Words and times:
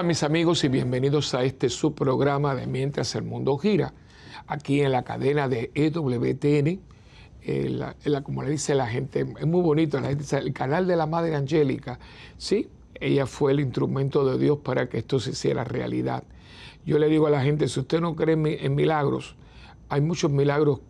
Hola 0.00 0.06
mis 0.06 0.22
amigos 0.22 0.64
y 0.64 0.68
bienvenidos 0.68 1.34
a 1.34 1.44
este 1.44 1.68
subprograma 1.68 2.54
de 2.54 2.66
Mientras 2.66 3.14
el 3.16 3.22
Mundo 3.22 3.58
Gira, 3.58 3.92
aquí 4.46 4.80
en 4.80 4.92
la 4.92 5.02
cadena 5.02 5.46
de 5.46 5.70
EWTN, 5.74 6.80
eh, 7.42 8.22
como 8.22 8.42
le 8.42 8.48
dice 8.48 8.74
la 8.74 8.86
gente, 8.86 9.26
es 9.38 9.46
muy 9.46 9.60
bonito, 9.60 10.00
la 10.00 10.08
gente 10.08 10.38
el 10.38 10.54
canal 10.54 10.86
de 10.86 10.96
la 10.96 11.04
Madre 11.04 11.36
Angélica, 11.36 11.98
sí, 12.38 12.70
ella 12.94 13.26
fue 13.26 13.52
el 13.52 13.60
instrumento 13.60 14.24
de 14.24 14.42
Dios 14.42 14.60
para 14.60 14.88
que 14.88 14.96
esto 14.96 15.20
se 15.20 15.32
hiciera 15.32 15.64
realidad. 15.64 16.24
Yo 16.86 16.98
le 16.98 17.08
digo 17.08 17.26
a 17.26 17.30
la 17.30 17.42
gente, 17.42 17.68
si 17.68 17.80
usted 17.80 18.00
no 18.00 18.16
cree 18.16 18.38
en 18.64 18.74
milagros, 18.74 19.36
hay 19.90 20.00
muchos 20.00 20.30
milagros 20.30 20.80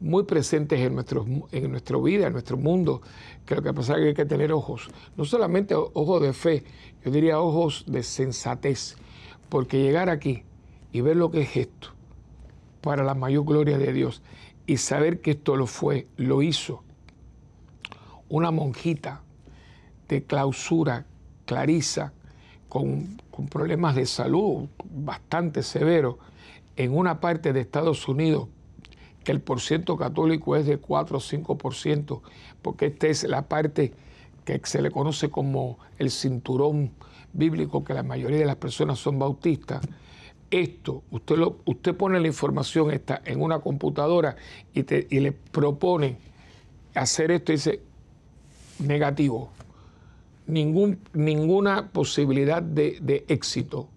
muy 0.00 0.24
presentes 0.24 0.80
en, 0.80 0.98
en 1.52 1.70
nuestra 1.70 1.98
vida, 1.98 2.26
en 2.26 2.32
nuestro 2.32 2.56
mundo, 2.56 3.00
que 3.46 3.54
lo 3.54 3.62
que 3.62 3.72
pasa 3.72 3.94
es 3.94 4.00
que 4.00 4.08
hay 4.08 4.14
que 4.14 4.26
tener 4.26 4.52
ojos, 4.52 4.88
no 5.16 5.24
solamente 5.24 5.74
ojos 5.74 6.20
de 6.20 6.32
fe, 6.32 6.64
yo 7.06 7.12
diría 7.12 7.38
ojos 7.38 7.84
de 7.86 8.02
sensatez, 8.02 8.96
porque 9.48 9.80
llegar 9.80 10.10
aquí 10.10 10.42
y 10.90 11.02
ver 11.02 11.14
lo 11.14 11.30
que 11.30 11.42
es 11.42 11.56
esto, 11.56 11.90
para 12.80 13.04
la 13.04 13.14
mayor 13.14 13.44
gloria 13.44 13.78
de 13.78 13.92
Dios, 13.92 14.22
y 14.66 14.78
saber 14.78 15.20
que 15.20 15.30
esto 15.30 15.54
lo 15.54 15.68
fue, 15.68 16.08
lo 16.16 16.42
hizo 16.42 16.82
una 18.28 18.50
monjita 18.50 19.22
de 20.08 20.24
clausura, 20.24 21.06
Clarisa, 21.44 22.12
con, 22.68 23.20
con 23.30 23.46
problemas 23.46 23.94
de 23.94 24.06
salud 24.06 24.66
bastante 24.84 25.62
severos, 25.62 26.16
en 26.74 26.92
una 26.92 27.20
parte 27.20 27.52
de 27.52 27.60
Estados 27.60 28.08
Unidos 28.08 28.48
que 29.22 29.30
el 29.30 29.40
porciento 29.40 29.96
católico 29.96 30.56
es 30.56 30.66
de 30.66 30.78
4 30.78 31.18
o 31.18 31.20
5%, 31.20 32.20
porque 32.62 32.86
esta 32.86 33.06
es 33.06 33.22
la 33.22 33.42
parte 33.42 33.92
que 34.46 34.60
se 34.64 34.80
le 34.80 34.90
conoce 34.90 35.28
como 35.28 35.78
el 35.98 36.10
cinturón 36.10 36.92
bíblico, 37.34 37.84
que 37.84 37.92
la 37.92 38.02
mayoría 38.02 38.38
de 38.38 38.46
las 38.46 38.56
personas 38.56 38.98
son 38.98 39.18
bautistas. 39.18 39.82
Esto, 40.50 41.02
usted, 41.10 41.36
usted 41.64 41.94
pone 41.94 42.20
la 42.20 42.28
información 42.28 42.92
esta 42.92 43.20
en 43.24 43.42
una 43.42 43.58
computadora 43.58 44.36
y, 44.72 44.84
te, 44.84 45.06
y 45.10 45.18
le 45.18 45.32
propone 45.32 46.16
hacer 46.94 47.32
esto 47.32 47.52
y 47.52 47.56
dice 47.56 47.80
negativo, 48.78 49.50
Ningún, 50.46 51.00
ninguna 51.12 51.88
posibilidad 51.88 52.62
de, 52.62 53.24
éxito. 53.26 53.88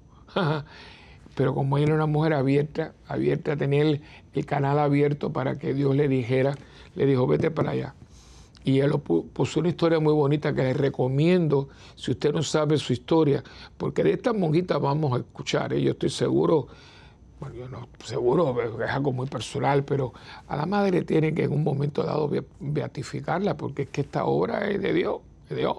pero 1.35 1.53
como 1.53 1.77
ella 1.77 1.85
era 1.85 1.95
una 1.95 2.07
mujer 2.07 2.33
abierta, 2.33 2.93
abierta, 3.07 3.55
tenía 3.55 3.83
el, 3.83 4.01
canal 4.47 4.79
abierto 4.79 5.31
para 5.31 5.59
que 5.59 5.75
Dios 5.75 5.95
le 5.95 6.07
dijera, 6.07 6.55
le 6.95 7.05
dijo, 7.05 7.27
vete 7.27 7.51
para 7.51 7.71
allá. 7.71 7.93
Y 8.63 8.79
él 8.79 8.91
puso 8.99 9.59
una 9.59 9.69
historia 9.69 9.99
muy 9.99 10.13
bonita 10.13 10.53
que 10.53 10.63
le 10.63 10.73
recomiendo, 10.73 11.69
si 11.95 12.11
usted 12.11 12.33
no 12.33 12.43
sabe 12.43 12.77
su 12.77 12.93
historia, 12.93 13.43
porque 13.77 14.03
de 14.03 14.13
estas 14.13 14.35
monjitas 14.35 14.79
vamos 14.81 15.13
a 15.13 15.17
escuchar, 15.17 15.73
¿eh? 15.73 15.81
yo 15.81 15.91
estoy 15.91 16.09
seguro, 16.09 16.67
bueno, 17.39 17.55
yo 17.55 17.69
no, 17.69 17.87
seguro, 18.03 18.55
es 18.83 18.91
algo 18.91 19.13
muy 19.13 19.27
personal, 19.27 19.85
pero 19.85 20.13
a 20.47 20.57
la 20.57 20.65
madre 20.65 21.03
tiene 21.03 21.33
que 21.33 21.45
en 21.45 21.53
un 21.53 21.63
momento 21.63 22.03
dado 22.03 22.29
beatificarla, 22.59 23.55
porque 23.55 23.83
es 23.83 23.89
que 23.89 24.01
esta 24.01 24.25
obra 24.25 24.69
es 24.69 24.81
de 24.81 24.93
Dios, 24.93 25.21
de 25.49 25.55
Dios. 25.55 25.77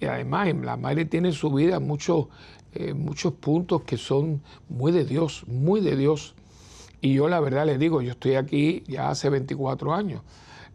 Y 0.00 0.06
además 0.06 0.48
la 0.62 0.78
madre 0.78 1.04
tiene 1.04 1.32
su 1.32 1.50
vida 1.52 1.78
mucho 1.80 2.30
eh, 2.72 2.94
muchos 2.94 3.32
puntos 3.32 3.82
que 3.82 3.96
son 3.96 4.42
muy 4.68 4.92
de 4.92 5.04
Dios, 5.04 5.44
muy 5.48 5.80
de 5.80 5.96
Dios. 5.96 6.34
Y 7.00 7.14
yo 7.14 7.28
la 7.28 7.40
verdad 7.40 7.66
les 7.66 7.80
digo, 7.80 8.00
yo 8.00 8.12
estoy 8.12 8.36
aquí 8.36 8.84
ya 8.86 9.10
hace 9.10 9.28
24 9.28 9.92
años 9.92 10.22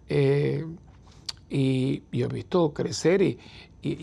eh, 0.10 0.66
y, 1.56 2.04
yo 2.12 2.26
he 2.26 2.34
visto 2.34 2.74
crecer 2.74 3.22
y, 3.22 3.40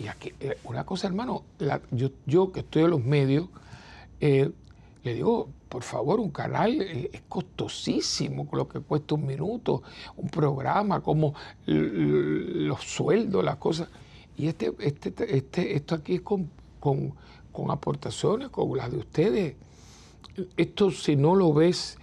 aquí, 0.09 0.33
eh, 0.41 0.57
una 0.65 0.85
cosa 0.85 1.09
hermano, 1.09 1.43
yo, 1.91 2.11
yo, 2.25 2.53
que 2.53 2.61
estoy 2.61 2.85
en 2.85 2.91
los 2.91 3.05
medios, 3.05 3.49
le 4.21 5.15
digo, 5.15 5.49
por 5.69 5.83
favor, 5.83 6.21
un 6.21 6.31
canal 6.31 6.81
es 6.81 7.23
costosísimo, 7.29 8.49
lo 8.53 8.69
que 8.69 8.79
cuesta 8.81 9.17
un 9.17 9.27
minuto, 9.27 9.83
un 10.17 10.29
programa, 10.29 11.01
como 11.01 11.35
los 11.67 12.81
sueldos, 12.85 13.45
las 13.45 13.57
cosas. 13.57 13.89
Y 14.37 14.47
este, 14.47 14.73
este, 14.79 15.37
este, 15.37 15.75
esto 15.75 15.97
aquí 15.97 16.15
es 16.15 16.21
con, 16.21 16.49
con 16.81 17.71
aportaciones 17.71 18.49
como 18.49 18.77
las 18.77 18.93
de 18.93 18.99
ustedes. 18.99 19.57
Esto 20.57 20.91
si 20.93 21.17
no 21.17 21.35
lo 21.35 21.53
ves 21.53 21.99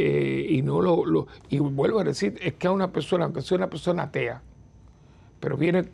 eh, 0.00 0.46
y 0.48 0.62
no 0.62 0.80
lo, 0.80 1.26
Y 1.50 1.58
vuelvo 1.58 1.98
a 1.98 2.04
decir, 2.04 2.38
es 2.40 2.54
que 2.54 2.68
a 2.68 2.70
una 2.70 2.92
persona, 2.92 3.24
aunque 3.24 3.42
sea 3.42 3.56
una 3.56 3.68
persona 3.68 4.04
atea, 4.04 4.42
pero 5.40 5.56
viene 5.56 5.84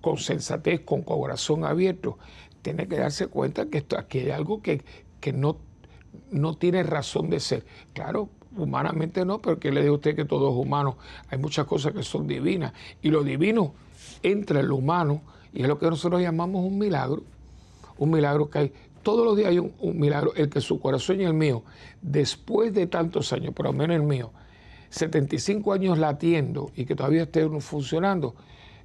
con 0.00 0.18
sensatez, 0.18 0.80
con 0.80 1.02
corazón 1.02 1.64
abierto, 1.64 2.18
tiene 2.62 2.86
que 2.88 2.96
darse 2.96 3.26
cuenta 3.26 3.66
que 3.66 3.78
esto, 3.78 3.98
aquí 3.98 4.18
hay 4.18 4.30
algo 4.30 4.62
que, 4.62 4.82
no, 5.32 5.58
no 6.30 6.56
tiene 6.56 6.82
razón 6.82 7.30
de 7.30 7.40
ser. 7.40 7.64
Claro, 7.92 8.28
humanamente 8.56 9.24
no, 9.24 9.40
pero 9.40 9.58
que 9.58 9.70
le 9.70 9.82
digo 9.82 9.94
a 9.94 9.96
usted 9.96 10.16
que 10.16 10.24
todo 10.24 10.50
es 10.50 10.56
humano. 10.56 10.98
Hay 11.28 11.38
muchas 11.38 11.66
cosas 11.66 11.92
que 11.92 12.02
son 12.02 12.26
divinas. 12.26 12.72
Y 13.02 13.10
lo 13.10 13.22
divino 13.22 13.74
entra 14.22 14.60
en 14.60 14.68
lo 14.68 14.76
humano 14.76 15.22
y 15.52 15.62
es 15.62 15.68
lo 15.68 15.78
que 15.78 15.86
nosotros 15.86 16.20
llamamos 16.20 16.64
un 16.64 16.78
milagro 16.78 17.22
un 17.98 18.10
milagro 18.10 18.48
que 18.48 18.58
hay. 18.58 18.72
Todos 19.02 19.24
los 19.24 19.36
días 19.36 19.50
hay 19.50 19.58
un, 19.58 19.72
milagro, 19.98 20.34
el 20.34 20.48
que 20.48 20.60
su 20.60 20.80
corazón 20.80 21.20
y 21.20 21.24
el 21.24 21.34
mío, 21.34 21.62
después 22.02 22.72
de 22.74 22.86
tantos 22.86 23.32
años, 23.32 23.54
por 23.54 23.66
lo 23.66 23.72
menos 23.72 23.96
el 23.96 24.02
mío, 24.02 24.32
75 24.90 25.72
años 25.72 25.98
latiendo 25.98 26.70
y 26.74 26.84
que 26.84 26.94
todavía 26.94 27.24
esté 27.24 27.48
funcionando, 27.60 28.34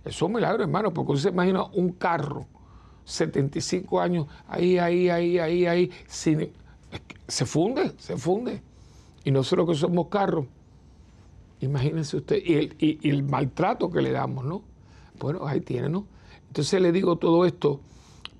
es 0.03 0.21
un 0.21 0.33
milagro, 0.33 0.63
hermano, 0.63 0.93
porque 0.93 1.13
usted 1.13 1.29
se 1.29 1.33
imagina 1.33 1.63
un 1.63 1.93
carro, 1.93 2.45
75 3.05 4.01
años, 4.01 4.27
ahí, 4.47 4.77
ahí, 4.77 5.09
ahí, 5.09 5.39
ahí, 5.39 5.65
ahí, 5.65 5.91
sin, 6.07 6.51
se 7.27 7.45
funde, 7.45 7.93
se 7.97 8.17
funde. 8.17 8.61
Y 9.23 9.31
nosotros 9.31 9.69
que 9.69 9.75
somos 9.75 10.07
carros, 10.07 10.45
imagínense 11.61 12.17
usted, 12.17 12.41
y 12.43 12.53
el, 12.55 12.75
y 12.79 13.09
el 13.09 13.23
maltrato 13.23 13.89
que 13.89 14.01
le 14.01 14.11
damos, 14.11 14.43
¿no? 14.45 14.61
Bueno, 15.19 15.47
ahí 15.47 15.61
tiene, 15.61 15.89
¿no? 15.89 16.05
Entonces 16.47 16.81
le 16.81 16.91
digo 16.91 17.17
todo 17.17 17.45
esto 17.45 17.79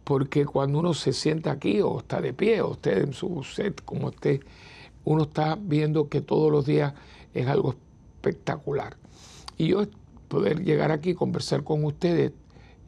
porque 0.03 0.45
cuando 0.45 0.79
uno 0.79 0.93
se 0.93 1.13
sienta 1.13 1.51
aquí 1.51 1.81
o 1.81 1.99
está 1.99 2.21
de 2.21 2.33
pie 2.33 2.61
o 2.61 2.71
usted 2.71 3.03
en 3.03 3.13
su 3.13 3.43
set 3.43 3.83
como 3.83 4.09
esté, 4.09 4.41
uno 5.05 5.23
está 5.23 5.57
viendo 5.59 6.09
que 6.09 6.21
todos 6.21 6.51
los 6.51 6.65
días 6.65 6.93
es 7.33 7.47
algo 7.47 7.75
espectacular. 8.15 8.97
Y 9.57 9.67
yo 9.67 9.83
poder 10.27 10.63
llegar 10.63 10.91
aquí 10.91 11.11
y 11.11 11.15
conversar 11.15 11.63
con 11.63 11.83
ustedes 11.85 12.31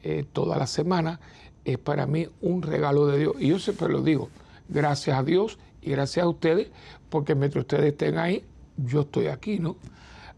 eh, 0.03 0.25
toda 0.31 0.57
la 0.57 0.67
semana 0.67 1.19
es 1.63 1.77
para 1.77 2.05
mí 2.05 2.27
un 2.41 2.61
regalo 2.61 3.07
de 3.07 3.19
Dios. 3.19 3.35
Y 3.39 3.47
yo 3.49 3.59
siempre 3.59 3.89
lo 3.89 4.01
digo, 4.01 4.29
gracias 4.69 5.17
a 5.17 5.23
Dios 5.23 5.57
y 5.81 5.91
gracias 5.91 6.25
a 6.25 6.29
ustedes, 6.29 6.69
porque 7.09 7.35
mientras 7.35 7.63
ustedes 7.63 7.91
estén 7.91 8.17
ahí, 8.17 8.43
yo 8.77 9.01
estoy 9.01 9.27
aquí, 9.27 9.59
¿no? 9.59 9.75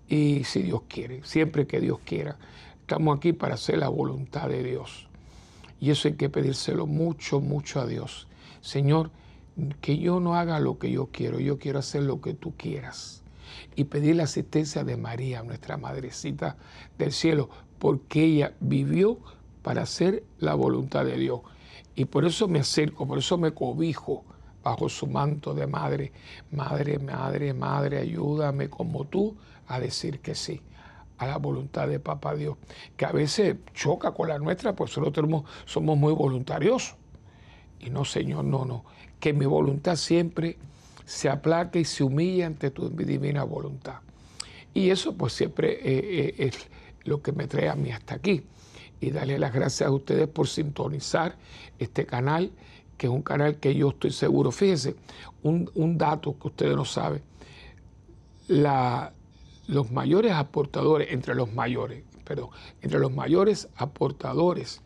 Y 0.08 0.44
si 0.46 0.62
Dios 0.64 0.82
quiere, 0.88 1.22
siempre 1.24 1.68
que 1.68 1.80
Dios 1.80 2.00
quiera, 2.06 2.38
estamos 2.82 3.18
aquí 3.18 3.34
para 3.34 3.56
hacer 3.56 3.78
la 3.78 3.90
voluntad 3.90 4.48
de 4.50 4.64
Dios. 4.64 5.08
Y 5.80 5.92
eso 5.92 6.08
hay 6.08 6.16
que 6.16 6.30
pedírselo 6.30 6.88
mucho, 6.88 7.40
mucho 7.40 7.82
a 7.82 7.86
Dios. 7.86 8.28
Señor, 8.62 9.12
que 9.82 9.98
yo 9.98 10.20
no 10.20 10.36
haga 10.36 10.60
lo 10.60 10.78
que 10.78 10.92
yo 10.92 11.08
quiero, 11.12 11.40
yo 11.40 11.58
quiero 11.58 11.80
hacer 11.80 12.04
lo 12.04 12.22
que 12.22 12.34
tú 12.34 12.54
quieras. 12.56 13.24
Y 13.76 13.86
pedir 13.86 14.16
la 14.16 14.24
asistencia 14.24 14.84
de 14.84 14.98
María, 14.98 15.44
nuestra 15.44 15.78
madrecita 15.78 16.58
del 16.98 17.12
cielo, 17.12 17.50
porque 17.80 18.24
ella 18.24 18.54
vivió 18.60 19.20
para 19.62 19.84
hacer 19.84 20.24
la 20.40 20.54
voluntad 20.56 21.06
de 21.06 21.18
Dios. 21.18 21.42
Y 21.96 22.06
por 22.06 22.26
eso 22.26 22.48
me 22.48 22.60
acerco, 22.60 23.08
por 23.08 23.18
eso 23.18 23.38
me 23.38 23.54
cobijo 23.54 24.24
bajo 24.64 24.90
su 24.90 25.08
manto 25.08 25.54
de 25.54 25.68
madre. 25.68 26.12
Madre, 26.52 27.00
madre, 27.00 27.54
madre, 27.54 28.00
ayúdame 28.00 28.70
como 28.70 29.06
tú 29.06 29.36
a 29.68 29.80
decir 29.80 30.20
que 30.20 30.36
sí 30.36 30.62
a 31.18 31.26
la 31.26 31.38
voluntad 31.38 31.88
de 31.88 32.00
Papá 32.00 32.36
Dios, 32.36 32.58
que 32.96 33.06
a 33.06 33.12
veces 33.12 33.56
choca 33.74 34.12
con 34.12 34.30
la 34.30 34.38
nuestra, 34.38 34.76
pues 34.76 34.96
nosotros 34.98 35.44
somos 35.66 35.98
muy 35.98 36.14
voluntarios. 36.14 36.96
Y 37.80 37.90
no, 37.90 38.06
Señor, 38.06 38.46
no, 38.46 38.66
no, 38.66 38.86
que 39.20 39.34
mi 39.34 39.46
voluntad 39.46 39.96
siempre 39.96 40.58
se 41.08 41.30
aplaque 41.30 41.80
y 41.80 41.86
se 41.86 42.04
humille 42.04 42.44
ante 42.44 42.70
tu 42.70 42.90
divina 42.90 43.46
voluntad. 43.46 44.02
Y 44.74 44.90
eso 44.90 45.16
pues 45.16 45.32
siempre 45.32 45.72
eh, 45.72 45.80
eh, 45.86 46.36
es 46.38 46.68
lo 47.06 47.22
que 47.22 47.32
me 47.32 47.48
trae 47.48 47.70
a 47.70 47.76
mí 47.76 47.92
hasta 47.92 48.16
aquí. 48.16 48.44
Y 49.00 49.12
darle 49.12 49.40
las 49.40 49.54
gracias 49.54 49.88
a 49.88 49.92
ustedes 49.92 50.28
por 50.28 50.50
sintonizar 50.50 51.38
este 51.80 52.06
canal, 52.06 52.52
que 52.98 53.08
es 53.08 53.14
un 53.14 53.22
canal 53.22 53.56
que 53.58 53.74
yo 53.74 53.90
estoy 53.90 54.12
seguro. 54.12 54.52
Fíjense, 54.52 54.96
un, 55.44 55.72
un 55.76 55.98
dato 55.98 56.38
que 56.38 56.50
ustedes 56.50 56.76
no 56.76 56.84
saben. 56.84 57.22
La, 58.50 59.14
los 59.68 59.90
mayores 59.92 60.34
aportadores, 60.34 61.08
entre 61.12 61.36
los 61.36 61.54
mayores, 61.54 62.04
perdón, 62.26 62.50
entre 62.82 63.00
los 63.00 63.14
mayores 63.14 63.70
aportadores 63.78 64.82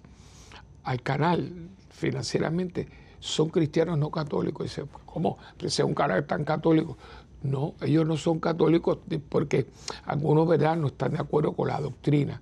al 0.83 1.01
canal 1.01 1.51
financieramente 1.89 3.00
son 3.21 3.49
cristianos 3.49 3.97
no 3.97 4.09
católicos. 4.09 4.65
Dice, 4.65 4.83
¿cómo? 5.05 5.37
Sea 5.67 5.85
un 5.85 5.93
canal 5.93 6.25
tan 6.25 6.43
católico. 6.43 6.97
No, 7.43 7.75
ellos 7.81 8.05
no 8.05 8.17
son 8.17 8.39
católicos 8.39 8.99
porque 9.29 9.67
algunos, 10.05 10.47
¿verdad?, 10.47 10.75
no 10.75 10.87
están 10.87 11.13
de 11.13 11.19
acuerdo 11.19 11.53
con 11.53 11.69
la 11.69 11.79
doctrina, 11.79 12.41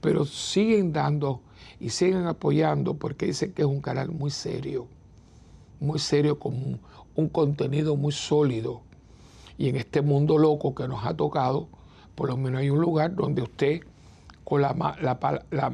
pero 0.00 0.24
siguen 0.24 0.92
dando 0.92 1.40
y 1.80 1.90
siguen 1.90 2.26
apoyando 2.26 2.94
porque 2.94 3.26
dicen 3.26 3.52
que 3.52 3.62
es 3.62 3.68
un 3.68 3.80
canal 3.80 4.10
muy 4.10 4.30
serio. 4.30 4.86
muy 5.80 5.98
serio, 5.98 6.38
con 6.38 6.78
un, 7.14 7.28
contenido 7.28 7.96
muy 7.96 8.12
sólido. 8.12 8.82
Y 9.56 9.68
en 9.68 9.76
este 9.76 10.02
mundo 10.02 10.38
loco 10.38 10.74
que 10.74 10.86
nos 10.88 11.04
ha 11.06 11.14
tocado, 11.14 11.68
por 12.14 12.28
lo 12.28 12.36
menos 12.36 12.60
hay 12.60 12.70
un 12.70 12.80
lugar 12.80 13.14
donde 13.14 13.42
usted, 13.42 13.80
con 14.44 14.62
la, 14.62 14.74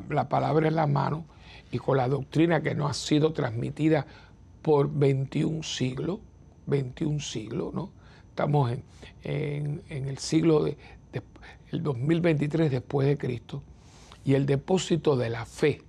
la 0.08 0.28
palabra 0.28 0.68
en 0.68 0.76
la 0.76 0.86
mano 0.86 1.24
y 1.72 1.78
con 1.78 1.96
la 1.96 2.08
doctrina 2.08 2.62
que 2.62 2.74
nos 2.74 2.90
ha 2.90 2.94
sido 2.94 3.32
transmitida 3.32 4.06
por 4.66 4.90
21 4.92 5.62
siglos, 5.62 6.18
21 6.66 7.20
siglos, 7.20 7.72
¿no? 7.72 7.92
Estamos 8.30 8.72
en, 9.22 9.80
el 9.88 10.18
siglo 10.18 10.64
de, 10.64 10.76
el 11.70 11.84
2023 11.84 12.72
después 12.72 13.06
de 13.06 13.16
Cristo 13.16 13.62
y 14.24 14.34
el 14.34 14.44
depósito 14.44 15.16
de 15.16 15.30
la 15.30 15.46
fe 15.46 15.82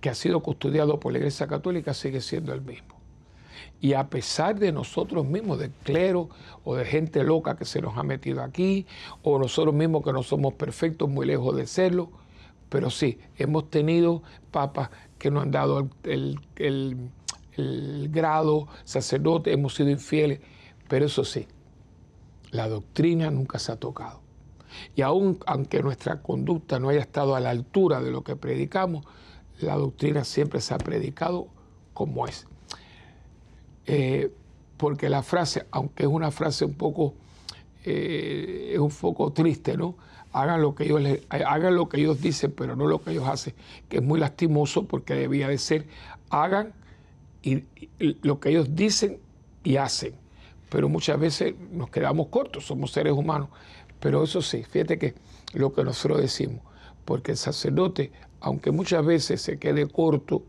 que 0.00 0.08
ha 0.08 0.14
sido 0.14 0.40
custodiado 0.40 0.98
por 0.98 1.12
la 1.12 1.18
Iglesia 1.18 1.46
Católica 1.46 1.92
sigue 1.92 2.22
siendo 2.22 2.54
el 2.54 2.62
mismo. 2.62 2.94
Y 3.78 3.92
a 3.92 4.08
pesar 4.08 4.58
de 4.58 4.72
nosotros 4.72 5.26
mismos, 5.26 5.58
de 5.58 5.70
clero 5.82 6.30
o 6.64 6.76
de 6.76 6.86
gente 6.86 7.24
loca 7.24 7.58
que 7.58 7.66
se 7.66 7.82
nos 7.82 7.98
ha 7.98 8.04
metido 8.04 8.42
aquí, 8.42 8.86
o 9.22 9.38
nosotros 9.38 9.74
mismos 9.74 10.02
que 10.02 10.14
no 10.14 10.22
somos 10.22 10.54
perfectos, 10.54 11.10
muy 11.10 11.26
lejos 11.26 11.54
de 11.54 11.66
serlo, 11.66 12.08
pero 12.70 12.88
sí, 12.88 13.18
hemos 13.36 13.68
tenido 13.68 14.22
papas 14.50 14.88
que 15.18 15.30
nos 15.30 15.42
han 15.42 15.50
dado 15.50 15.90
el, 16.04 16.40
el 16.56 17.10
grado 17.56 18.68
sacerdote, 18.84 19.52
hemos 19.52 19.74
sido 19.74 19.90
infieles, 19.90 20.40
pero 20.88 21.06
eso 21.06 21.24
sí, 21.24 21.46
la 22.50 22.68
doctrina 22.68 23.30
nunca 23.30 23.58
se 23.58 23.72
ha 23.72 23.76
tocado. 23.76 24.20
Y 24.94 25.02
aun 25.02 25.38
aunque 25.46 25.82
nuestra 25.82 26.20
conducta 26.20 26.78
no 26.78 26.88
haya 26.88 27.00
estado 27.00 27.34
a 27.34 27.40
la 27.40 27.50
altura 27.50 28.00
de 28.00 28.10
lo 28.10 28.22
que 28.22 28.36
predicamos, 28.36 29.06
la 29.60 29.76
doctrina 29.76 30.24
siempre 30.24 30.60
se 30.60 30.74
ha 30.74 30.78
predicado 30.78 31.48
como 31.92 32.26
es. 32.26 32.46
Eh, 33.86 34.32
porque 34.76 35.08
la 35.08 35.22
frase, 35.22 35.66
aunque 35.70 36.04
es 36.04 36.08
una 36.08 36.30
frase 36.30 36.64
un 36.64 36.74
poco, 36.74 37.14
eh, 37.84 38.72
es 38.74 38.78
un 38.78 38.90
poco 38.90 39.32
triste, 39.32 39.76
¿no? 39.76 39.96
Hagan 40.32 40.62
lo, 40.62 40.74
que 40.74 40.84
ellos 40.84 41.00
hagan 41.30 41.76
lo 41.76 41.88
que 41.88 42.00
ellos 42.00 42.20
dicen, 42.20 42.52
pero 42.52 42.74
no 42.74 42.86
lo 42.88 43.00
que 43.00 43.12
ellos 43.12 43.28
hacen, 43.28 43.54
que 43.88 43.98
es 43.98 44.02
muy 44.02 44.18
lastimoso 44.18 44.84
porque 44.88 45.14
debía 45.14 45.46
de 45.46 45.58
ser, 45.58 45.86
hagan 46.28 46.72
y 47.44 47.64
lo 48.22 48.40
que 48.40 48.50
ellos 48.50 48.74
dicen 48.74 49.20
y 49.62 49.76
hacen 49.76 50.14
pero 50.74 50.88
muchas 50.88 51.20
veces 51.20 51.54
nos 51.70 51.88
quedamos 51.88 52.26
cortos, 52.26 52.66
somos 52.66 52.90
seres 52.90 53.12
humanos. 53.12 53.48
Pero 54.00 54.24
eso 54.24 54.42
sí, 54.42 54.64
fíjate 54.64 54.98
que 54.98 55.14
lo 55.52 55.72
que 55.72 55.84
nosotros 55.84 56.20
decimos, 56.20 56.62
porque 57.04 57.30
el 57.30 57.38
sacerdote, 57.38 58.10
aunque 58.40 58.72
muchas 58.72 59.06
veces 59.06 59.40
se 59.40 59.56
quede 59.56 59.86
corto, 59.86 60.42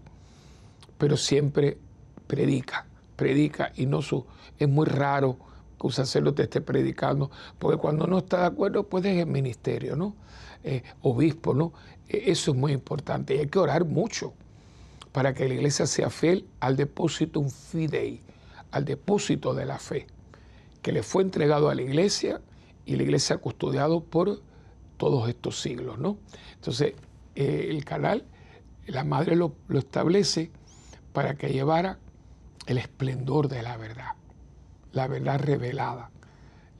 pero 0.97 1.15
siempre 1.15 1.77
predica, 2.25 2.87
predica 3.15 3.71
y 3.75 3.85
no 3.85 4.01
su, 4.01 4.25
es 4.57 4.67
muy 4.67 4.87
raro 4.87 5.37
que 5.79 5.85
un 5.85 5.93
sacerdote 5.93 6.41
esté 6.41 6.59
predicando, 6.59 7.29
porque 7.59 7.77
cuando 7.77 8.07
no 8.07 8.17
está 8.17 8.39
de 8.39 8.45
acuerdo, 8.47 8.81
pues 8.89 9.05
es 9.05 9.19
el 9.19 9.27
ministerio, 9.27 9.95
¿no? 9.95 10.15
Eh, 10.63 10.81
obispo, 11.03 11.53
¿no? 11.53 11.71
E, 12.09 12.31
eso 12.31 12.49
es 12.49 12.57
muy 12.57 12.71
importante 12.71 13.35
y 13.35 13.41
hay 13.41 13.47
que 13.47 13.59
orar 13.59 13.85
mucho 13.85 14.33
para 15.15 15.33
que 15.33 15.47
la 15.47 15.53
iglesia 15.53 15.85
sea 15.85 16.09
fiel 16.09 16.45
al 16.59 16.75
depósito 16.75 17.41
fidei, 17.47 18.19
al 18.71 18.83
depósito 18.83 19.53
de 19.53 19.65
la 19.65 19.79
fe 19.79 20.07
que 20.81 20.91
le 20.91 21.03
fue 21.03 21.23
entregado 21.23 21.69
a 21.69 21.75
la 21.75 21.83
iglesia 21.83 22.41
y 22.85 22.97
la 22.97 23.03
iglesia 23.03 23.37
ha 23.37 23.39
custodiado 23.39 24.03
por 24.03 24.41
todos 24.97 25.29
estos 25.29 25.61
siglos. 25.61 25.99
¿no? 25.99 26.17
Entonces, 26.55 26.95
eh, 27.33 27.67
el 27.69 27.85
canal, 27.85 28.25
la 28.87 29.05
madre 29.05 29.37
lo, 29.37 29.55
establece 29.69 30.51
para 31.13 31.35
que 31.35 31.47
llevara 31.47 31.97
el 32.67 32.77
esplendor 32.77 33.47
de 33.47 33.63
la 33.63 33.77
verdad, 33.77 34.15
la 34.91 35.07
verdad 35.07 35.39
revelada, 35.39 36.11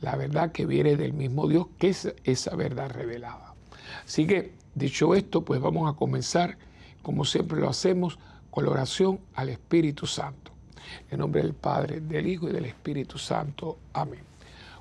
la 0.01 0.17
verdad 0.17 0.51
que 0.51 0.65
viene 0.65 0.97
del 0.97 1.13
mismo 1.13 1.47
Dios, 1.47 1.67
que 1.79 1.87
es 1.87 2.13
esa 2.25 2.53
verdad 2.57 2.89
revelada. 2.89 3.55
Así 4.03 4.27
que, 4.27 4.51
dicho 4.73 5.15
esto, 5.15 5.45
pues 5.45 5.61
vamos 5.61 5.89
a 5.89 5.95
comenzar, 5.95 6.57
como 7.06 7.24
siempre 7.24 7.60
lo 7.60 7.69
hacemos, 7.69 8.18
con 8.50 8.66
la 8.66 8.72
oración 8.72 9.19
al 9.36 9.50
Espíritu 9.50 10.07
Santo. 10.07 10.52
En 11.12 11.19
nombre 11.19 11.44
del 11.44 11.54
Padre, 11.54 12.02
del 12.02 12.25
Hijo 12.25 12.50
y 12.50 12.52
del 12.52 12.66
Espíritu 12.66 13.19
Santo. 13.19 13.78
Amén. 13.94 14.24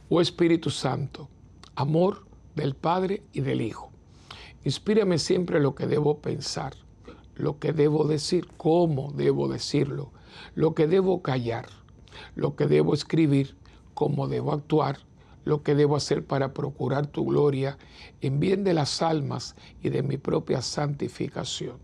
Oh 0.08 0.22
Espíritu 0.22 0.70
Santo, 0.70 1.28
amor 1.74 2.24
del 2.54 2.74
Padre 2.76 3.24
y 3.34 3.42
del 3.42 3.60
Hijo. 3.60 3.90
Inspírame 4.64 5.18
siempre 5.18 5.60
lo 5.60 5.74
que 5.74 5.86
debo 5.86 6.20
pensar, 6.20 6.72
lo 7.34 7.58
que 7.58 7.74
debo 7.74 8.04
decir, 8.04 8.48
cómo 8.56 9.12
debo 9.12 9.46
decirlo, 9.46 10.10
lo 10.54 10.74
que 10.74 10.86
debo 10.86 11.20
callar, 11.20 11.66
lo 12.36 12.56
que 12.56 12.66
debo 12.66 12.94
escribir, 12.94 13.54
cómo 13.92 14.28
debo 14.28 14.54
actuar, 14.54 14.96
lo 15.44 15.62
que 15.62 15.74
debo 15.74 15.94
hacer 15.94 16.24
para 16.24 16.54
procurar 16.54 17.06
tu 17.06 17.26
gloria 17.26 17.76
en 18.22 18.40
bien 18.40 18.64
de 18.64 18.72
las 18.72 19.02
almas 19.02 19.56
y 19.82 19.90
de 19.90 20.02
mi 20.02 20.16
propia 20.16 20.62
santificación. 20.62 21.83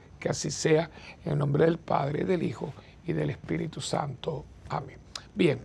que 0.21 0.29
así 0.29 0.51
sea, 0.51 0.89
en 1.25 1.37
nombre 1.37 1.65
del 1.65 1.79
Padre, 1.79 2.23
del 2.23 2.43
Hijo 2.43 2.73
y 3.05 3.11
del 3.11 3.31
Espíritu 3.31 3.81
Santo. 3.81 4.45
Amén. 4.69 4.97
Bien, 5.35 5.59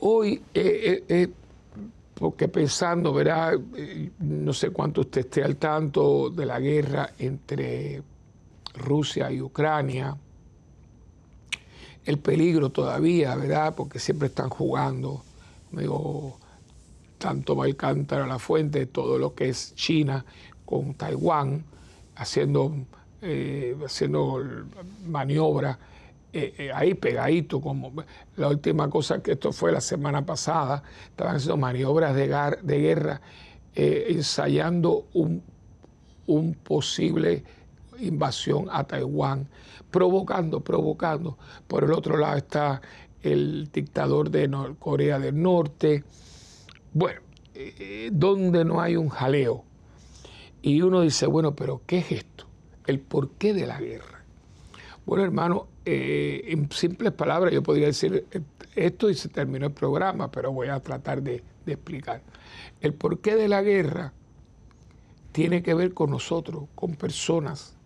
hoy, 0.00 0.42
eh, 0.52 0.60
eh, 0.84 1.04
eh, 1.08 1.28
porque 2.14 2.48
pensando, 2.48 3.12
verá, 3.12 3.52
no 4.18 4.52
sé 4.52 4.70
cuánto 4.70 5.00
usted 5.02 5.22
esté 5.22 5.42
al 5.42 5.56
tanto 5.56 6.30
de 6.30 6.46
la 6.46 6.60
guerra 6.60 7.10
entre 7.18 8.02
Rusia 8.74 9.30
y 9.32 9.40
Ucrania, 9.40 10.16
el 12.04 12.18
peligro 12.18 12.70
todavía, 12.70 13.34
¿verdad? 13.36 13.74
Porque 13.74 13.98
siempre 13.98 14.28
están 14.28 14.50
jugando, 14.50 15.22
digo, 15.72 16.38
tanto 17.18 17.56
va 17.56 17.72
cántaro 17.72 18.24
a 18.24 18.26
la 18.26 18.38
fuente, 18.38 18.86
todo 18.86 19.18
lo 19.18 19.34
que 19.34 19.48
es 19.48 19.74
China 19.74 20.24
con 20.64 20.94
Taiwán, 20.94 21.64
haciendo 22.16 22.72
eh, 23.26 23.74
haciendo 23.82 24.38
maniobras 25.06 25.78
eh, 26.30 26.52
eh, 26.58 26.70
ahí 26.74 26.92
pegadito, 26.92 27.58
como 27.58 27.90
la 28.36 28.48
última 28.48 28.90
cosa 28.90 29.22
que 29.22 29.32
esto 29.32 29.50
fue 29.50 29.72
la 29.72 29.80
semana 29.80 30.26
pasada, 30.26 30.82
estaban 31.06 31.36
haciendo 31.36 31.56
maniobras 31.56 32.14
de, 32.14 32.28
de 32.62 32.78
guerra, 32.78 33.20
ensayando 33.74 35.06
un, 35.14 35.42
un 36.26 36.52
posible 36.52 37.44
invasión 37.98 38.66
a 38.70 38.84
Taiwán, 38.84 39.48
provocando, 39.90 40.60
provocando. 40.60 41.38
Por 41.66 41.84
el 41.84 41.92
otro 41.92 42.18
lado 42.18 42.36
está 42.36 42.82
el 43.22 43.70
dictador 43.72 44.28
de 44.28 44.50
Corea 44.78 45.18
del 45.18 45.40
Norte. 45.40 46.04
Bueno, 46.92 47.22
donde 48.12 48.66
no 48.66 48.82
hay 48.82 48.96
un 48.96 49.08
jaleo. 49.08 49.64
Y 50.60 50.82
uno 50.82 51.00
dice, 51.00 51.26
bueno, 51.26 51.56
pero 51.56 51.80
¿qué 51.86 51.98
es 51.98 52.12
esto? 52.12 52.44
El 52.86 53.00
porqué 53.00 53.54
de 53.54 53.66
la 53.66 53.80
guerra. 53.80 54.24
Bueno, 55.06 55.24
hermano, 55.24 55.68
eh, 55.84 56.44
en 56.48 56.70
simples 56.70 57.12
palabras 57.12 57.52
yo 57.52 57.62
podría 57.62 57.86
decir 57.86 58.26
esto 58.74 59.10
y 59.10 59.14
se 59.14 59.28
terminó 59.28 59.66
el 59.66 59.72
programa, 59.72 60.30
pero 60.30 60.52
voy 60.52 60.68
a 60.68 60.80
tratar 60.80 61.22
de, 61.22 61.42
explicar. 61.66 62.22
El 62.80 62.94
porqué 62.94 63.36
de 63.36 63.48
la 63.48 63.62
guerra 63.62 64.12
tiene 65.32 65.62
que 65.62 65.74
ver 65.74 65.92
con 65.92 66.10
nosotros, 66.10 66.64
con 66.74 66.94
personas. 66.94 67.76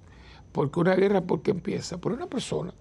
Porque 0.52 0.80
una 0.80 0.94
guerra, 0.94 1.20
¿por 1.20 1.42
qué 1.42 1.50
empieza? 1.50 1.98
Por 1.98 2.12
una 2.12 2.26
persona. 2.26 2.72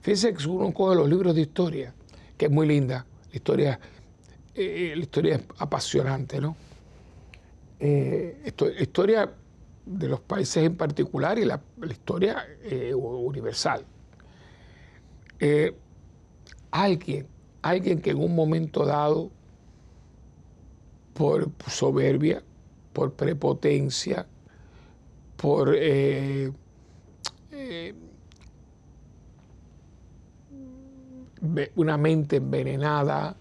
Fíjense 0.00 0.34
que 0.34 0.48
uno 0.48 0.72
coge 0.72 0.96
los 0.96 1.08
libros 1.08 1.34
de 1.34 1.42
historia, 1.42 1.94
que 2.36 2.46
es 2.46 2.50
muy 2.50 2.66
linda, 2.66 3.06
la 3.30 3.36
historia, 3.36 3.80
eh, 4.54 4.92
la 4.94 5.02
historia 5.02 5.36
es 5.36 5.42
apasionante, 5.58 6.40
¿no? 6.40 6.56
Eh, 7.78 8.52
historia 8.78 9.32
de 9.86 10.08
los 10.08 10.20
países 10.20 10.64
en 10.64 10.76
particular 10.76 11.38
y 11.38 11.44
la, 11.44 11.62
historia 11.88 12.44
eh, 12.62 12.92
universal. 12.92 13.86
Eh, 15.38 15.74
alguien, 16.72 17.26
alguien 17.62 18.00
que 18.00 18.10
en 18.10 18.18
un 18.18 18.34
momento 18.34 18.84
dado, 18.84 19.30
por 21.14 21.50
soberbia, 21.68 22.42
por 22.92 23.14
prepotencia, 23.14 24.26
por 25.36 25.72
eh, 25.74 26.52
una 31.76 31.96
mente 31.96 32.36
envenenada, 32.36 33.36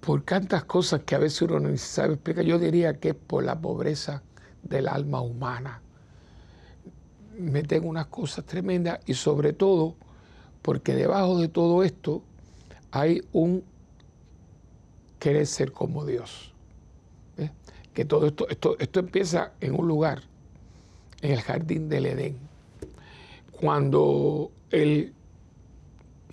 por 0.00 0.22
tantas 0.22 0.64
cosas 0.64 1.02
que 1.02 1.14
a 1.14 1.18
veces 1.18 1.42
uno 1.42 1.60
no 1.60 1.76
sabe 1.76 2.14
explicar. 2.14 2.44
Yo 2.44 2.58
diría 2.58 2.98
que 2.98 3.10
es 3.10 3.14
por 3.14 3.44
la 3.44 3.60
pobreza 3.60 4.22
del 4.62 4.88
alma 4.88 5.20
humana. 5.20 5.80
Meten 7.38 7.86
unas 7.86 8.06
cosas 8.06 8.44
tremendas 8.44 9.00
y 9.06 9.14
sobre 9.14 9.52
todo 9.52 9.96
porque 10.62 10.94
debajo 10.94 11.38
de 11.38 11.48
todo 11.48 11.82
esto 11.82 12.22
hay 12.90 13.22
un 13.32 13.64
querer 15.18 15.46
ser 15.46 15.72
como 15.72 16.04
Dios. 16.04 16.52
Que 17.94 18.04
todo 18.04 18.26
esto, 18.26 18.48
esto, 18.48 18.76
esto 18.78 19.00
empieza 19.00 19.52
en 19.60 19.74
un 19.74 19.88
lugar, 19.88 20.22
en 21.22 21.32
el 21.32 21.40
jardín 21.40 21.88
del 21.88 22.06
Edén. 22.06 22.38
Cuando 23.50 24.52
el 24.70 25.12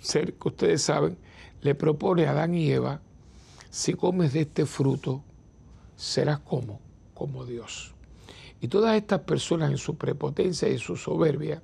ser 0.00 0.34
que 0.34 0.48
ustedes 0.48 0.82
saben 0.82 1.16
le 1.62 1.74
propone 1.74 2.26
a 2.26 2.30
Adán 2.30 2.54
y 2.54 2.70
Eva, 2.70 3.00
si 3.70 3.94
comes 3.94 4.32
de 4.32 4.42
este 4.42 4.66
fruto, 4.66 5.22
serás 5.96 6.38
como, 6.38 6.80
como 7.14 7.44
Dios. 7.44 7.94
Y 8.60 8.68
todas 8.68 8.96
estas 8.96 9.20
personas 9.20 9.70
en 9.70 9.78
su 9.78 9.96
prepotencia 9.96 10.68
y 10.68 10.78
su 10.78 10.96
soberbia 10.96 11.62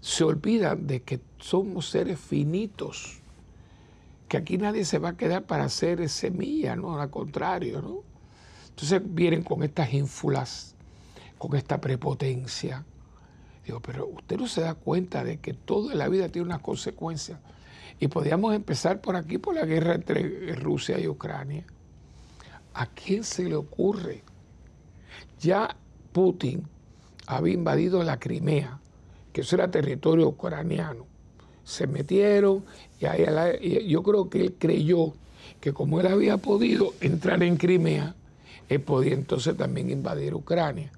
se 0.00 0.24
olvidan 0.24 0.86
de 0.86 1.02
que 1.02 1.20
somos 1.38 1.90
seres 1.90 2.18
finitos, 2.18 3.18
que 4.28 4.38
aquí 4.38 4.56
nadie 4.56 4.84
se 4.84 4.98
va 4.98 5.10
a 5.10 5.16
quedar 5.16 5.44
para 5.44 5.64
hacer 5.64 6.08
semilla, 6.08 6.74
¿no? 6.76 6.98
Al 6.98 7.10
contrario, 7.10 7.82
¿no? 7.82 8.02
Entonces 8.70 9.02
vienen 9.04 9.42
con 9.42 9.62
estas 9.62 9.92
ínfulas, 9.92 10.74
con 11.38 11.54
esta 11.56 11.80
prepotencia. 11.80 12.84
Digo, 13.64 13.80
pero 13.80 14.06
usted 14.06 14.38
no 14.38 14.46
se 14.46 14.62
da 14.62 14.74
cuenta 14.74 15.22
de 15.22 15.38
que 15.38 15.54
toda 15.54 15.94
la 15.94 16.08
vida 16.08 16.28
tiene 16.28 16.46
unas 16.46 16.60
consecuencias. 16.60 17.38
Y 18.00 18.08
podríamos 18.08 18.54
empezar 18.54 19.00
por 19.00 19.16
aquí, 19.16 19.38
por 19.38 19.54
la 19.54 19.64
guerra 19.64 19.94
entre 19.94 20.54
Rusia 20.56 20.98
y 20.98 21.06
Ucrania. 21.06 21.64
¿A 22.74 22.86
quién 22.86 23.22
se 23.22 23.44
le 23.44 23.54
ocurre? 23.54 24.24
Ya 25.44 25.76
Putin 26.12 26.62
había 27.26 27.52
invadido 27.52 28.02
la 28.02 28.18
Crimea, 28.18 28.80
que 29.32 29.42
eso 29.42 29.56
era 29.56 29.70
territorio 29.70 30.28
ucraniano. 30.28 31.06
Se 31.64 31.86
metieron 31.86 32.64
y, 32.98 33.66
y 33.66 33.88
yo 33.88 34.02
creo 34.02 34.30
que 34.30 34.40
él 34.40 34.54
creyó 34.58 35.12
que 35.60 35.74
como 35.74 36.00
él 36.00 36.06
había 36.06 36.38
podido 36.38 36.94
entrar 37.02 37.42
en 37.42 37.58
Crimea, 37.58 38.14
él 38.70 38.80
podía 38.80 39.12
entonces 39.12 39.54
también 39.54 39.90
invadir 39.90 40.34
Ucrania. 40.34 40.90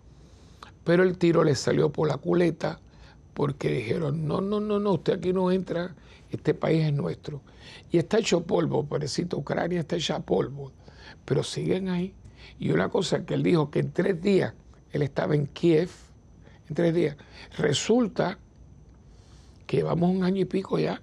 Pero 0.84 1.02
el 1.02 1.18
tiro 1.18 1.42
le 1.42 1.56
salió 1.56 1.90
por 1.90 2.06
la 2.06 2.16
culeta 2.16 2.78
porque 3.34 3.68
dijeron, 3.70 4.28
no, 4.28 4.40
no, 4.40 4.60
no, 4.60 4.78
no, 4.78 4.92
usted 4.92 5.14
aquí 5.14 5.32
no 5.32 5.50
entra, 5.50 5.94
este 6.30 6.54
país 6.54 6.84
es 6.84 6.92
nuestro. 6.92 7.40
Y 7.90 7.98
está 7.98 8.18
hecho 8.18 8.42
polvo, 8.42 8.84
pobrecito, 8.84 9.38
Ucrania 9.38 9.80
está 9.80 9.96
hecha 9.96 10.20
polvo, 10.20 10.70
pero 11.24 11.42
siguen 11.42 11.88
ahí. 11.88 12.14
Y 12.58 12.70
una 12.70 12.88
cosa 12.88 13.24
que 13.24 13.34
él 13.34 13.42
dijo, 13.42 13.70
que 13.70 13.80
en 13.80 13.92
tres 13.92 14.20
días 14.20 14.54
él 14.92 15.02
estaba 15.02 15.34
en 15.34 15.46
Kiev, 15.46 15.90
en 16.68 16.74
tres 16.74 16.94
días, 16.94 17.16
resulta 17.58 18.38
que 19.66 19.78
llevamos 19.78 20.10
un 20.10 20.24
año 20.24 20.42
y 20.42 20.44
pico 20.44 20.78
ya, 20.78 21.00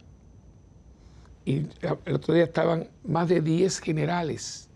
y 1.46 1.68
el 2.06 2.16
otro 2.16 2.34
día 2.34 2.46
estaban 2.46 2.88
más 3.04 3.28
de 3.28 3.42
10 3.42 3.80
generales 3.80 4.70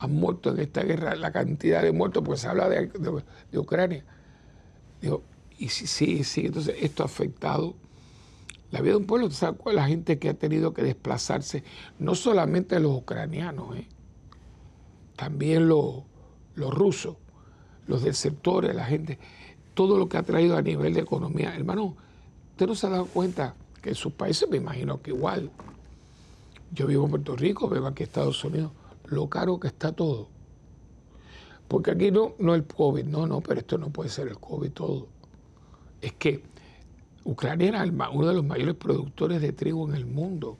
han 0.00 0.14
muerto 0.14 0.50
en 0.50 0.60
esta 0.60 0.82
guerra, 0.82 1.14
la 1.14 1.30
cantidad 1.30 1.82
de 1.82 1.92
muertos, 1.92 2.22
pues 2.24 2.40
se 2.40 2.48
habla 2.48 2.68
de, 2.68 2.90
Ucrania. 3.58 4.02
Digo, 5.00 5.22
y 5.58 5.68
sí, 5.68 5.86
sí, 5.86 6.24
sí, 6.24 6.46
entonces 6.46 6.74
esto 6.80 7.02
ha 7.02 7.06
afectado 7.06 7.76
la 8.70 8.80
vida 8.80 8.92
de 8.92 8.96
un 8.96 9.06
pueblo, 9.06 9.30
¿sabes? 9.30 9.60
La 9.74 9.86
gente 9.86 10.18
que 10.18 10.30
ha 10.30 10.34
tenido 10.34 10.72
que 10.72 10.82
desplazarse, 10.82 11.64
no 11.98 12.14
solamente 12.14 12.80
los 12.80 12.96
ucranianos, 12.96 13.76
¿eh? 13.76 13.86
También 15.20 15.68
los, 15.68 16.04
rusos, 16.56 17.16
los 17.86 18.02
desertores, 18.02 18.74
la 18.74 18.86
gente, 18.86 19.18
todo 19.74 19.98
lo 19.98 20.08
que 20.08 20.16
ha 20.16 20.22
traído 20.22 20.56
a 20.56 20.62
nivel 20.62 20.94
de 20.94 21.00
economía. 21.00 21.54
Hermano, 21.54 21.94
usted 22.52 22.66
no 22.66 22.74
se 22.74 22.86
ha 22.86 22.90
dado 22.90 23.04
cuenta 23.04 23.54
que 23.82 23.90
en 23.90 23.94
sus 23.94 24.14
países, 24.14 24.48
me 24.48 24.56
imagino 24.56 25.02
que 25.02 25.10
igual. 25.10 25.50
Yo 26.72 26.86
vivo 26.86 27.04
en 27.04 27.10
Puerto 27.10 27.36
Rico, 27.36 27.68
vivo 27.68 27.86
aquí 27.86 28.02
en 28.02 28.08
Estados 28.08 28.42
Unidos, 28.44 28.72
lo 29.08 29.28
caro 29.28 29.60
que 29.60 29.68
está 29.68 29.92
todo. 29.92 30.28
Porque 31.68 31.90
aquí 31.90 32.10
no, 32.10 32.32
no 32.38 32.54
el 32.54 32.64
COVID, 32.64 33.04
no, 33.04 33.26
no, 33.26 33.42
pero 33.42 33.60
esto 33.60 33.76
no 33.76 33.90
puede 33.90 34.08
ser 34.08 34.28
el 34.28 34.38
COVID 34.38 34.70
todo. 34.70 35.06
Es 36.00 36.14
que 36.14 36.42
Ucrania 37.24 37.68
era 37.68 38.10
uno 38.10 38.26
de 38.26 38.34
los 38.34 38.44
mayores 38.44 38.74
productores 38.74 39.42
de 39.42 39.52
trigo 39.52 39.86
en 39.86 39.94
el 39.94 40.06
mundo. 40.06 40.56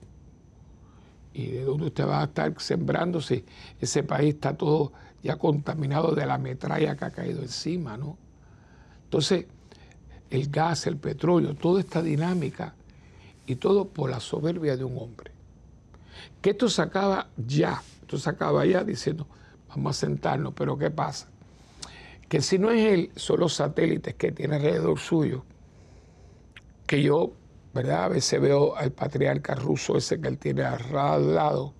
¿Y 1.33 1.47
de 1.47 1.63
dónde 1.63 1.85
usted 1.85 2.05
va 2.05 2.21
a 2.21 2.25
estar 2.25 2.53
sembrándose? 2.59 3.45
Ese 3.79 4.03
país 4.03 4.35
está 4.35 4.57
todo 4.57 4.91
ya 5.23 5.37
contaminado 5.37 6.13
de 6.13 6.25
la 6.25 6.37
metralla 6.37 6.95
que 6.95 7.05
ha 7.05 7.11
caído 7.11 7.41
encima, 7.41 7.97
¿no? 7.97 8.17
Entonces, 9.05 9.45
el 10.29 10.49
gas, 10.49 10.87
el 10.87 10.97
petróleo, 10.97 11.55
toda 11.55 11.79
esta 11.79 12.01
dinámica 12.01 12.73
y 13.45 13.55
todo 13.55 13.87
por 13.87 14.09
la 14.09 14.19
soberbia 14.19 14.77
de 14.77 14.83
un 14.83 14.97
hombre. 14.97 15.31
Que 16.41 16.51
esto 16.51 16.69
se 16.69 16.81
acaba 16.81 17.27
ya, 17.37 17.81
esto 18.01 18.17
se 18.17 18.29
acaba 18.29 18.65
ya 18.65 18.83
diciendo, 18.83 19.27
vamos 19.69 19.97
a 19.97 19.99
sentarnos, 19.99 20.53
pero 20.53 20.77
¿qué 20.77 20.89
pasa? 20.89 21.27
Que 22.27 22.41
si 22.41 22.57
no 22.57 22.71
es 22.71 22.85
él, 22.85 23.11
son 23.15 23.41
los 23.41 23.53
satélites 23.53 24.15
que 24.15 24.31
tiene 24.31 24.55
alrededor 24.55 24.97
suyo 24.99 25.43
que 26.91 27.01
yo, 27.01 27.31
¿verdad? 27.73 28.05
A 28.05 28.07
veces 28.09 28.41
veo 28.41 28.75
al 28.75 28.91
patriarca 28.91 29.55
ruso 29.55 29.97
ese 29.97 30.19
que 30.19 30.27
él 30.27 30.37
tiene 30.37 30.63
al 30.63 30.91
lado, 31.35 31.73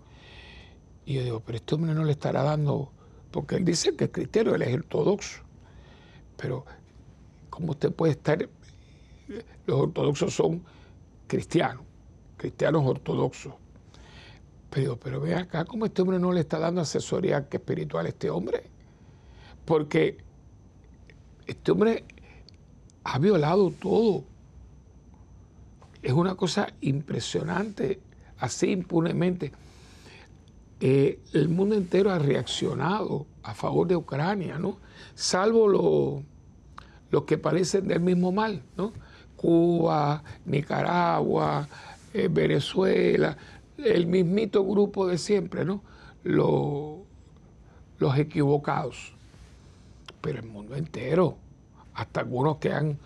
y 1.05 1.15
yo 1.15 1.24
digo, 1.24 1.39
pero 1.41 1.57
este 1.57 1.75
hombre 1.75 1.93
no 1.93 2.03
le 2.03 2.12
estará 2.12 2.43
dando, 2.43 2.91
porque 3.31 3.55
él 3.55 3.65
dice 3.65 3.95
que 3.95 4.05
es 4.05 4.12
cristiano, 4.12 4.55
él 4.55 4.62
es 4.62 4.74
ortodoxo, 4.74 5.41
pero 6.38 6.65
¿cómo 7.50 7.71
usted 7.71 7.91
puede 7.91 8.13
estar? 8.13 8.48
Los 9.65 9.79
ortodoxos 9.79 10.33
son 10.33 10.63
cristianos, 11.27 11.83
cristianos 12.38 12.83
ortodoxos. 12.86 13.53
Pero, 14.69 14.98
pero 14.98 15.19
ve 15.19 15.36
acá, 15.36 15.65
¿cómo 15.65 15.86
este 15.86 16.01
hombre 16.01 16.17
no 16.17 16.31
le 16.31 16.41
está 16.41 16.57
dando 16.57 16.81
asesoría 16.81 17.45
espiritual 17.51 18.05
a 18.05 18.10
este 18.10 18.29
hombre? 18.29 18.63
Porque 19.65 20.17
este 21.45 21.71
hombre 21.71 22.05
ha 23.03 23.19
violado 23.19 23.71
todo 23.71 24.24
es 26.01 26.13
una 26.13 26.36
cosa 26.36 26.67
impresionante, 26.81 28.00
así 28.39 28.72
impunemente. 28.72 29.51
Eh, 30.79 31.20
el 31.34 31.50
mundo 31.50 31.75
entero 31.75 32.12
ha 32.12 32.17
reaccionado 32.17 33.27
a 33.43 33.53
favor 33.53 33.88
de 33.88 33.96
Ucrania, 33.96 34.58
¿no? 34.58 34.77
Salvo 35.13 36.24
los 37.12 37.24
que 37.24 37.38
parecen 37.38 37.88
del 37.88 38.00
mismo 38.00 38.31
mal, 38.31 38.63
¿no? 38.75 38.91
Cuba, 39.36 40.24
Nicaragua, 40.46 41.67
eh, 42.13 42.27
Venezuela, 42.31 43.38
el 43.77 44.08
mismito 44.08 44.65
grupo 44.65 45.08
de 45.08 45.17
siempre, 45.17 45.65
¿no? 45.65 45.84
los 46.24 48.17
equivocados. 48.17 49.13
Pero 50.22 50.39
el 50.39 50.48
mundo 50.48 50.75
entero, 50.75 51.38
hasta 51.93 52.20
algunos 52.20 52.58
que 52.58 52.72
han 52.72 53.00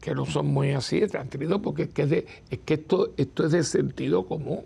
que 0.00 0.14
no 0.14 0.26
son 0.26 0.46
muy 0.46 0.72
así, 0.72 1.02
han 1.18 1.28
tenido 1.28 1.60
porque 1.60 1.84
es 1.84 1.88
que, 1.90 2.26
es, 2.50 2.58
que 2.60 2.74
esto, 2.74 3.12
esto 3.16 3.46
es 3.46 3.52
de 3.52 3.64
sentido 3.64 4.26
común. 4.26 4.64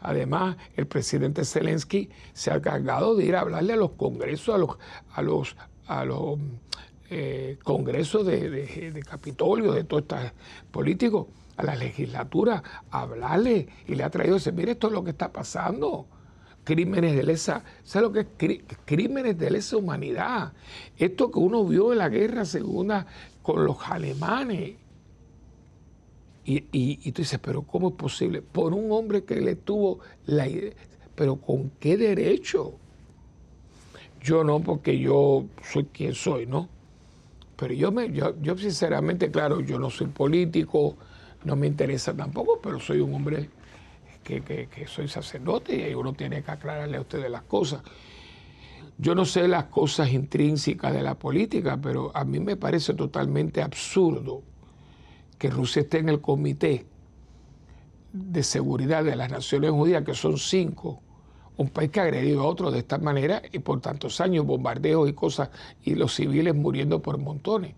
Además, 0.00 0.56
el 0.76 0.86
presidente 0.86 1.44
Zelensky 1.44 2.10
se 2.32 2.50
ha 2.50 2.60
cargado 2.60 3.16
de 3.16 3.24
ir 3.24 3.36
a 3.36 3.40
hablarle 3.40 3.74
a 3.74 3.76
los 3.76 3.92
congresos, 3.92 4.54
a 4.54 4.58
los, 4.58 4.78
a 5.12 5.22
los, 5.22 5.56
a 5.86 6.04
los 6.04 6.38
eh, 7.10 7.58
congresos 7.62 8.26
de, 8.26 8.50
de, 8.50 9.02
Capitolio, 9.02 9.72
de 9.72 9.84
todos 9.84 10.02
estos 10.02 10.32
políticos, 10.70 11.26
a 11.56 11.64
la 11.64 11.76
legislatura, 11.76 12.62
a 12.90 13.00
hablarle 13.00 13.68
y 13.86 13.94
le 13.94 14.04
ha 14.04 14.10
traído 14.10 14.34
decir, 14.34 14.52
mire, 14.52 14.72
esto 14.72 14.88
es 14.88 14.92
lo 14.92 15.04
que 15.04 15.10
está 15.10 15.32
pasando 15.32 16.06
crímenes 16.66 17.14
de 17.14 17.22
lesa, 17.22 17.62
¿sabes 17.84 18.08
lo 18.08 18.12
que 18.12 18.20
es? 18.20 18.62
Crímenes 18.84 19.38
de 19.38 19.50
lesa 19.52 19.76
humanidad. 19.76 20.52
Esto 20.98 21.30
que 21.30 21.38
uno 21.38 21.64
vio 21.64 21.92
en 21.92 21.98
la 21.98 22.08
guerra 22.08 22.44
segunda 22.44 23.06
con 23.46 23.64
los 23.64 23.76
alemanes. 23.88 24.74
Y, 26.44 26.64
y, 26.72 27.12
tú 27.12 27.22
dices, 27.22 27.38
pero 27.40 27.62
¿cómo 27.62 27.90
es 27.90 27.94
posible? 27.94 28.42
Por 28.42 28.74
un 28.74 28.90
hombre 28.90 29.22
que 29.22 29.36
le 29.40 29.54
tuvo 29.54 30.00
la 30.26 30.48
idea, 30.48 30.72
pero 31.14 31.36
¿con 31.36 31.70
qué 31.78 31.96
derecho? 31.96 32.74
Yo 34.20 34.42
no, 34.42 34.58
porque 34.58 34.98
yo 34.98 35.44
soy 35.62 35.84
quien 35.84 36.14
soy, 36.14 36.46
¿no? 36.46 36.68
Pero 37.56 37.72
yo, 37.72 37.92
me, 37.92 38.10
yo, 38.12 38.34
yo 38.42 38.58
sinceramente, 38.58 39.30
claro, 39.30 39.60
yo 39.60 39.78
no 39.78 39.90
soy 39.90 40.08
político, 40.08 40.96
no 41.44 41.54
me 41.54 41.68
interesa 41.68 42.14
tampoco, 42.14 42.58
pero 42.60 42.80
soy 42.80 42.98
un 42.98 43.14
hombre 43.14 43.48
que, 44.24 44.40
que, 44.40 44.66
que 44.66 44.88
soy 44.88 45.06
sacerdote 45.06 45.88
y 45.88 45.94
uno 45.94 46.14
tiene 46.14 46.42
que 46.42 46.50
aclararle 46.50 46.96
a 46.96 47.00
ustedes 47.00 47.30
las 47.30 47.42
cosas. 47.42 47.80
Yo 48.98 49.14
no 49.14 49.26
sé 49.26 49.46
las 49.46 49.64
cosas 49.64 50.10
intrínsecas 50.10 50.92
de 50.92 51.02
la 51.02 51.14
política, 51.14 51.78
pero 51.80 52.10
a 52.14 52.24
mí 52.24 52.40
me 52.40 52.56
parece 52.56 52.94
totalmente 52.94 53.62
absurdo 53.62 54.42
que 55.38 55.50
Rusia 55.50 55.82
esté 55.82 55.98
en 55.98 56.08
el 56.08 56.20
comité 56.20 56.86
de 58.12 58.42
seguridad 58.42 59.04
de 59.04 59.16
las 59.16 59.30
Naciones 59.30 59.70
Unidas, 59.70 60.02
que 60.02 60.14
son 60.14 60.38
cinco, 60.38 61.02
un 61.58 61.68
país 61.68 61.90
que 61.90 62.00
ha 62.00 62.04
agredido 62.04 62.40
a 62.40 62.46
otro 62.46 62.70
de 62.70 62.78
esta 62.78 62.96
manera 62.96 63.42
y 63.52 63.58
por 63.58 63.82
tantos 63.82 64.18
años, 64.22 64.46
bombardeos 64.46 65.08
y 65.08 65.12
cosas, 65.12 65.50
y 65.84 65.94
los 65.94 66.14
civiles 66.14 66.54
muriendo 66.54 67.02
por 67.02 67.18
montones. 67.18 67.74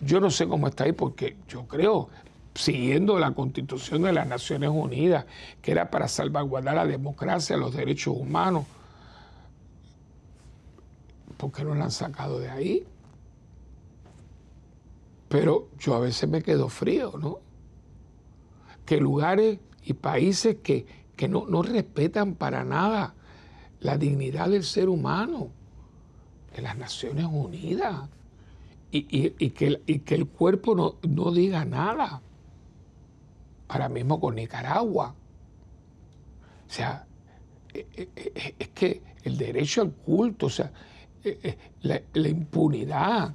Yo 0.00 0.20
no 0.20 0.30
sé 0.30 0.46
cómo 0.46 0.68
está 0.68 0.84
ahí 0.84 0.92
porque 0.92 1.36
yo 1.48 1.66
creo, 1.66 2.08
siguiendo 2.54 3.18
la 3.18 3.32
constitución 3.32 4.02
de 4.02 4.12
las 4.14 4.26
Naciones 4.26 4.70
Unidas, 4.70 5.26
que 5.60 5.72
era 5.72 5.90
para 5.90 6.08
salvaguardar 6.08 6.76
la 6.76 6.86
democracia, 6.86 7.58
los 7.58 7.74
derechos 7.74 8.16
humanos, 8.16 8.64
¿por 11.36 11.52
qué 11.52 11.64
no 11.64 11.74
la 11.74 11.84
han 11.84 11.90
sacado 11.90 12.38
de 12.38 12.50
ahí? 12.50 12.86
Pero 15.28 15.68
yo 15.78 15.94
a 15.94 16.00
veces 16.00 16.28
me 16.28 16.42
quedo 16.42 16.68
frío, 16.68 17.14
¿no? 17.18 17.40
Que 18.84 18.98
lugares 18.98 19.58
y 19.82 19.94
países 19.94 20.58
que, 20.62 20.86
no, 21.28 21.46
no, 21.46 21.62
respetan 21.62 22.34
para 22.34 22.64
nada 22.64 23.14
la 23.80 23.98
dignidad 23.98 24.48
del 24.48 24.64
ser 24.64 24.88
humano, 24.88 25.50
de 26.54 26.62
las 26.62 26.76
Naciones 26.76 27.26
Unidas, 27.26 28.08
y, 28.90 29.02
que, 29.50 29.82
que, 30.02 30.14
el 30.14 30.26
cuerpo 30.26 30.74
no, 30.74 30.96
no, 31.02 31.30
diga 31.32 31.64
nada. 31.64 32.22
Ahora 33.68 33.88
mismo 33.88 34.20
con 34.20 34.36
Nicaragua. 34.36 35.14
O 36.66 36.72
sea, 36.72 37.06
e, 37.74 37.86
e, 37.94 38.08
e, 38.16 38.54
es 38.58 38.68
que 38.68 39.02
el 39.24 39.36
derecho 39.36 39.82
al 39.82 39.92
culto, 39.92 40.46
o 40.46 40.50
sea, 40.50 40.72
la, 41.82 42.00
la 42.12 42.28
impunidad, 42.28 43.34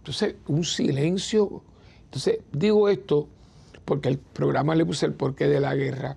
entonces, 0.00 0.36
un 0.46 0.64
silencio. 0.64 1.62
Entonces, 2.04 2.40
digo 2.52 2.88
esto 2.88 3.28
porque 3.84 4.08
el 4.08 4.18
programa 4.18 4.74
le 4.74 4.86
puse 4.86 5.06
el 5.06 5.12
porqué 5.12 5.46
de 5.46 5.60
la 5.60 5.74
guerra. 5.74 6.16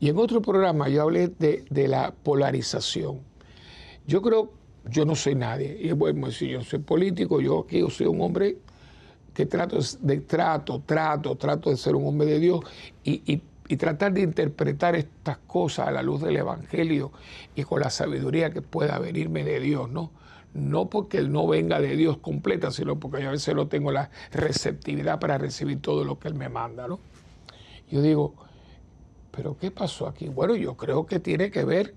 Y 0.00 0.08
en 0.08 0.18
otro 0.18 0.42
programa 0.42 0.88
yo 0.88 1.02
hablé 1.02 1.28
de, 1.28 1.88
la 1.88 2.12
polarización. 2.12 3.20
Yo 4.06 4.20
creo, 4.20 4.52
yo 4.90 5.06
no 5.06 5.14
soy 5.14 5.34
nadie. 5.34 5.78
Y 5.80 5.92
bueno, 5.92 6.30
si 6.30 6.48
yo 6.48 6.62
soy 6.62 6.80
político, 6.80 7.40
yo 7.40 7.60
aquí 7.60 7.80
yo 7.80 7.88
soy 7.88 8.06
un 8.06 8.20
hombre 8.20 8.58
que 9.32 9.46
trato 9.46 9.78
de 10.00 10.20
trato, 10.20 10.82
trato, 10.84 11.36
trato 11.36 11.70
de 11.70 11.76
ser 11.76 11.96
un 11.96 12.06
hombre 12.06 12.26
de 12.26 12.38
Dios 12.38 12.60
y 13.02 13.40
tratar 13.76 14.12
de 14.12 14.20
interpretar 14.20 14.94
estas 14.94 15.38
cosas 15.38 15.88
a 15.88 15.90
la 15.90 16.02
luz 16.02 16.20
del 16.22 16.36
Evangelio 16.36 17.12
y 17.54 17.64
con 17.64 17.80
la 17.80 17.90
sabiduría 17.90 18.50
que 18.50 18.62
pueda 18.62 18.98
venirme 18.98 19.44
de 19.44 19.60
Dios, 19.60 19.90
¿no? 19.90 20.10
no 20.54 20.88
porque 20.88 21.18
Él 21.18 21.32
no 21.32 21.46
venga 21.46 21.80
de 21.80 21.96
Dios 21.96 22.18
completa, 22.18 22.70
sino 22.70 22.98
porque 22.98 23.22
yo 23.22 23.28
a 23.28 23.32
veces 23.32 23.54
no 23.54 23.66
tengo 23.66 23.90
la 23.90 24.10
receptividad 24.32 25.18
para 25.18 25.36
recibir 25.36 25.80
todo 25.82 26.04
lo 26.04 26.18
que 26.18 26.28
Él 26.28 26.34
me 26.34 26.48
manda, 26.48 26.86
¿no? 26.86 27.00
Yo 27.90 28.00
digo, 28.00 28.34
¿pero 29.32 29.58
qué 29.58 29.70
pasó 29.70 30.06
aquí? 30.06 30.28
Bueno, 30.28 30.54
yo 30.54 30.76
creo 30.76 31.06
que 31.06 31.18
tiene 31.18 31.50
que 31.50 31.64
ver 31.64 31.94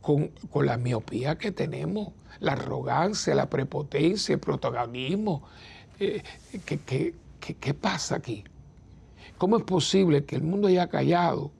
con, 0.00 0.32
la 0.54 0.76
miopía 0.76 1.38
que 1.38 1.52
tenemos, 1.52 2.12
la 2.40 2.52
arrogancia, 2.52 3.34
la 3.34 3.48
prepotencia, 3.48 4.34
el 4.34 4.40
protagonismo. 4.40 5.42
Eh, 5.98 6.22
¿qué, 6.64 7.74
pasa 7.74 8.16
aquí? 8.16 8.44
¿Cómo 9.38 9.58
es 9.58 9.64
posible 9.64 10.24
que 10.24 10.36
el 10.36 10.42
mundo 10.42 10.68
haya 10.68 10.88
callado 10.88 11.50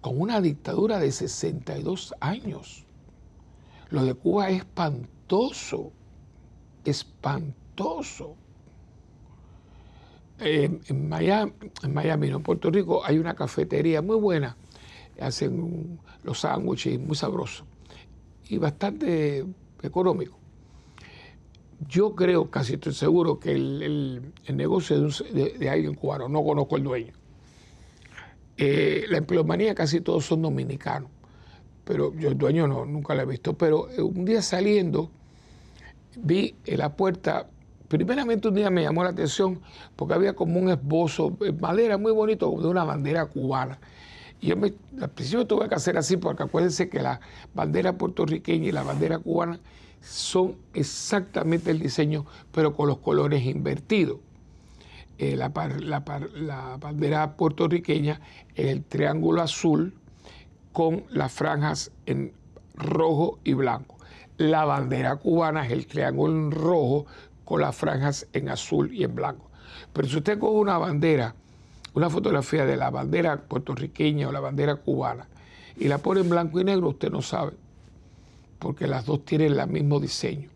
con 0.00 0.20
una 0.20 0.40
dictadura 0.40 0.98
de 0.98 1.12
62 1.12 2.14
años? 2.20 2.86
Lo 3.90 4.04
de 4.04 4.14
Cuba 4.14 4.50
es 4.50 4.58
espantoso 4.58 5.92
espantoso. 6.84 8.34
Eh, 10.38 10.80
en, 10.86 11.08
Miami, 11.08 11.52
en 11.82 11.94
Miami, 11.94 12.28
en 12.28 12.42
Puerto 12.42 12.70
Rico, 12.70 13.04
hay 13.04 13.18
una 13.18 13.34
cafetería 13.34 14.00
muy 14.00 14.16
buena. 14.16 14.56
Hacen 15.20 16.00
los 16.22 16.40
sándwiches 16.40 16.98
muy 16.98 17.14
sabrosos 17.14 17.66
y 18.48 18.56
bastante 18.56 19.44
económico. 19.82 20.39
Yo 21.88 22.14
creo, 22.14 22.50
casi 22.50 22.74
estoy 22.74 22.92
seguro, 22.92 23.40
que 23.40 23.52
el, 23.52 24.32
negocio 24.52 25.00
de, 25.00 25.54
de, 25.58 25.70
alguien 25.70 25.94
cubano, 25.94 26.28
no 26.28 26.44
conozco 26.44 26.76
el 26.76 26.84
dueño. 26.84 27.12
Eh, 28.58 29.06
la 29.08 29.16
empleomanía 29.16 29.74
casi 29.74 30.02
todos 30.02 30.26
son 30.26 30.42
dominicanos, 30.42 31.10
pero 31.84 32.14
yo 32.14 32.28
el 32.28 32.36
dueño 32.36 32.68
no, 32.68 32.84
nunca 32.84 33.14
lo 33.14 33.22
he 33.22 33.26
visto. 33.26 33.54
Pero 33.54 33.88
eh, 33.90 34.02
un 34.02 34.26
día 34.26 34.42
saliendo, 34.42 35.10
vi 36.16 36.54
en 36.66 36.78
la 36.78 36.94
puerta, 36.94 37.48
primeramente 37.88 38.48
un 38.48 38.54
día 38.54 38.68
me 38.68 38.82
llamó 38.82 39.02
la 39.02 39.10
atención 39.10 39.60
porque 39.96 40.12
había 40.12 40.34
como 40.34 40.60
un 40.60 40.68
esbozo, 40.68 41.30
de 41.40 41.52
madera 41.52 41.96
muy 41.96 42.12
bonito, 42.12 42.54
de 42.60 42.68
una 42.68 42.84
bandera 42.84 43.24
cubana. 43.24 43.78
Y 44.42 44.48
yo 44.48 44.56
me, 44.56 44.74
al 45.00 45.08
principio 45.08 45.46
tuve 45.46 45.66
que 45.66 45.74
hacer 45.76 45.96
así 45.96 46.18
porque 46.18 46.42
acuérdense 46.42 46.90
que 46.90 47.00
la 47.00 47.20
bandera 47.54 47.96
puertorriqueña 47.96 48.68
y 48.68 48.72
la 48.72 48.82
bandera 48.82 49.18
cubana 49.18 49.58
son 50.00 50.56
exactamente 50.74 51.70
el 51.70 51.78
diseño, 51.78 52.26
pero 52.52 52.74
con 52.74 52.88
los 52.88 52.98
colores 52.98 53.44
invertidos. 53.44 54.18
Eh, 55.18 55.36
la, 55.36 55.52
la, 55.80 56.78
bandera 56.78 57.36
puertorriqueña 57.36 58.20
el 58.54 58.82
triángulo 58.84 59.42
azul 59.42 59.92
con 60.72 61.04
las 61.10 61.30
franjas 61.30 61.92
en 62.06 62.32
rojo 62.74 63.38
y 63.44 63.52
blanco. 63.52 63.96
La 64.38 64.64
bandera 64.64 65.16
cubana 65.16 65.66
es 65.66 65.72
el 65.72 65.86
triángulo 65.86 66.32
en 66.32 66.50
rojo 66.50 67.04
con 67.44 67.60
las 67.60 67.76
franjas 67.76 68.26
en 68.32 68.48
azul 68.48 68.94
y 68.94 69.04
en 69.04 69.14
blanco. 69.14 69.50
Pero 69.92 70.08
si 70.08 70.16
usted 70.16 70.38
coge 70.38 70.56
una 70.56 70.78
bandera, 70.78 71.34
una 71.92 72.08
fotografía 72.08 72.64
de 72.64 72.78
la 72.78 72.88
bandera 72.88 73.42
puertorriqueña 73.42 74.28
o 74.28 74.32
la 74.32 74.40
bandera 74.40 74.76
cubana 74.76 75.28
y 75.76 75.88
la 75.88 75.98
pone 75.98 76.20
en 76.20 76.30
blanco 76.30 76.60
y 76.60 76.64
negro, 76.64 76.88
usted 76.88 77.10
no 77.10 77.20
sabe, 77.20 77.52
porque 78.60 78.86
las 78.86 79.06
dos 79.06 79.24
tienen 79.24 79.58
el 79.58 79.66
mismo 79.66 79.98
diseño. 79.98 80.48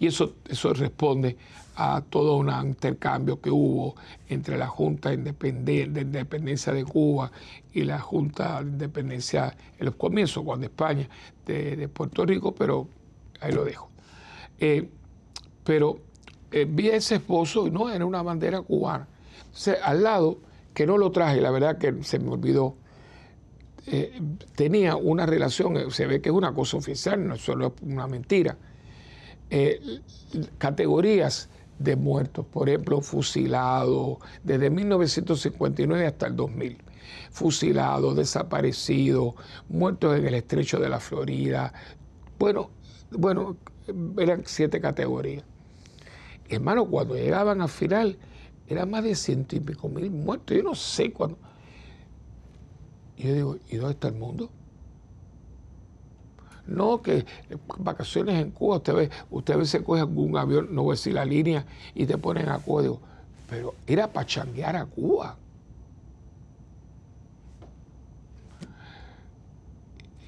Y 0.00 0.08
eso, 0.08 0.34
eso 0.48 0.72
responde 0.72 1.36
a 1.76 2.02
todo 2.02 2.36
un 2.36 2.50
intercambio 2.50 3.40
que 3.40 3.50
hubo 3.50 3.94
entre 4.28 4.58
la 4.58 4.66
Junta 4.66 5.10
de 5.10 5.14
Independencia 5.16 6.72
de 6.72 6.84
Cuba 6.84 7.30
y 7.72 7.84
la 7.84 8.00
Junta 8.00 8.62
de 8.62 8.70
Independencia 8.70 9.56
en 9.78 9.86
los 9.86 9.94
comienzos, 9.94 10.42
cuando 10.42 10.66
España, 10.66 11.08
de, 11.46 11.88
Puerto 11.88 12.24
Rico, 12.24 12.54
pero 12.54 12.88
ahí 13.40 13.52
lo 13.52 13.64
dejo. 13.64 13.90
Eh, 14.58 14.88
pero 15.62 16.00
eh, 16.50 16.66
vi 16.68 16.88
ese 16.88 17.16
esposo 17.16 17.66
y 17.66 17.70
no, 17.70 17.90
era 17.90 18.04
una 18.04 18.22
bandera 18.22 18.62
cubana. 18.62 19.06
Entonces, 19.44 19.76
al 19.82 20.02
lado, 20.02 20.38
que 20.74 20.86
no 20.86 20.96
lo 20.96 21.10
traje, 21.10 21.40
la 21.40 21.50
verdad 21.50 21.78
que 21.78 22.02
se 22.02 22.18
me 22.18 22.30
olvidó, 22.30 22.76
eh, 23.86 24.20
tenía 24.54 24.96
una 24.96 25.26
relación, 25.26 25.90
se 25.90 26.06
ve 26.06 26.20
que 26.20 26.28
es 26.28 26.34
una 26.34 26.52
cosa 26.54 26.76
oficial, 26.76 27.26
no 27.26 27.34
es 27.34 27.40
solo 27.40 27.74
una 27.82 28.06
mentira, 28.06 28.56
categorías 30.58 31.48
de 31.80 31.96
muertos, 31.96 32.46
por 32.46 32.68
ejemplo, 32.68 33.00
fusilados 33.00 34.18
desde 34.44 34.70
1959 34.70 36.06
hasta 36.06 36.26
el 36.26 36.36
2000, 36.36 36.76
fusilados, 37.30 38.16
desaparecidos, 38.16 39.34
muertos 39.68 40.16
en 40.18 40.26
el 40.26 40.34
estrecho 40.34 40.78
de 40.78 40.90
la 40.90 41.00
Florida. 41.00 41.72
Bueno, 42.38 42.70
bueno, 43.10 43.56
eran 44.18 44.42
siete 44.44 44.80
categorías. 44.80 45.42
Hermano, 46.48 46.84
cuando 46.86 47.14
llegaban 47.14 47.62
al 47.62 47.68
final, 47.68 48.18
eran 48.68 48.90
más 48.90 49.02
de 49.02 49.14
ciento 49.14 49.56
y 49.56 49.60
pico 49.60 49.88
mil 49.88 50.10
muertos. 50.10 50.56
Yo 50.56 50.62
no 50.62 50.74
sé 50.74 51.12
cuándo. 51.12 51.38
Yo 53.20 53.34
digo, 53.34 53.56
¿y 53.70 53.76
dónde 53.76 53.92
está 53.92 54.08
el 54.08 54.14
mundo? 54.14 54.50
No, 56.66 57.02
que 57.02 57.26
vacaciones 57.78 58.40
en 58.40 58.52
Cuba, 58.52 58.76
usted 58.76 58.94
ve, 58.94 59.10
usted 59.30 59.54
a 59.54 59.56
veces 59.56 59.82
coge 59.82 60.00
algún 60.00 60.36
avión, 60.36 60.68
no 60.70 60.84
voy 60.84 60.92
a 60.92 60.94
decir 60.94 61.14
la 61.14 61.24
línea, 61.24 61.64
y 61.94 62.06
te 62.06 62.16
ponen 62.16 62.48
a 62.48 62.58
Cuba. 62.58 62.96
pero 63.48 63.74
era 63.86 64.12
para 64.12 64.26
changuear 64.26 64.76
a 64.76 64.86
Cuba. 64.86 65.36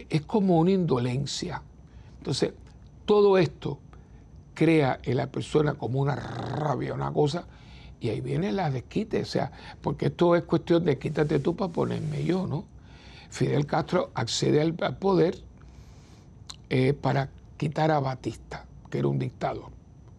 Es 0.09 0.23
como 0.23 0.59
una 0.59 0.73
indolencia. 0.73 1.63
Entonces, 2.19 2.53
todo 3.07 3.39
esto 3.39 3.79
crea 4.55 4.99
en 5.05 5.17
la 5.17 5.29
persona 5.29 5.75
como 5.75 6.01
una 6.01 6.17
rabia, 6.17 6.93
una 6.93 7.13
cosa, 7.13 7.45
y 8.01 8.09
ahí 8.09 8.21
viene 8.21 8.51
la 8.51 8.69
desquite, 8.71 9.23
o 9.23 9.25
sea, 9.25 9.53
porque 9.81 10.07
esto 10.07 10.35
es 10.35 10.43
cuestión 10.43 10.85
de 10.85 10.99
quítate 10.99 11.39
tú 11.39 11.55
para 11.55 11.73
ponerme 11.73 12.25
yo, 12.25 12.49
¿no? 12.49 12.72
Fidel 13.33 13.65
Castro 13.65 14.11
accede 14.13 14.61
al 14.61 14.75
poder 14.75 15.39
eh, 16.69 16.93
para 16.93 17.31
quitar 17.57 17.91
a 17.91 17.99
Batista, 17.99 18.67
que 18.91 18.99
era 18.99 19.09
un 19.09 19.19
dictador. 19.19 19.71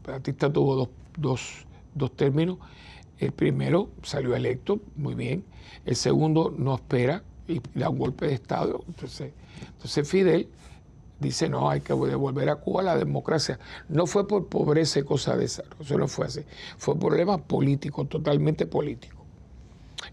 Batista 0.04 0.52
tuvo 0.52 0.90
dos, 1.16 1.68
términos. 2.16 2.58
El 3.20 3.32
primero 3.32 3.90
salió 4.02 4.36
electo, 4.36 4.80
muy 4.96 5.14
bien. 5.14 5.44
El 5.86 5.96
segundo 5.96 6.52
no 6.58 6.74
espera 6.74 7.22
y 7.48 7.62
da 7.76 7.90
un 7.90 8.00
golpe 8.00 8.26
de 8.26 8.34
Estado. 8.34 8.84
Entonces, 8.88 9.32
entonces 9.74 10.10
Fidel 10.10 10.50
dice, 11.20 11.50
no, 11.50 11.70
hay 11.70 11.82
que 11.82 11.94
devolver 11.94 12.50
a 12.50 12.56
Cuba 12.56 12.82
la 12.82 12.98
democracia. 12.98 13.60
No 13.90 14.08
fue 14.08 14.28
por 14.28 14.48
pobreza 14.48 15.00
y 15.00 15.04
cosas 15.04 15.38
de 15.38 15.46
esa, 15.46 15.64
eso 15.80 16.00
no 16.00 16.08
fue 16.08 16.26
así. 16.26 16.42
Fue 16.80 16.98
problema 16.98 17.38
político, 17.38 18.06
totalmente 18.06 18.66
político. 18.66 19.23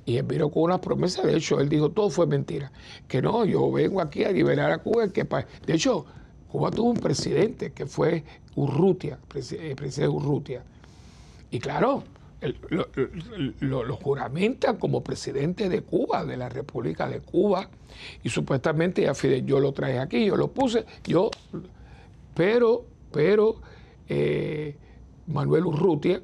Y 0.07 0.17
él 0.17 0.25
vino 0.25 0.51
con 0.51 0.65
una 0.65 0.81
promesa, 0.81 1.23
de 1.23 1.37
hecho, 1.37 1.61
él 1.61 1.69
dijo, 1.69 1.91
todo 1.91 2.11
fue 2.11 2.27
mentira. 2.27 2.73
Que 3.07 3.21
no, 3.21 3.45
yo 3.45 3.71
vengo 3.71 4.01
aquí 4.01 4.25
a 4.25 4.33
liberar 4.33 4.73
a 4.73 4.79
Cuba. 4.79 5.09
Que 5.09 5.25
de 5.25 5.75
hecho, 5.75 6.07
Cuba 6.49 6.71
tuvo 6.71 6.91
un 6.91 6.97
presidente 6.97 7.73
que 7.73 7.87
fue 7.87 8.25
Urrutia, 8.57 9.19
el 9.35 9.77
presidente 9.77 10.09
Urrutia. 10.09 10.65
Y 11.51 11.59
claro, 11.59 12.05
lo, 13.61 13.97
juramentan 13.97 14.77
como 14.77 15.03
presidente 15.03 15.69
de 15.69 15.83
Cuba, 15.83 16.25
de 16.25 16.37
la 16.37 16.49
República 16.49 17.09
de 17.09 17.21
Cuba, 17.21 17.69
y 18.23 18.29
supuestamente 18.31 19.07
yo 19.45 19.61
lo 19.61 19.73
traje 19.73 19.99
aquí, 19.99 20.27
yo 20.27 20.37
lo 20.37 20.49
puse, 20.49 20.87
yo, 21.05 21.31
pero, 22.35 22.85
pero 23.13 23.61
eh, 24.09 24.77
Manuel 25.27 25.67
Urrutia, 25.67 26.23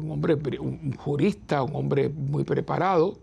un 0.00 0.10
hombre, 0.10 0.36
un 0.58 0.92
jurista, 0.94 1.62
un 1.62 1.74
hombre 1.76 2.08
muy 2.08 2.44
preparado, 2.44 3.18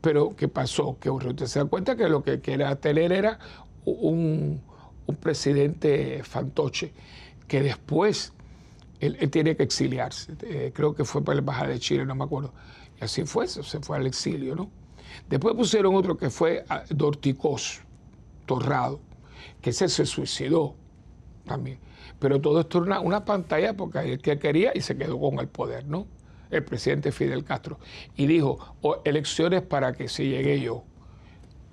pero 0.00 0.36
¿qué 0.36 0.48
pasó? 0.48 0.98
Que 1.00 1.10
Urrutia 1.10 1.46
se 1.46 1.58
da 1.58 1.64
cuenta 1.64 1.96
que 1.96 2.08
lo 2.08 2.22
que 2.22 2.40
quería 2.40 2.76
tener 2.76 3.10
era 3.12 3.38
un, 3.84 4.60
un 5.06 5.16
presidente 5.16 6.22
fantoche, 6.22 6.92
que 7.48 7.62
después 7.62 8.32
él, 9.00 9.30
tiene 9.30 9.56
que 9.56 9.62
exiliarse. 9.62 10.34
Eh, 10.42 10.72
creo 10.74 10.94
que 10.94 11.04
fue 11.04 11.22
para 11.22 11.36
la 11.36 11.40
Embajada 11.40 11.68
de 11.68 11.78
Chile, 11.78 12.04
no 12.04 12.14
me 12.14 12.24
acuerdo. 12.24 12.52
Y 13.00 13.04
así 13.04 13.24
fue, 13.24 13.46
se 13.48 13.80
fue 13.80 13.96
al 13.96 14.06
exilio, 14.06 14.54
¿no? 14.54 14.70
Después 15.28 15.54
pusieron 15.54 15.94
otro 15.94 16.16
que 16.16 16.30
fue 16.30 16.64
ah, 16.68 16.82
Dorticós, 16.90 17.80
Torrado, 18.46 19.00
que 19.60 19.70
ese 19.70 19.88
se 19.88 20.06
suicidó 20.06 20.74
también. 21.46 21.78
Pero 22.18 22.40
todo 22.40 22.60
esto 22.60 22.84
era 22.84 23.00
una, 23.00 23.24
pantalla 23.24 23.74
porque 23.74 23.98
él 24.00 24.18
que 24.20 24.38
quería 24.38 24.72
y 24.74 24.80
se 24.80 24.96
quedó 24.96 25.18
con 25.18 25.38
el 25.38 25.48
poder, 25.48 25.86
¿no? 25.86 26.06
El 26.50 26.64
presidente 26.64 27.12
Fidel 27.12 27.44
Castro. 27.44 27.78
Y 28.16 28.26
dijo, 28.26 28.76
elecciones 29.04 29.62
para 29.62 29.92
que 29.92 30.08
si 30.08 30.28
llegue 30.28 30.60
yo. 30.60 30.84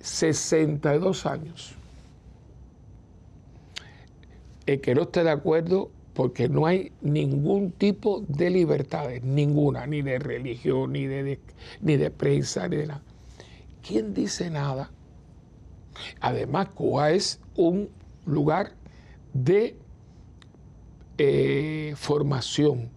62 0.00 1.26
años. 1.26 1.74
El 4.66 4.80
que 4.80 4.94
no 4.94 5.02
esté 5.02 5.24
de 5.24 5.30
acuerdo 5.30 5.90
porque 6.14 6.48
no 6.48 6.66
hay 6.66 6.92
ningún 7.00 7.72
tipo 7.72 8.22
de 8.28 8.50
libertades, 8.50 9.22
ninguna, 9.22 9.86
ni 9.86 10.02
de 10.02 10.18
religión, 10.18 10.92
ni 10.92 11.06
de, 11.06 11.40
ni 11.80 11.96
de 11.96 12.10
prensa, 12.10 12.68
ni 12.68 12.76
de 12.76 12.86
nada. 12.86 13.02
¿Quién 13.86 14.14
dice 14.14 14.50
nada? 14.50 14.90
Además, 16.20 16.68
Cuba 16.68 17.10
es 17.10 17.40
un 17.56 17.88
lugar 18.26 18.72
de 19.32 19.76
eh, 21.24 21.94
formación 21.94 22.90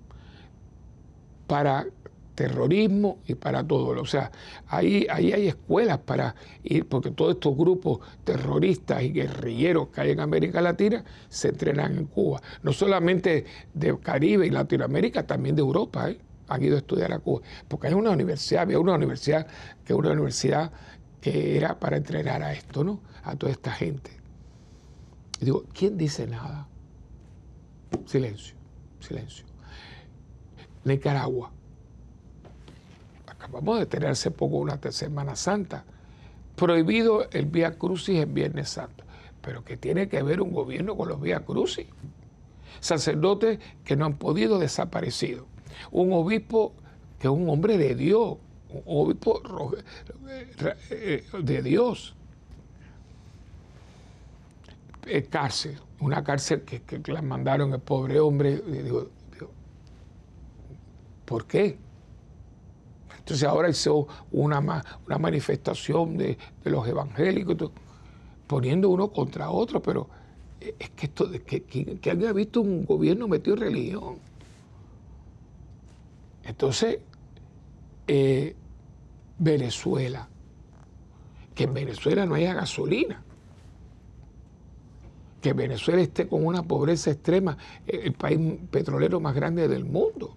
para 1.45 1.85
terrorismo 2.33 3.19
y 3.27 3.35
para 3.35 3.63
todo. 3.63 4.01
O 4.01 4.05
sea, 4.07 4.31
ahí, 4.67 5.05
ahí 5.11 5.31
hay 5.31 5.47
escuelas 5.47 5.99
para 5.99 6.33
ir, 6.63 6.87
porque 6.87 7.11
todos 7.11 7.35
estos 7.35 7.55
grupos 7.55 7.99
terroristas 8.23 9.03
y 9.03 9.11
guerrilleros 9.11 9.89
que 9.89 10.01
hay 10.01 10.11
en 10.11 10.21
América 10.21 10.59
Latina 10.59 11.03
se 11.29 11.49
entrenan 11.49 11.97
en 11.97 12.05
Cuba. 12.07 12.41
No 12.63 12.73
solamente 12.73 13.45
de 13.75 13.95
Caribe 13.99 14.47
y 14.47 14.49
Latinoamérica, 14.49 15.27
también 15.27 15.55
de 15.55 15.61
Europa, 15.61 16.09
¿eh? 16.09 16.19
han 16.47 16.63
ido 16.63 16.77
a 16.77 16.79
estudiar 16.79 17.13
a 17.13 17.19
Cuba. 17.19 17.41
Porque 17.67 17.87
hay 17.87 17.93
una 17.93 18.09
universidad, 18.09 18.63
había 18.63 18.79
una 18.79 18.95
universidad 18.95 19.45
que 19.85 19.93
una 19.93 20.11
universidad 20.11 20.71
que 21.21 21.57
era 21.57 21.79
para 21.79 21.97
entrenar 21.97 22.41
a 22.41 22.53
esto, 22.53 22.83
¿no? 22.83 23.01
A 23.23 23.35
toda 23.35 23.51
esta 23.51 23.71
gente. 23.71 24.11
Digo, 25.39 25.65
¿quién 25.73 25.95
dice 25.95 26.25
nada? 26.25 26.67
Silencio, 28.05 28.55
silencio. 28.99 29.45
Nicaragua 30.83 31.51
Vamos 33.51 33.81
a 33.81 33.85
tener 33.85 34.09
hace 34.09 34.31
poco 34.31 34.57
una 34.57 34.79
Semana 34.91 35.35
Santa. 35.35 35.85
Prohibido 36.55 37.29
el 37.31 37.45
Vía 37.45 37.77
Crucis 37.77 38.19
en 38.19 38.33
Viernes 38.33 38.69
Santo. 38.69 39.03
Pero 39.41 39.63
que 39.63 39.77
tiene 39.77 40.07
que 40.07 40.21
ver 40.23 40.41
un 40.41 40.51
gobierno 40.51 40.95
con 40.95 41.09
los 41.09 41.21
Vía 41.21 41.41
Crucis. 41.41 41.87
Sacerdotes 42.79 43.59
que 43.83 43.95
no 43.95 44.05
han 44.05 44.17
podido 44.17 44.59
desaparecer. 44.59 45.43
Un 45.91 46.13
obispo 46.13 46.73
que 47.19 47.27
es 47.27 47.33
un 47.33 47.49
hombre 47.49 47.77
de 47.77 47.95
Dios. 47.95 48.37
Un 48.69 48.83
obispo 48.85 49.41
eh, 50.89 51.23
de 51.41 51.61
Dios. 51.61 52.15
cárcel, 55.29 55.77
una 56.05 56.23
cárcel 56.23 56.61
que, 56.61 56.81
que, 56.83 57.11
la 57.11 57.21
mandaron 57.21 57.73
el 57.73 57.79
pobre 57.79 58.19
hombre. 58.19 58.61
¿Por 61.25 61.45
qué? 61.47 61.77
Entonces 63.17 63.47
ahora 63.47 63.69
hizo 63.69 64.07
una, 64.31 64.59
una 65.07 65.17
manifestación 65.17 66.15
de, 66.15 66.37
los 66.63 66.87
evangélicos, 66.87 67.71
poniendo 68.45 68.89
uno 68.89 69.11
contra 69.11 69.49
otro, 69.49 69.81
pero 69.81 70.07
es 70.59 70.91
que 70.91 71.07
esto, 71.07 71.31
que, 71.31 71.63
que, 71.63 72.11
haya 72.11 72.31
visto 72.33 72.61
un 72.61 72.85
gobierno 72.85 73.27
metido 73.27 73.55
en 73.55 73.61
religión. 73.61 74.19
Entonces, 76.43 76.99
eh, 78.07 78.55
Venezuela, 79.39 80.29
que 81.55 81.63
en 81.63 81.73
Venezuela 81.73 82.27
no 82.27 82.35
haya 82.35 82.53
gasolina, 82.53 83.24
que 85.45 85.53
Venezuela 85.53 86.01
esté 86.01 86.27
con 86.27 86.43
una 86.43 86.63
pobreza 86.63 87.11
extrema, 87.11 87.55
el 87.85 88.13
país 88.13 88.39
petrolero 88.71 89.19
más 89.19 89.35
grande 89.35 89.67
del 89.67 89.85
mundo 89.85 90.35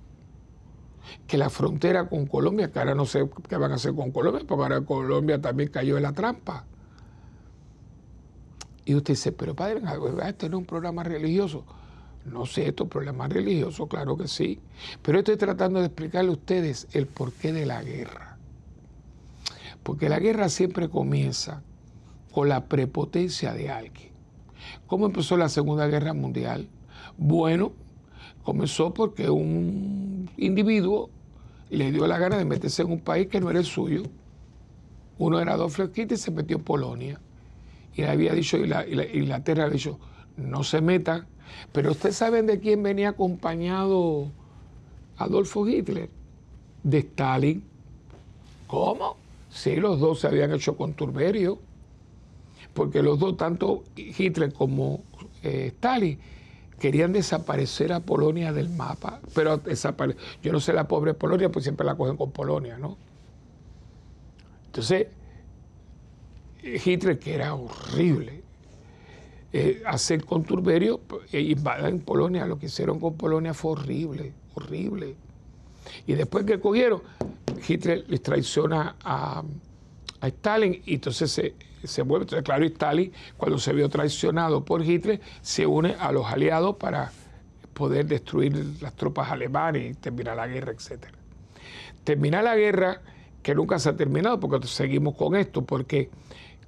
que 1.27 1.39
la 1.39 1.49
frontera 1.49 2.07
con 2.11 2.27
Colombia, 2.27 2.71
que 2.71 2.79
ahora 2.79 2.95
no 2.95 3.07
sé 3.07 3.27
qué 3.49 3.57
van 3.57 3.73
a 3.73 3.77
hacer 3.77 3.95
con 3.95 4.13
Colombia, 4.13 4.45
porque 4.47 4.63
ahora 4.65 4.83
Colombia 4.83 5.41
también 5.41 5.71
cayó 5.71 5.97
en 5.97 6.03
la 6.03 6.13
trampa. 6.13 6.67
Y 8.85 8.97
usted 8.97 9.15
dice, 9.15 9.33
pero 9.33 9.57
padre, 9.57 9.81
este 10.27 10.51
no 10.51 10.59
es 10.59 10.61
un 10.61 10.67
programa 10.67 11.03
religioso. 11.05 11.65
No 12.27 12.45
sé, 12.45 12.69
esto 12.69 12.83
es 12.83 12.85
un 12.85 12.91
programa 12.91 13.29
religioso, 13.29 13.87
claro 13.87 14.15
que 14.15 14.29
sí. 14.29 14.61
Pero 15.01 15.21
estoy 15.21 15.39
tratando 15.39 15.81
de 15.81 15.87
explicarle 15.87 16.29
a 16.29 16.35
ustedes 16.35 16.87
el 16.93 17.07
porqué 17.07 17.55
de 17.55 17.65
la 17.65 17.83
guerra. 17.83 18.37
Porque 19.83 20.11
la 20.11 20.19
guerra 20.19 20.51
siempre 20.51 20.91
comienza 20.91 21.63
con 22.31 22.51
la 22.51 22.67
prepotencia 22.67 23.55
de 23.55 23.71
alguien. 23.71 24.08
¿Cómo 24.87 25.07
empezó 25.07 25.37
la 25.37 25.49
Segunda 25.49 25.87
Guerra 25.87 26.13
Mundial? 26.13 26.69
Bueno, 27.17 27.73
comenzó 28.43 28.95
porque 28.95 29.29
un 29.31 30.31
individuo 30.37 31.11
le 31.71 31.93
dio 31.93 32.07
la 32.07 32.19
gana 32.19 32.39
de 32.39 32.45
meterse 32.45 32.83
en 32.83 32.93
un 32.93 33.01
país 33.01 33.29
que 33.29 33.41
no 33.41 33.51
era 33.51 33.59
el 33.59 33.65
suyo. 33.65 34.03
Uno 35.19 35.41
era 35.41 35.55
Adolf 35.55 35.79
Hitler 35.81 36.13
y 36.13 36.17
se 36.17 36.31
metió 36.31 36.57
en 36.57 36.65
Polonia. 36.65 37.21
Y 37.95 38.03
le 38.03 38.09
había 38.09 38.33
dicho, 38.33 38.57
y 38.57 38.67
la, 38.67 38.87
Inglaterra 38.87 39.67
le 39.67 39.75
dicho, 39.75 39.99
no 40.37 40.63
se 40.63 40.81
metan. 40.81 41.27
Pero 41.73 41.91
ustedes 41.91 42.17
saben 42.17 42.47
de 42.47 42.61
quién 42.61 42.83
venía 42.83 43.11
acompañado 43.11 44.31
Adolfo 45.17 45.67
Hitler? 45.67 46.11
De 46.83 46.99
Stalin. 46.99 47.65
¿Cómo? 48.67 49.17
Sí, 49.51 49.77
los 49.77 49.99
dos 49.99 50.21
se 50.21 50.29
habían 50.29 50.53
hecho 50.53 50.77
con 50.77 50.93
Turberio. 50.93 51.59
Porque 52.79 53.03
los 53.03 53.19
dos, 53.19 53.37
tanto 53.37 53.83
Hitler 53.97 54.53
como 54.53 55.03
eh, 55.43 55.73
Stalin, 55.75 56.17
querían 56.79 57.13
desaparecer 57.13 57.93
a 57.93 57.99
Polonia 57.99 58.53
del 58.53 58.69
mapa, 58.69 59.19
pero 59.35 59.61
yo 60.45 60.53
no 60.53 60.61
sé 60.61 60.73
la 60.73 60.87
pobre 60.87 61.13
Polonia, 61.13 61.51
pues 61.51 61.65
siempre 61.65 61.85
la 61.85 61.97
cogen 61.97 62.17
con 62.17 62.31
Polonia, 62.31 62.79
¿no? 62.79 62.97
Entonces, 64.67 65.09
Hitler, 66.63 67.19
que 67.19 67.35
era 67.35 67.53
horrible, 67.53 68.45
eh, 69.53 69.83
hacer 69.85 70.25
con 70.25 70.45
Turberio, 70.45 71.01
eh, 71.33 71.41
invadan 71.41 71.99
Polonia, 71.99 72.47
lo 72.47 72.61
que 72.61 72.67
hicieron 72.67 73.01
con 73.01 73.17
Polonia 73.17 73.55
fue 73.55 73.73
horrible, 73.73 74.35
horrible. 74.55 75.17
Y 76.07 76.15
después 76.15 76.45
que 76.45 76.61
cogieron, 76.61 77.03
Hitler 77.67 78.05
les 78.07 78.23
traiciona 78.23 78.95
a 79.03 79.43
Stalin 80.23 80.81
y 80.87 80.95
entonces 80.95 81.33
se, 81.33 81.55
se 81.87 82.03
vuelve. 82.03 82.25
Entonces, 82.25 82.45
claro, 82.45 82.65
Stalin, 82.65 83.13
cuando 83.37 83.59
se 83.59 83.73
vio 83.73 83.89
traicionado 83.89 84.65
por 84.65 84.83
Hitler, 84.83 85.21
se 85.41 85.67
une 85.67 85.95
a 85.99 86.13
los 86.13 86.27
aliados 86.27 86.77
para 86.77 87.13
poder 87.75 88.07
destruir 88.07 88.57
las 88.81 88.95
tropas 88.95 89.31
alemanas 89.31 89.83
y 89.83 89.95
terminar 89.95 90.37
la 90.37 90.49
guerra, 90.49 90.73
etc. 90.73 91.07
Terminar 92.03 92.45
la 92.45 92.57
guerra, 92.57 93.01
que 93.43 93.55
nunca 93.55 93.79
se 93.79 93.89
ha 93.89 93.97
terminado, 93.97 94.41
porque 94.41 94.67
seguimos 94.67 95.15
con 95.15 95.37
esto, 95.37 95.63
porque 95.63 96.11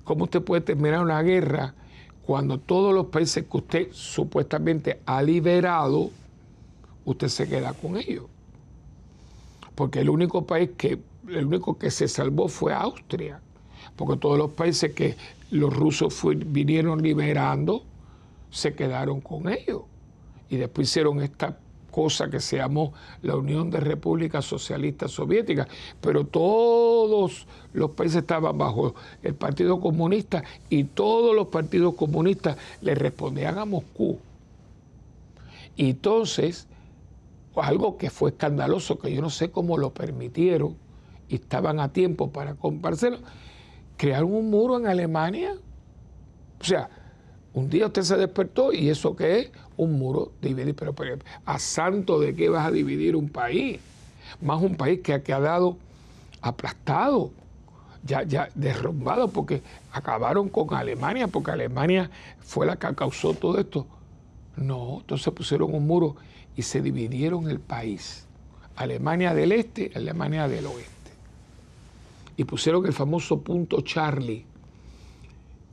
¿cómo 0.04 0.24
usted 0.24 0.42
puede 0.42 0.62
terminar 0.62 1.02
una 1.02 1.20
guerra 1.22 1.74
cuando 2.24 2.60
todos 2.60 2.94
los 2.94 3.06
países 3.06 3.44
que 3.44 3.56
usted 3.56 3.88
supuestamente 3.90 5.00
ha 5.04 5.20
liberado, 5.22 6.10
usted 7.04 7.28
se 7.28 7.48
queda 7.48 7.72
con 7.72 7.96
ellos? 7.96 8.26
Porque 9.74 10.00
el 10.00 10.10
único 10.10 10.46
país 10.46 10.70
que, 10.76 11.00
el 11.28 11.46
único 11.46 11.76
que 11.76 11.90
se 11.90 12.06
salvó 12.06 12.48
fue 12.48 12.72
Austria 12.72 13.40
porque 13.96 14.18
todos 14.18 14.38
los 14.38 14.50
países 14.50 14.92
que 14.92 15.16
los 15.50 15.74
rusos 15.74 16.20
vinieron 16.46 17.02
liberando 17.02 17.82
se 18.50 18.74
quedaron 18.74 19.20
con 19.20 19.48
ellos. 19.48 19.82
Y 20.48 20.56
después 20.56 20.88
hicieron 20.88 21.20
esta 21.22 21.56
cosa 21.90 22.30
que 22.30 22.40
se 22.40 22.56
llamó 22.56 22.92
la 23.22 23.36
Unión 23.36 23.70
de 23.70 23.80
Repúblicas 23.80 24.44
Socialistas 24.44 25.10
Soviéticas, 25.10 25.68
pero 26.00 26.24
todos 26.24 27.46
los 27.72 27.90
países 27.90 28.18
estaban 28.18 28.56
bajo 28.56 28.94
el 29.22 29.34
Partido 29.34 29.80
Comunista 29.80 30.42
y 30.68 30.84
todos 30.84 31.34
los 31.34 31.48
partidos 31.48 31.94
comunistas 31.94 32.56
le 32.80 32.94
respondían 32.94 33.58
a 33.58 33.64
Moscú. 33.64 34.18
Y 35.76 35.90
entonces, 35.90 36.66
algo 37.56 37.96
que 37.96 38.10
fue 38.10 38.30
escandaloso, 38.30 38.98
que 38.98 39.12
yo 39.12 39.20
no 39.20 39.30
sé 39.30 39.50
cómo 39.50 39.76
lo 39.76 39.90
permitieron 39.90 40.76
y 41.28 41.36
estaban 41.36 41.80
a 41.80 41.92
tiempo 41.92 42.30
para 42.30 42.54
comprárselo, 42.54 43.18
crearon 44.00 44.32
un 44.32 44.48
muro 44.48 44.78
en 44.78 44.86
Alemania. 44.86 45.52
O 46.58 46.64
sea, 46.64 46.88
un 47.52 47.68
día 47.68 47.84
usted 47.84 48.00
se 48.00 48.16
despertó 48.16 48.72
y 48.72 48.88
eso 48.88 49.14
que 49.14 49.38
es 49.38 49.50
un 49.76 49.98
muro 49.98 50.32
dividir, 50.40 50.74
pero, 50.74 50.94
a 51.44 51.58
santo 51.58 52.18
de 52.18 52.34
qué 52.34 52.48
vas 52.48 52.66
a 52.66 52.70
dividir 52.70 53.14
un 53.14 53.28
país, 53.28 53.78
más 54.40 54.62
un 54.62 54.74
país 54.74 55.00
que 55.02 55.12
ha 55.12 55.22
quedado 55.22 55.76
aplastado, 56.40 57.30
ya, 58.02 58.22
ya 58.22 58.48
derrumbado, 58.54 59.28
porque 59.28 59.60
acabaron 59.92 60.48
con 60.48 60.72
Alemania, 60.72 61.28
porque 61.28 61.50
Alemania 61.50 62.10
fue 62.38 62.64
la 62.64 62.76
que 62.76 62.94
causó 62.94 63.34
todo 63.34 63.58
esto. 63.58 63.86
No, 64.56 65.00
entonces 65.00 65.30
pusieron 65.34 65.74
un 65.74 65.86
muro 65.86 66.16
y 66.56 66.62
se 66.62 66.80
dividieron 66.80 67.50
el 67.50 67.60
país. 67.60 68.24
Alemania 68.76 69.34
del 69.34 69.52
este, 69.52 69.92
Alemania 69.94 70.48
del 70.48 70.64
oeste. 70.64 70.99
Y 72.40 72.44
pusieron 72.44 72.86
el 72.86 72.94
famoso 72.94 73.42
punto 73.42 73.82
Charlie 73.82 74.46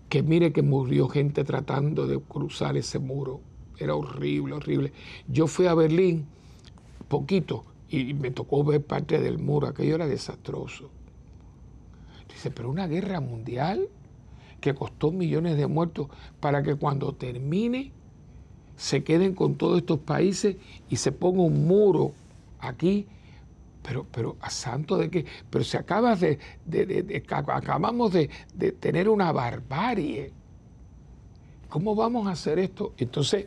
que 0.09 0.21
mire 0.21 0.51
que 0.51 0.61
murió 0.61 1.07
gente 1.07 1.45
tratando 1.45 2.07
de 2.07 2.19
cruzar 2.19 2.75
ese 2.75 2.99
muro. 2.99 3.39
Era 3.79 3.95
horrible, 3.95 4.55
horrible. 4.55 4.91
Yo 5.29 5.47
fui 5.47 5.67
a 5.67 5.73
Berlín 5.73 6.25
poquito 7.07 7.63
y 7.87 8.13
me 8.15 8.31
tocó 8.31 8.65
ver 8.65 8.83
parte 8.83 9.21
del 9.21 9.39
muro. 9.39 9.67
Aquello 9.67 9.95
era 9.95 10.07
desastroso. 10.07 10.89
Dice, 12.27 12.51
pero 12.51 12.69
una 12.69 12.85
guerra 12.85 13.21
mundial 13.21 13.87
que 14.59 14.75
costó 14.75 15.13
millones 15.13 15.55
de 15.55 15.67
muertos 15.67 16.07
para 16.41 16.63
que 16.63 16.75
cuando 16.75 17.13
termine 17.13 17.93
se 18.75 19.05
queden 19.05 19.35
con 19.35 19.55
todos 19.55 19.77
estos 19.77 19.99
países 19.99 20.57
y 20.89 20.97
se 20.97 21.13
ponga 21.13 21.43
un 21.43 21.65
muro 21.65 22.11
aquí 22.59 23.07
pero, 23.87 24.05
pero 24.11 24.35
a 24.41 24.49
santo 24.49 24.97
de 24.97 25.09
que, 25.09 25.25
pero 25.49 25.63
se 25.63 25.77
acaba 25.77 26.13
de, 26.17 26.37
acabamos 27.29 28.11
de, 28.11 28.27
tener 28.81 29.07
una 29.07 29.31
barbarie. 29.31 30.33
¿Cómo 31.69 31.95
vamos 31.95 32.27
a 32.27 32.31
hacer 32.31 32.59
esto? 32.59 32.93
Entonces, 32.97 33.45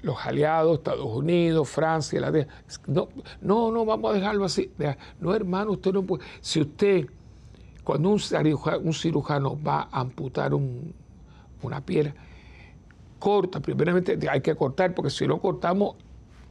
los 0.00 0.16
aliados, 0.24 0.78
Estados 0.78 1.04
Unidos, 1.04 1.68
Francia, 1.68 2.18
la 2.18 2.30
no, 2.86 3.08
no, 3.42 3.70
no, 3.70 3.84
vamos 3.84 4.10
a 4.10 4.14
dejarlo 4.14 4.46
así. 4.46 4.72
No, 5.20 5.34
hermano, 5.34 5.72
usted 5.72 5.92
no 5.92 6.02
puede. 6.02 6.24
Si 6.40 6.62
usted, 6.62 7.06
cuando 7.84 8.08
un 8.08 8.94
cirujano 8.94 9.62
va 9.62 9.90
a 9.92 10.00
amputar 10.00 10.52
una 10.54 11.84
piedra, 11.84 12.14
corta, 13.18 13.60
primeramente 13.60 14.18
hay 14.30 14.40
que 14.40 14.54
cortar, 14.54 14.94
porque 14.94 15.10
si 15.10 15.26
no 15.26 15.42
cortamos, 15.42 15.96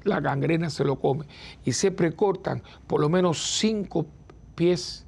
la 0.04 0.20
gangrena 0.20 0.70
se 0.70 0.84
lo 0.84 1.00
come. 1.00 1.26
Y 1.66 1.74
siempre 1.74 2.14
cortan 2.14 2.62
por 2.88 3.02
lo 3.02 3.10
menos 3.10 3.58
cinco 3.58 4.06
pies 4.56 5.06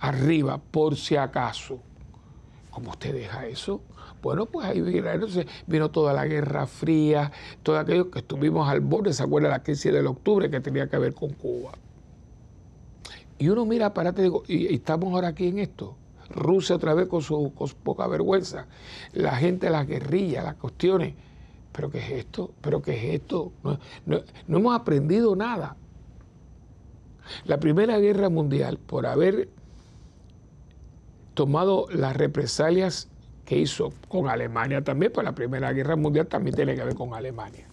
arriba, 0.00 0.58
por 0.58 0.96
si 0.96 1.16
acaso. 1.16 1.80
¿Cómo 2.70 2.90
usted 2.90 3.14
deja 3.14 3.46
eso? 3.46 3.80
Bueno, 4.22 4.46
pues 4.46 4.66
ahí 4.66 4.80
vino, 4.80 5.26
vino 5.66 5.90
toda 5.90 6.12
la 6.12 6.26
Guerra 6.26 6.66
Fría, 6.66 7.30
todo 7.62 7.78
aquello 7.78 8.10
que 8.10 8.20
estuvimos 8.20 8.68
al 8.68 8.80
borde, 8.80 9.12
¿se 9.12 9.22
acuerda 9.22 9.48
la 9.48 9.62
crisis 9.62 9.92
del 9.92 10.06
octubre 10.06 10.50
que 10.50 10.60
tenía 10.60 10.88
que 10.88 10.98
ver 10.98 11.14
con 11.14 11.30
Cuba? 11.34 11.72
Y 13.38 13.48
uno 13.48 13.64
mira 13.64 13.94
para 13.94 14.10
y 14.10 14.22
digo, 14.22 14.42
y, 14.48 14.74
estamos 14.74 15.14
ahora 15.14 15.28
aquí 15.28 15.46
en 15.48 15.60
esto. 15.60 15.96
Rusia 16.30 16.76
otra 16.76 16.94
vez 16.94 17.06
con 17.06 17.22
su 17.22 17.52
poca 17.82 18.06
vergüenza, 18.06 18.66
la 19.12 19.36
gente 19.36 19.70
las 19.70 19.86
guerrillas, 19.86 20.44
las 20.44 20.54
cuestiones. 20.54 21.14
¿Pero 21.72 21.90
qué 21.90 21.98
es 21.98 22.10
esto? 22.10 22.52
¿Pero 22.60 22.82
qué 22.82 22.96
es 22.96 23.20
esto? 23.20 23.52
No, 24.06 24.20
hemos 24.48 24.74
aprendido 24.74 25.36
nada. 25.36 25.76
La 27.44 27.60
Primera 27.60 27.98
Guerra 27.98 28.28
Mundial, 28.28 28.78
por 28.78 29.06
haber 29.06 29.48
tomado 31.34 31.86
las 31.90 32.16
represalias 32.16 33.08
que 33.44 33.58
hizo 33.58 33.92
con 34.08 34.28
Alemania 34.28 34.82
también, 34.82 35.12
pues 35.12 35.24
la 35.24 35.34
Primera 35.34 35.72
Guerra 35.72 35.96
Mundial 35.96 36.26
también 36.26 36.56
tiene 36.56 36.74
que 36.74 36.84
ver 36.84 36.94
con 36.94 37.14
Alemania, 37.14 37.66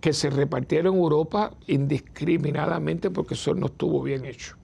que 0.00 0.12
se 0.12 0.30
repartieron 0.30 0.94
en 0.94 1.00
Europa 1.00 1.52
indiscriminadamente 1.66 3.10
porque 3.10 3.34
eso 3.34 3.54
no 3.54 3.66
estuvo 3.66 4.02
bien 4.02 4.24
hecho. 4.24 4.56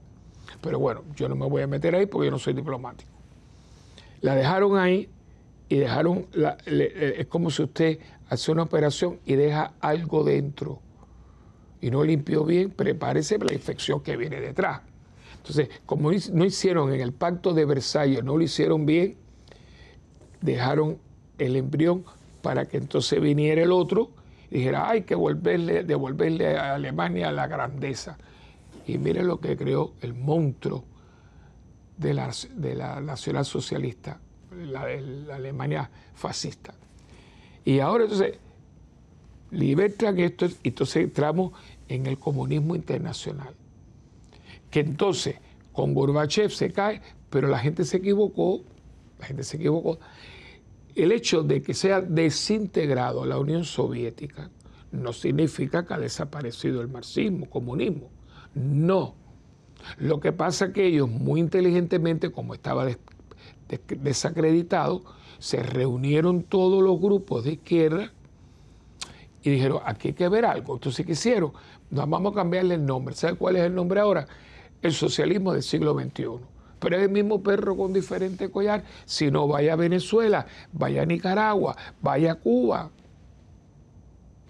Pero 0.61 0.79
bueno, 0.79 1.03
yo 1.17 1.29
no 1.29 1.35
me 1.37 1.49
voy 1.49 1.63
a 1.63 1.67
meter 1.67 1.95
ahí 1.95 2.07
porque 2.07 2.27
yo 2.27 2.31
no 2.31 2.39
soy 2.39 2.55
diplomático. 2.55 3.11
La 4.21 4.35
dejaron 4.35 4.79
ahí 4.79 5.11
y 5.69 5.77
dejaron, 5.77 6.27
es 6.67 7.27
como 7.27 7.51
si 7.51 7.63
usted 7.63 7.99
hace 8.29 8.53
una 8.53 8.63
operación 8.63 9.21
y 9.25 9.35
deja 9.35 9.73
algo 9.81 10.25
dentro 10.25 10.81
y 11.81 11.91
no 11.91 12.03
limpió 12.03 12.45
bien, 12.45 12.71
prepárese 12.71 13.39
para 13.39 13.51
la 13.51 13.55
infección 13.55 14.03
que 14.03 14.17
viene 14.17 14.41
detrás. 14.41 14.81
Entonces, 15.37 15.69
como 15.85 16.11
no 16.33 16.45
hicieron 16.45 16.93
en 16.95 17.01
el 17.01 17.13
pacto 17.13 17.53
de 17.53 17.67
Versalles, 17.67 18.25
no 18.25 18.39
lo 18.39 18.43
hicieron 18.43 18.87
bien, 18.87 19.17
dejaron 20.41 20.99
el 21.37 21.57
embrión 21.57 22.05
para 22.41 22.67
que 22.67 22.79
entonces 22.79 23.21
viniera 23.21 23.63
el 23.63 23.73
otro 23.73 24.11
y 24.51 24.59
dijera, 24.59 24.89
hay 24.89 25.03
que 25.03 25.15
volverle, 25.15 25.85
devolverle 25.85 26.57
a 26.57 26.75
Alemania 26.75 27.33
la 27.33 27.47
grandeza. 27.47 28.17
Y 28.87 28.99
mire 28.99 29.23
lo 29.23 29.41
que 29.41 29.57
creó 29.57 29.93
el 30.01 30.15
monstruo 30.15 30.85
de 31.97 32.15
la, 32.15 32.31
de 32.55 32.75
la 32.75 33.01
nacional 33.01 33.45
socialista, 33.45 34.21
la, 34.57 34.83
Alemania 35.35 35.91
fascista. 36.15 36.75
Y 37.65 37.81
ahora 37.81 38.05
entonces 38.05 38.39
libertan 39.51 40.19
esto 40.19 40.47
y 40.63 40.69
entonces 40.69 41.05
entramos 41.05 41.53
en 41.89 42.07
el 42.07 42.19
comunismo 42.19 42.75
internacional. 42.75 43.55
Que 44.71 44.81
entonces 44.81 45.37
con 45.73 45.95
Gorbachev 45.95 46.51
se 46.51 46.73
cae, 46.73 47.01
pero 47.31 47.49
la 47.49 47.59
gente 47.59 47.85
se 47.85 47.99
equivocó, 47.99 48.63
la 49.19 49.27
gente 49.27 49.45
se 49.45 49.57
equivocó. 49.57 49.99
El 50.95 51.11
hecho 51.11 51.43
de 51.43 51.63
que 51.63 51.75
sea 51.75 52.01
desintegrado 52.01 53.25
la 53.27 53.39
Unión 53.39 53.65
Soviética 53.65 54.51
no 54.93 55.13
significa 55.13 55.85
que 55.85 55.95
ha 55.95 55.99
desaparecido 55.99 56.81
el 56.81 56.89
marxismo, 56.89 57.51
comunismo. 57.51 58.11
No. 58.55 59.17
Lo 59.99 60.21
que 60.21 60.33
pasa 60.33 60.67
es 60.67 60.73
que 60.73 60.87
ellos 60.87 61.09
muy 61.09 61.41
inteligentemente, 61.41 62.31
como 62.31 62.55
estaba 62.55 62.87
desacreditado, 63.69 65.03
se 65.39 65.63
reunieron 65.63 66.43
todos 66.43 66.83
los 66.83 67.01
grupos 67.01 67.45
de 67.45 67.53
izquierda 67.53 68.13
y 69.43 69.51
dijeron, 69.51 69.81
aquí 69.85 70.09
hay 70.09 70.15
que 70.15 70.29
ver 70.29 70.47
algo. 70.47 70.75
Entonces, 70.75 71.05
¿qué 71.05 71.13
hicieron? 71.13 71.53
Nos 71.91 72.09
vamos 72.09 72.33
a 72.33 72.37
cambiarle 72.37 72.77
el 72.77 72.87
nombre. 72.87 73.15
¿Sabe 73.15 73.37
cuál 73.37 73.57
es 73.57 73.63
el 73.63 73.75
nombre 73.75 74.01
ahora? 74.01 74.27
El 74.81 74.93
socialismo 74.93 75.53
del 75.53 75.63
siglo 75.63 75.95
XXI. 75.95 76.25
Pero 76.81 76.97
es 76.97 77.03
el 77.03 77.11
mismo 77.11 77.43
perro 77.43 77.77
con 77.77 77.93
diferente 77.93 78.51
collar. 78.51 78.85
Si 79.05 79.31
no, 79.31 79.47
vaya 79.47 79.75
a 79.75 79.77
Venezuela, 79.77 80.47
vaya 80.73 81.03
a 81.03 81.07
Nicaragua, 81.07 81.77
vaya 82.01 82.33
a 82.33 82.35
Cuba. 82.37 82.91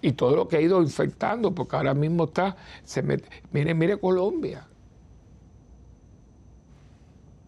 Y 0.01 0.13
todo 0.13 0.35
lo 0.35 0.47
que 0.47 0.57
ha 0.57 0.61
ido 0.61 0.81
infectando, 0.81 1.53
porque 1.53 1.75
ahora 1.75 1.93
mismo 1.93 2.25
está, 2.25 2.55
se 2.83 3.01
mete, 3.01 3.27
mire, 3.51 3.73
mire 3.73 3.97
Colombia. 3.97 4.67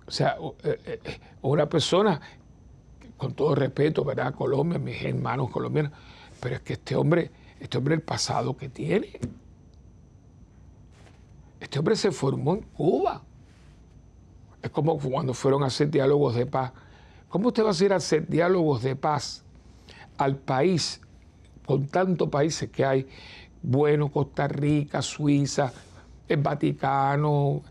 O 0.08 0.12
sea, 0.12 0.38
eh, 0.64 0.80
eh, 0.86 1.20
una 1.42 1.68
persona, 1.68 2.20
con 3.18 3.34
todo 3.34 3.56
respeto, 3.56 4.06
¿verdad? 4.06 4.34
Colombia, 4.34 4.80
mis 4.80 5.02
hermanos 5.04 5.50
colombianos, 5.50 5.92
pero 6.40 6.56
es 6.56 6.62
que 6.62 6.74
este 6.74 6.96
hombre, 6.96 7.30
este 7.60 7.78
hombre 7.78 7.96
el 7.96 8.02
pasado 8.02 8.56
que 8.56 8.70
tiene. 8.70 9.20
Este 11.60 11.80
hombre 11.80 11.96
se 11.96 12.12
formó 12.12 12.54
en 12.54 12.62
Cuba. 12.62 13.22
Es 14.62 14.70
como 14.70 14.98
cuando 14.98 15.34
fueron 15.34 15.64
a 15.64 15.68
hacer 15.68 15.90
diálogos 15.90 16.36
de 16.36 16.46
paz. 16.46 16.72
¿Cómo 17.28 17.50
usted 17.50 17.64
va 17.64 17.70
a 17.70 17.72
hacer 17.72 17.92
a 17.92 17.98
hacer 17.98 18.28
diálogos 18.28 18.84
de 18.84 18.96
paz 18.96 19.44
al 20.18 20.38
país, 20.38 21.02
con 21.66 21.88
tantos 21.88 22.30
países 22.30 22.70
que 22.70 22.86
hay, 22.86 23.08
bueno, 23.62 24.10
Costa 24.10 24.48
Rica, 24.48 25.02
Suiza, 25.02 25.74
el 26.28 26.38
Vaticano, 26.38 27.62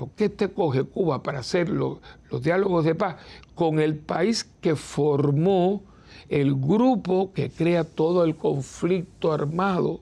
¿Por 0.00 0.12
qué 0.12 0.30
te 0.30 0.48
coge 0.50 0.84
Cuba 0.84 1.22
para 1.22 1.40
hacer 1.40 1.68
los 1.68 2.00
diálogos 2.42 2.86
de 2.86 2.94
paz 2.94 3.16
con 3.54 3.78
el 3.78 3.98
país 3.98 4.44
que 4.62 4.74
formó 4.74 5.82
el 6.30 6.54
grupo 6.54 7.34
que 7.34 7.50
crea 7.50 7.84
todo 7.84 8.24
el 8.24 8.34
conflicto 8.34 9.30
armado 9.30 10.00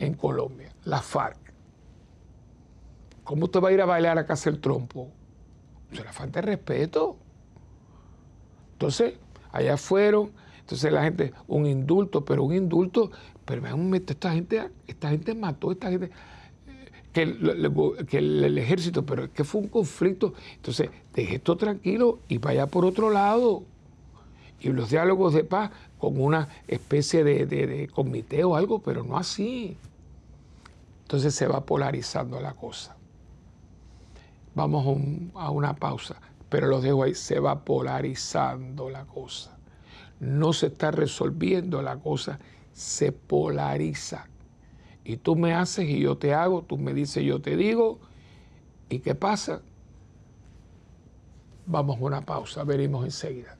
en 0.00 0.14
Colombia, 0.14 0.72
la 0.84 1.02
FARC? 1.02 1.38
¿Cómo 3.22 3.44
usted 3.44 3.60
va 3.60 3.68
a 3.68 3.72
ir 3.74 3.80
a 3.80 3.84
bailar 3.84 4.18
a 4.18 4.26
casa 4.26 4.50
el 4.50 4.60
trompo? 4.60 5.12
Se 5.92 6.02
la 6.02 6.12
falta 6.12 6.40
de 6.40 6.46
respeto. 6.46 7.16
Entonces, 8.72 9.20
allá 9.52 9.76
fueron, 9.76 10.32
Entonces 10.58 10.90
la 10.90 11.04
gente, 11.04 11.32
un 11.46 11.66
indulto, 11.66 12.24
pero 12.24 12.42
un 12.42 12.54
indulto, 12.56 13.12
pero 13.44 13.64
esta 13.94 14.32
gente, 14.32 14.68
esta 14.88 15.10
gente 15.10 15.32
mató, 15.32 15.70
esta 15.70 15.90
gente, 15.90 16.10
que, 17.24 18.18
el, 18.18 18.58
ejército, 18.58 19.04
pero 19.04 19.24
es 19.24 19.30
que 19.30 19.44
fue 19.44 19.60
un 19.60 19.68
conflicto. 19.68 20.34
Entonces, 20.56 20.90
deje 21.14 21.36
esto 21.36 21.56
tranquilo 21.56 22.18
y 22.28 22.38
vaya 22.38 22.66
por 22.66 22.84
otro 22.84 23.10
lado. 23.10 23.62
Y 24.60 24.70
los 24.70 24.90
diálogos 24.90 25.34
de 25.34 25.44
paz 25.44 25.70
con 25.98 26.20
una 26.20 26.48
especie 26.66 27.24
de 27.24 27.88
comité 27.94 28.44
o 28.44 28.56
algo, 28.56 28.80
pero 28.80 29.04
no 29.04 29.16
así. 29.16 29.76
Entonces 31.06 31.36
se 31.36 31.46
va 31.46 31.64
polarizando 31.64 32.40
la 32.40 32.54
cosa. 32.54 32.96
Vamos 34.56 34.84
a, 35.36 35.50
una 35.50 35.76
pausa, 35.76 36.16
pero 36.48 36.66
los 36.66 36.82
dejo 36.82 37.04
ahí, 37.04 37.14
se 37.14 37.38
va 37.38 37.64
polarizando 37.64 38.90
la 38.90 39.04
cosa. 39.04 39.56
No 40.18 40.52
se 40.52 40.66
está 40.66 40.90
resolviendo 40.90 41.80
la 41.80 41.98
cosa, 41.98 42.40
se 42.72 43.12
polariza. 43.12 44.26
Y 45.06 45.18
tú 45.18 45.36
me 45.36 45.54
haces 45.54 45.88
y 45.88 46.00
yo 46.00 46.18
te 46.18 46.34
hago, 46.34 46.62
tú 46.62 46.78
me 46.78 46.92
dices 46.92 47.22
y 47.22 47.26
yo 47.26 47.40
te 47.40 47.56
digo. 47.56 48.00
¿Y 48.88 48.98
qué 48.98 49.14
pasa? 49.14 49.62
Vamos 51.66 51.98
a 51.98 52.00
una 52.00 52.26
pausa, 52.26 52.64
veremos 52.64 53.04
enseguida. 53.04 53.55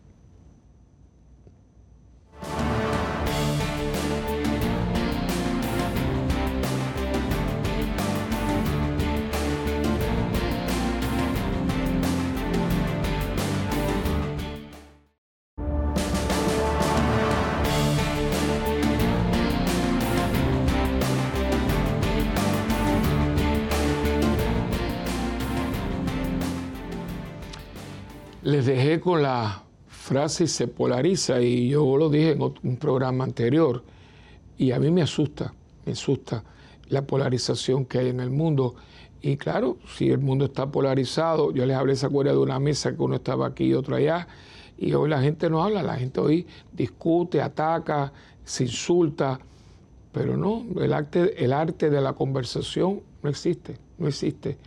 Dejé 28.66 29.00
con 29.00 29.22
la 29.22 29.62
frase 29.86 30.46
se 30.46 30.68
polariza 30.68 31.40
y 31.40 31.68
yo 31.68 31.96
lo 31.96 32.10
dije 32.10 32.32
en 32.32 32.42
un 32.42 32.76
programa 32.76 33.24
anterior 33.24 33.82
y 34.58 34.72
a 34.72 34.78
mí 34.78 34.90
me 34.90 35.02
asusta, 35.02 35.54
me 35.84 35.92
asusta 35.92 36.44
la 36.88 37.06
polarización 37.06 37.84
que 37.84 37.98
hay 37.98 38.08
en 38.08 38.20
el 38.20 38.30
mundo. 38.30 38.74
Y 39.20 39.36
claro, 39.36 39.78
si 39.96 40.10
el 40.10 40.18
mundo 40.18 40.46
está 40.46 40.70
polarizado, 40.70 41.52
yo 41.52 41.66
les 41.66 41.76
hablé, 41.76 41.96
se 41.96 42.06
acuerda 42.06 42.32
de 42.32 42.38
una 42.38 42.60
mesa 42.60 42.94
que 42.94 43.02
uno 43.02 43.16
estaba 43.16 43.46
aquí 43.46 43.64
y 43.64 43.74
otro 43.74 43.96
allá, 43.96 44.28
y 44.78 44.92
hoy 44.92 45.08
la 45.08 45.20
gente 45.20 45.48
no 45.48 45.62
habla, 45.64 45.82
la 45.82 45.96
gente 45.96 46.20
hoy 46.20 46.46
discute, 46.72 47.40
ataca, 47.40 48.12
se 48.44 48.64
insulta, 48.64 49.40
pero 50.12 50.36
no, 50.36 50.64
el 50.80 50.92
arte, 50.92 51.42
el 51.42 51.52
arte 51.52 51.90
de 51.90 52.00
la 52.00 52.12
conversación 52.12 53.00
no 53.22 53.30
existe, 53.30 53.78
no 53.98 54.06
existe. 54.06 54.58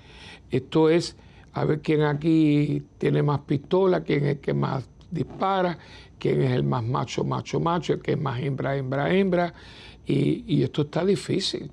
Esto 0.51 0.89
es 0.89 1.15
a 1.53 1.65
ver 1.65 1.81
quién 1.81 2.01
aquí 2.01 2.83
tiene 2.97 3.23
más 3.23 3.41
pistola, 3.41 4.01
quién 4.01 4.25
es 4.25 4.35
el 4.35 4.39
que 4.39 4.53
más 4.53 4.85
dispara, 5.11 5.77
quién 6.19 6.41
es 6.41 6.51
el 6.51 6.63
más 6.63 6.83
macho, 6.83 7.23
macho, 7.23 7.59
macho, 7.59 7.93
el 7.93 8.01
que 8.01 8.11
es 8.13 8.19
más 8.19 8.39
hembra, 8.41 8.75
hembra, 8.75 9.13
hembra. 9.13 9.53
Y, 10.05 10.63
esto 10.63 10.83
está 10.83 11.05
difícil, 11.05 11.71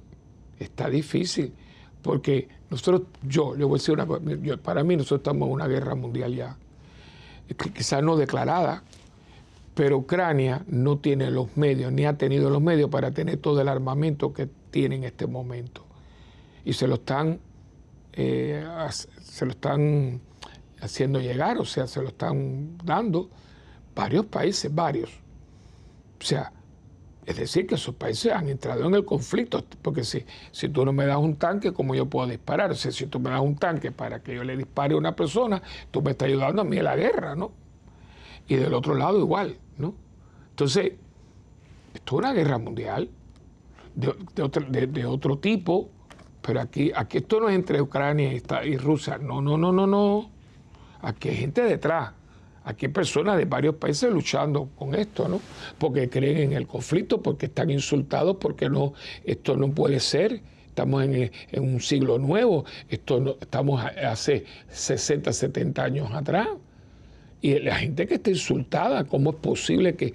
está 0.59 0.91
difícil, 0.91 1.53
porque 2.03 2.49
nosotros, 2.69 3.03
yo, 3.23 3.55
le 3.55 3.65
voy 3.65 3.77
a 3.77 3.79
decir 3.79 3.95
una 3.95 4.07
cosa, 4.07 4.23
para 4.63 4.85
mí 4.85 4.95
nosotros 4.95 5.21
estamos 5.21 5.49
en 5.49 5.55
una 5.55 5.67
guerra 5.67 5.95
mundial 5.95 6.35
ya, 6.35 6.57
quizás 7.75 8.03
no 8.03 8.15
declarada, 8.17 8.83
pero 9.75 9.99
Ucrania 9.99 10.65
no 10.69 10.99
tiene 10.99 11.31
los 11.31 11.57
medios, 11.57 11.93
ni 11.93 12.05
ha 12.05 12.19
tenido 12.19 12.51
los 12.51 12.61
medios 12.61 12.91
para 12.91 13.11
tener 13.11 13.39
todo 13.39 13.63
el 13.63 13.69
armamento 13.69 14.35
que 14.35 14.49
tiene 14.71 14.97
en 14.97 15.05
este 15.05 15.27
momento. 15.27 15.87
Y 16.65 16.75
se 16.75 16.87
lo 16.87 16.97
están 16.97 17.41
eh, 18.13 18.67
se 19.37 19.45
lo 19.45 19.51
están 19.51 20.19
haciendo 20.81 21.21
llegar, 21.21 21.59
o 21.59 21.67
sea, 21.67 21.87
se 21.87 22.01
lo 22.01 22.09
están 22.09 22.79
dando 22.83 23.29
varios 23.95 24.25
países, 24.25 24.75
varios. 24.75 25.11
O 26.19 26.25
sea, 26.25 26.55
es 27.27 27.37
decir, 27.37 27.67
que 27.67 27.75
esos 27.75 27.95
países 27.97 28.33
han 28.33 28.49
entrado 28.49 28.87
en 28.87 28.95
el 28.95 29.05
conflicto, 29.05 29.63
porque 29.83 30.05
si, 30.05 30.25
si 30.53 30.71
tú 30.71 30.87
no 30.87 30.93
me 30.95 31.05
das 31.05 31.19
un 31.19 31.37
tanque, 31.37 31.75
¿cómo 31.75 31.95
yo 31.95 32.07
puedo 32.07 32.27
disparar? 32.27 32.71
O 32.71 32.75
sea, 32.75 32.91
si 32.91 33.09
tú 33.09 33.21
me 33.21 33.29
das 33.29 33.43
un 33.43 33.57
tanque 33.57 33.93
para 33.93 34.23
que 34.23 34.35
yo 34.35 34.43
le 34.43 34.57
dispare 34.57 34.95
a 34.95 34.97
una 34.97 35.15
persona, 35.15 35.61
tú 35.91 36.01
me 36.01 36.13
estás 36.13 36.29
ayudando 36.29 36.63
a 36.63 36.65
mí 36.65 36.79
en 36.79 36.85
la 36.85 36.97
guerra, 36.97 37.37
¿no? 37.37 37.53
Y 38.49 38.55
del 38.57 38.73
otro 38.73 38.95
lado 38.95 39.19
igual, 39.19 39.59
¿no? 39.77 39.95
Entonces, 40.49 40.93
esto 41.93 42.15
es 42.15 42.19
una 42.21 42.33
guerra 42.33 42.57
mundial 42.57 43.11
de, 43.95 44.87
de 44.87 45.05
otro 45.05 45.39
tipo, 45.41 45.91
pero 46.47 46.61
aquí, 46.61 46.93
aquí 46.95 47.19
esto 47.19 47.41
no 47.41 47.49
es 47.49 47.57
entre 47.57 47.83
Ucrania 47.83 48.33
y, 48.65 48.77
Rusia. 48.77 49.19
No, 49.19 49.43
no, 49.43 49.59
no, 49.59 49.73
no, 49.73 49.87
no. 49.87 50.31
Aquí 51.03 51.29
hay 51.31 51.37
gente 51.37 51.63
detrás. 51.63 52.13
Aquí 52.65 52.87
hay 52.87 52.93
personas 52.93 53.37
de 53.37 53.45
varios 53.45 53.75
países 53.77 54.13
luchando 54.13 54.71
con 54.77 54.95
esto, 54.95 55.29
¿no? 55.29 55.41
Porque 55.79 56.09
creen 56.09 56.39
en 56.39 56.53
el 56.53 56.67
conflicto, 56.67 57.21
porque 57.21 57.47
están 57.47 57.71
insultados, 57.71 58.37
porque 58.41 58.69
no, 58.69 58.95
esto 59.25 59.57
no 59.57 59.71
puede 59.71 59.99
ser. 59.99 60.41
Estamos 60.69 61.05
en, 61.05 61.31
un 61.57 61.81
siglo 61.81 62.19
nuevo. 62.19 62.65
Esto 62.89 63.19
no, 63.19 63.37
estamos 63.41 63.85
hace 63.85 64.45
60, 64.69 65.33
70 65.33 65.83
años 65.83 66.11
atrás. 66.13 66.49
Y 67.47 67.61
la 67.61 67.77
gente 67.77 68.09
que 68.09 68.17
está 68.17 68.31
insultada, 68.31 69.05
¿cómo 69.05 69.31
es 69.31 69.37
posible 69.37 69.95
que, 69.95 70.13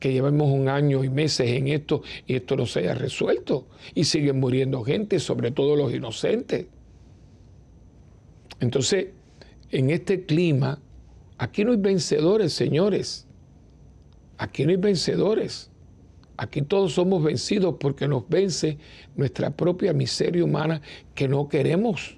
llevemos 0.00 0.50
un 0.50 0.68
año 0.68 1.04
y 1.04 1.08
meses 1.08 1.50
en 1.50 1.68
esto 1.68 2.02
y 2.26 2.34
esto 2.34 2.56
no 2.56 2.66
se 2.66 2.80
haya 2.80 2.94
resuelto? 2.94 3.68
Y 3.94 4.02
siguen 4.02 4.40
muriendo 4.40 4.82
gente, 4.82 5.20
sobre 5.20 5.52
todo 5.52 5.76
los 5.76 5.94
inocentes. 5.94 6.66
Entonces, 8.58 9.06
en 9.70 9.90
este 9.90 10.26
clima, 10.26 10.80
aquí 11.36 11.64
no 11.64 11.70
hay 11.70 11.76
vencedores, 11.76 12.54
señores. 12.54 13.28
Aquí 14.36 14.64
no 14.64 14.70
hay 14.70 14.78
vencedores. 14.78 15.70
Aquí 16.36 16.62
todos 16.62 16.92
somos 16.92 17.22
vencidos 17.22 17.76
porque 17.78 18.08
nos 18.08 18.28
vence 18.28 18.78
nuestra 19.14 19.50
propia 19.50 19.92
miseria 19.92 20.42
humana 20.42 20.82
que 21.14 21.28
no 21.28 21.48
queremos. 21.48 22.17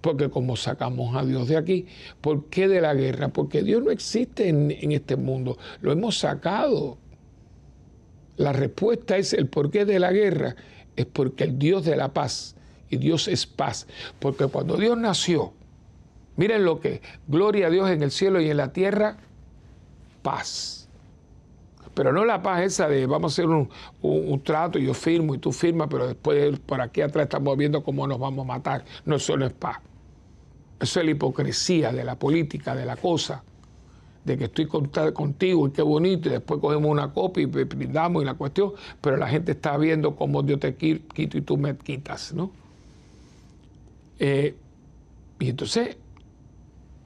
Porque 0.00 0.30
como 0.30 0.56
sacamos 0.56 1.16
a 1.16 1.24
Dios 1.24 1.48
de 1.48 1.56
aquí, 1.56 1.86
¿por 2.20 2.46
qué 2.46 2.68
de 2.68 2.80
la 2.80 2.94
guerra? 2.94 3.28
Porque 3.28 3.62
Dios 3.62 3.82
no 3.82 3.90
existe 3.90 4.48
en, 4.48 4.92
este 4.92 5.16
mundo, 5.16 5.58
lo 5.80 5.90
hemos 5.90 6.18
sacado. 6.18 6.98
La 8.36 8.52
respuesta 8.52 9.16
es 9.16 9.32
el 9.32 9.48
por 9.48 9.70
qué 9.70 9.84
de 9.84 9.98
la 9.98 10.12
guerra, 10.12 10.54
es 10.94 11.06
porque 11.06 11.44
el 11.44 11.58
Dios 11.58 11.84
de 11.84 11.96
la 11.96 12.12
paz, 12.12 12.54
y 12.88 12.96
Dios 12.96 13.26
es 13.26 13.46
paz, 13.46 13.88
porque 14.20 14.46
cuando 14.46 14.76
Dios 14.76 14.96
nació, 14.96 15.52
miren 16.36 16.64
lo 16.64 16.78
que, 16.78 17.02
gloria 17.26 17.66
a 17.66 17.70
Dios 17.70 17.90
en 17.90 18.02
el 18.02 18.12
cielo 18.12 18.40
y 18.40 18.48
en 18.48 18.56
la 18.56 18.72
tierra, 18.72 19.18
paz. 20.22 20.77
Pero 21.98 22.12
no 22.12 22.24
la 22.24 22.40
paz 22.40 22.62
esa 22.62 22.86
de 22.86 23.06
vamos 23.06 23.32
a 23.32 23.34
hacer 23.34 23.46
un, 23.46 23.68
un, 24.02 24.40
trato 24.44 24.78
y 24.78 24.86
yo 24.86 24.94
firmo 24.94 25.34
y 25.34 25.38
tú 25.38 25.50
firmas, 25.50 25.88
pero 25.90 26.06
después 26.06 26.56
por 26.60 26.80
aquí 26.80 27.00
atrás 27.00 27.24
estamos 27.24 27.56
viendo 27.56 27.82
cómo 27.82 28.06
nos 28.06 28.20
vamos 28.20 28.44
a 28.44 28.46
matar. 28.46 28.84
No, 29.04 29.16
eso 29.16 29.36
no 29.36 29.44
es 29.44 29.52
paz. 29.52 29.78
Eso 30.78 31.00
es 31.00 31.06
la 31.06 31.10
hipocresía 31.10 31.90
de 31.90 32.04
la 32.04 32.16
política, 32.16 32.76
de 32.76 32.86
la 32.86 32.94
cosa, 32.94 33.42
de 34.24 34.38
que 34.38 34.44
estoy 34.44 34.66
contigo 34.66 35.66
y 35.66 35.72
qué 35.72 35.82
bonito, 35.82 36.28
y 36.28 36.32
después 36.34 36.60
cogemos 36.60 36.88
una 36.88 37.12
copia 37.12 37.42
y 37.42 37.46
brindamos 37.46 38.22
y 38.22 38.26
la 38.26 38.34
cuestión, 38.34 38.74
pero 39.00 39.16
la 39.16 39.26
gente 39.26 39.50
está 39.50 39.76
viendo 39.76 40.14
cómo 40.14 40.44
Dios 40.44 40.60
te 40.60 40.76
quito 40.76 41.36
y 41.36 41.40
tú 41.40 41.56
me 41.56 41.76
quitas, 41.76 42.32
¿no? 42.32 42.52
Eh, 44.20 44.54
y 45.40 45.48
entonces, 45.48 45.96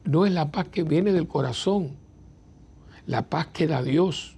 no 0.04 0.26
es 0.26 0.32
la 0.34 0.50
paz 0.50 0.68
que 0.68 0.82
viene 0.82 1.14
del 1.14 1.28
corazón, 1.28 1.92
la 3.06 3.22
paz 3.22 3.46
que 3.54 3.66
da 3.66 3.82
Dios. 3.82 4.36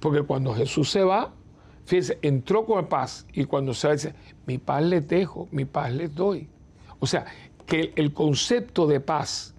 Porque 0.00 0.22
cuando 0.22 0.54
Jesús 0.54 0.90
se 0.90 1.04
va, 1.04 1.32
fíjense, 1.84 2.18
entró 2.22 2.64
con 2.64 2.86
paz 2.88 3.26
y 3.32 3.44
cuando 3.44 3.74
se 3.74 3.86
va 3.86 3.94
dice, 3.94 4.14
mi 4.46 4.58
paz 4.58 4.82
les 4.82 5.06
dejo, 5.06 5.48
mi 5.52 5.66
paz 5.66 5.92
les 5.92 6.14
doy. 6.14 6.48
O 6.98 7.06
sea, 7.06 7.26
que 7.66 7.92
el 7.96 8.12
concepto 8.12 8.86
de 8.86 9.00
paz 9.00 9.54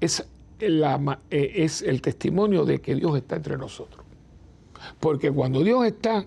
es, 0.00 0.26
eh, 0.60 1.52
es 1.54 1.82
el 1.82 2.00
testimonio 2.00 2.64
de 2.64 2.80
que 2.80 2.94
Dios 2.94 3.16
está 3.16 3.36
entre 3.36 3.58
nosotros. 3.58 4.04
Porque 4.98 5.30
cuando 5.30 5.62
Dios 5.62 5.84
está, 5.84 6.24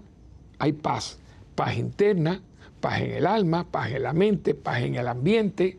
hay 0.59 0.73
paz. 0.73 1.19
Paz 1.55 1.77
interna, 1.77 2.41
paz 2.81 3.01
en 3.01 3.11
el 3.11 3.27
alma, 3.27 3.65
paz 3.69 3.91
en 3.91 4.03
la 4.03 4.13
mente, 4.13 4.55
paz 4.55 4.81
en 4.81 4.95
el 4.95 5.07
ambiente. 5.07 5.77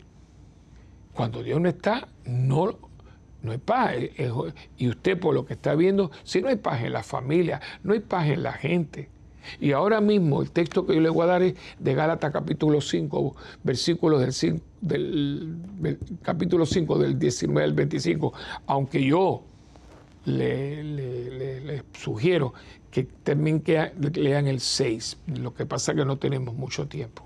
Cuando 1.13 1.43
Dios 1.43 1.61
no 1.61 1.69
está, 1.69 2.07
no, 2.25 2.77
no 3.45 3.51
hay 3.51 3.59
paz. 3.59 3.95
Y 4.77 4.89
usted 4.89 5.19
por 5.19 5.33
lo 5.33 5.45
que 5.45 5.53
está 5.53 5.75
viendo, 5.75 6.11
si 6.23 6.41
no 6.41 6.49
hay 6.49 6.57
paz 6.57 6.83
en 6.83 6.93
la 6.93 7.03
familia, 7.03 7.61
no 7.83 7.93
hay 7.93 7.99
paz 7.99 8.27
en 8.27 8.43
la 8.43 8.53
gente, 8.53 9.09
y 9.59 9.71
ahora 9.71 10.01
mismo 10.01 10.41
el 10.41 10.51
texto 10.51 10.85
que 10.85 10.95
yo 10.95 11.01
le 11.01 11.09
voy 11.09 11.23
a 11.23 11.27
dar 11.27 11.43
es 11.43 11.55
de 11.79 11.93
Gálatas 11.93 12.31
capítulo 12.31 12.81
5, 12.81 13.35
versículos 13.63 14.41
del, 14.81 15.57
del, 15.79 15.99
capítulo 16.21 16.65
5 16.65 16.97
del 16.99 17.19
19 17.19 17.63
al 17.63 17.73
25. 17.73 18.33
Aunque 18.67 19.03
yo 19.03 19.43
les 20.25 21.83
sugiero 21.93 22.53
que 22.91 23.03
también 23.03 23.61
que 23.61 23.91
lean 24.13 24.47
el 24.47 24.59
6. 24.59 25.17
Lo 25.39 25.53
que 25.53 25.65
pasa 25.65 25.91
es 25.91 25.97
que 25.97 26.05
no 26.05 26.17
tenemos 26.17 26.55
mucho 26.55 26.87
tiempo. 26.87 27.23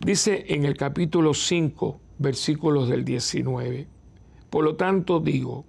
Dice 0.00 0.46
en 0.48 0.64
el 0.64 0.76
capítulo 0.76 1.34
5, 1.34 2.00
versículos 2.18 2.88
del 2.88 3.04
19, 3.04 3.86
por 4.50 4.64
lo 4.64 4.74
tanto 4.74 5.20
digo, 5.20 5.64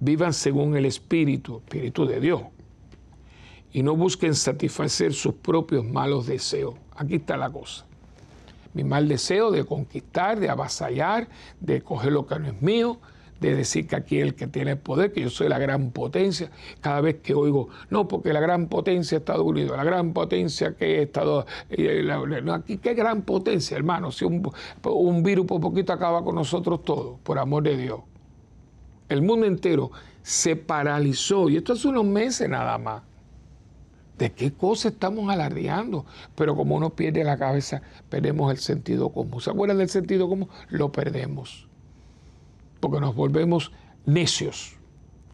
vivan 0.00 0.32
según 0.32 0.76
el 0.76 0.86
Espíritu, 0.86 1.58
Espíritu 1.58 2.06
de 2.06 2.18
Dios, 2.18 2.42
y 3.72 3.82
no 3.82 3.94
busquen 3.94 4.34
satisfacer 4.34 5.12
sus 5.12 5.34
propios 5.34 5.84
malos 5.84 6.26
deseos. 6.26 6.74
Aquí 6.96 7.16
está 7.16 7.36
la 7.36 7.50
cosa. 7.50 7.86
Mi 8.74 8.84
mal 8.84 9.06
deseo 9.06 9.50
de 9.50 9.64
conquistar, 9.64 10.40
de 10.40 10.48
avasallar, 10.48 11.28
de 11.60 11.82
coger 11.82 12.12
lo 12.12 12.26
que 12.26 12.38
no 12.38 12.48
es 12.48 12.62
mío, 12.62 12.98
de 13.40 13.54
decir 13.54 13.86
que 13.86 13.96
aquí 13.96 14.18
es 14.18 14.24
el 14.24 14.34
que 14.34 14.46
tiene 14.46 14.72
el 14.72 14.78
poder, 14.78 15.12
que 15.12 15.20
yo 15.20 15.30
soy 15.30 15.48
la 15.48 15.58
gran 15.58 15.90
potencia. 15.90 16.50
Cada 16.80 17.00
vez 17.00 17.16
que 17.22 17.34
oigo, 17.34 17.68
no, 17.90 18.08
porque 18.08 18.32
la 18.32 18.40
gran 18.40 18.68
potencia 18.68 19.16
es 19.16 19.20
Estados 19.20 19.44
Unidos, 19.44 19.76
la 19.76 19.84
gran 19.84 20.12
potencia 20.12 20.74
que 20.74 20.96
es 20.96 21.06
Estados 21.06 21.44
Unidos. 21.70 22.54
aquí, 22.54 22.78
¿qué 22.78 22.94
gran 22.94 23.22
potencia, 23.22 23.76
hermano? 23.76 24.10
Si 24.10 24.24
un, 24.24 24.50
un 24.84 25.22
virus 25.22 25.46
por 25.46 25.60
poquito 25.60 25.92
acaba 25.92 26.24
con 26.24 26.34
nosotros 26.34 26.82
todos, 26.82 27.20
por 27.20 27.38
amor 27.38 27.64
de 27.64 27.76
Dios. 27.76 28.00
El 29.12 29.22
mundo 29.22 29.46
entero 29.46 29.90
se 30.22 30.56
paralizó, 30.56 31.48
y 31.48 31.56
esto 31.56 31.72
hace 31.72 31.88
unos 31.88 32.04
meses 32.04 32.48
nada 32.48 32.78
más. 32.78 33.02
¿De 34.18 34.32
qué 34.32 34.52
cosa 34.52 34.88
estamos 34.88 35.28
alardeando? 35.30 36.06
Pero 36.36 36.54
como 36.54 36.76
uno 36.76 36.90
pierde 36.90 37.24
la 37.24 37.36
cabeza, 37.36 37.82
perdemos 38.08 38.52
el 38.52 38.58
sentido 38.58 39.08
común. 39.10 39.40
¿Se 39.40 39.50
acuerdan 39.50 39.78
del 39.78 39.88
sentido 39.88 40.28
común? 40.28 40.48
Lo 40.68 40.92
perdemos 40.92 41.66
porque 42.82 43.00
nos 43.00 43.14
volvemos 43.14 43.70
necios. 44.04 44.74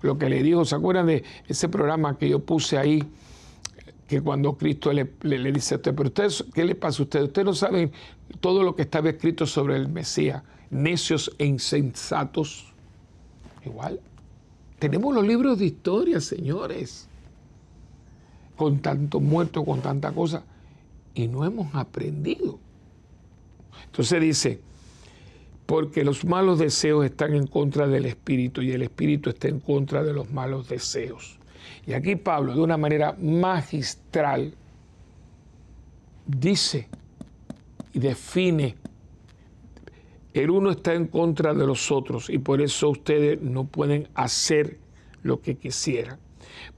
Lo 0.03 0.19
que 0.19 0.29
le 0.29 0.43
digo, 0.43 0.67
¿se 0.67 0.77
acuerdan 0.77 1.07
de 1.07 1.25
ese 1.49 1.69
programa 1.69 2.19
que 2.19 2.29
yo 2.29 2.41
puse 2.41 2.77
ahí? 2.77 3.03
Que 4.07 4.21
cuando 4.21 4.57
Cristo 4.57 4.93
le, 4.93 5.09
dice 5.51 5.75
a 5.75 5.79
usted, 5.79 5.95
pero 5.95 6.09
ustedes, 6.09 6.45
¿qué 6.55 6.65
le 6.65 6.75
pasa 6.75 7.03
a 7.03 7.05
ustedes? 7.05 7.25
Ustedes 7.25 7.47
no 7.47 7.55
saben 7.55 7.91
todo 8.41 8.63
lo 8.63 8.77
que 8.77 8.83
estaba 8.83 9.09
escrito 9.09 9.47
sobre 9.47 9.77
el 9.77 9.89
Mesías, 9.89 10.43
necios 10.71 11.35
e 11.39 11.47
insensatos. 11.47 12.75
Igual, 13.69 14.01
tenemos 14.79 15.15
los 15.15 15.27
libros 15.27 15.59
de 15.59 15.67
historia, 15.67 16.21
señores, 16.21 17.07
con 18.57 18.81
tanto 18.81 19.21
muerto, 19.21 19.63
con 19.65 19.83
tanta 19.83 20.11
cosa, 20.13 20.43
y 21.15 21.29
no 21.29 21.45
hemos 21.45 21.75
aprendido. 21.75 22.59
Entonces 23.85 24.21
dice, 24.21 24.61
porque 25.67 26.03
los 26.03 26.25
malos 26.25 26.59
deseos 26.59 27.05
están 27.05 27.35
en 27.35 27.47
contra 27.47 27.87
del 27.87 28.07
espíritu 28.07 28.63
y 28.63 28.73
el 28.73 28.83
espíritu 28.83 29.29
está 29.29 29.49
en 29.49 29.61
contra 29.61 30.03
de 30.03 30.15
los 30.15 30.31
malos 30.33 30.69
deseos. 30.69 31.39
Y 31.87 31.93
aquí 31.93 32.17
Pablo, 32.17 32.55
de 32.55 32.61
una 32.63 32.79
manera 32.79 33.15
magistral, 33.21 34.55
dice 36.27 36.89
y 37.93 37.99
define, 37.99 38.77
el 40.35 40.51
uno 40.51 40.71
está 40.71 40.95
en 40.95 41.07
contra 41.07 41.55
de 41.55 41.67
los 41.67 41.91
otros 41.91 42.31
y 42.31 42.39
por 42.39 42.61
eso 42.61 42.91
ustedes 42.91 43.41
no 43.41 43.65
pueden 43.65 44.09
hacer 44.15 44.79
lo 45.23 45.41
que 45.41 45.57
quisieran. 45.57 46.19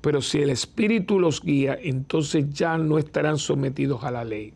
Pero 0.00 0.22
si 0.22 0.40
el 0.40 0.50
Espíritu 0.50 1.18
los 1.18 1.42
guía, 1.42 1.78
entonces 1.80 2.50
ya 2.50 2.78
no 2.78 2.98
estarán 2.98 3.38
sometidos 3.38 4.04
a 4.04 4.10
la 4.10 4.24
ley. 4.24 4.52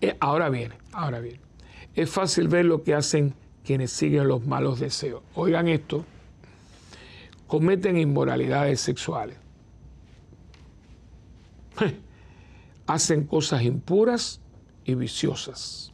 Eh, 0.00 0.16
ahora 0.20 0.48
bien, 0.48 0.72
ahora 0.92 1.20
bien, 1.20 1.38
es 1.94 2.10
fácil 2.10 2.48
ver 2.48 2.64
lo 2.64 2.82
que 2.82 2.94
hacen 2.94 3.34
quienes 3.64 3.92
siguen 3.92 4.28
los 4.28 4.46
malos 4.46 4.80
deseos. 4.80 5.22
Oigan 5.34 5.68
esto, 5.68 6.04
cometen 7.46 7.96
inmoralidades 7.96 8.80
sexuales, 8.80 9.36
hacen 12.86 13.26
cosas 13.26 13.62
impuras 13.62 14.40
y 14.84 14.94
viciosas, 14.94 15.91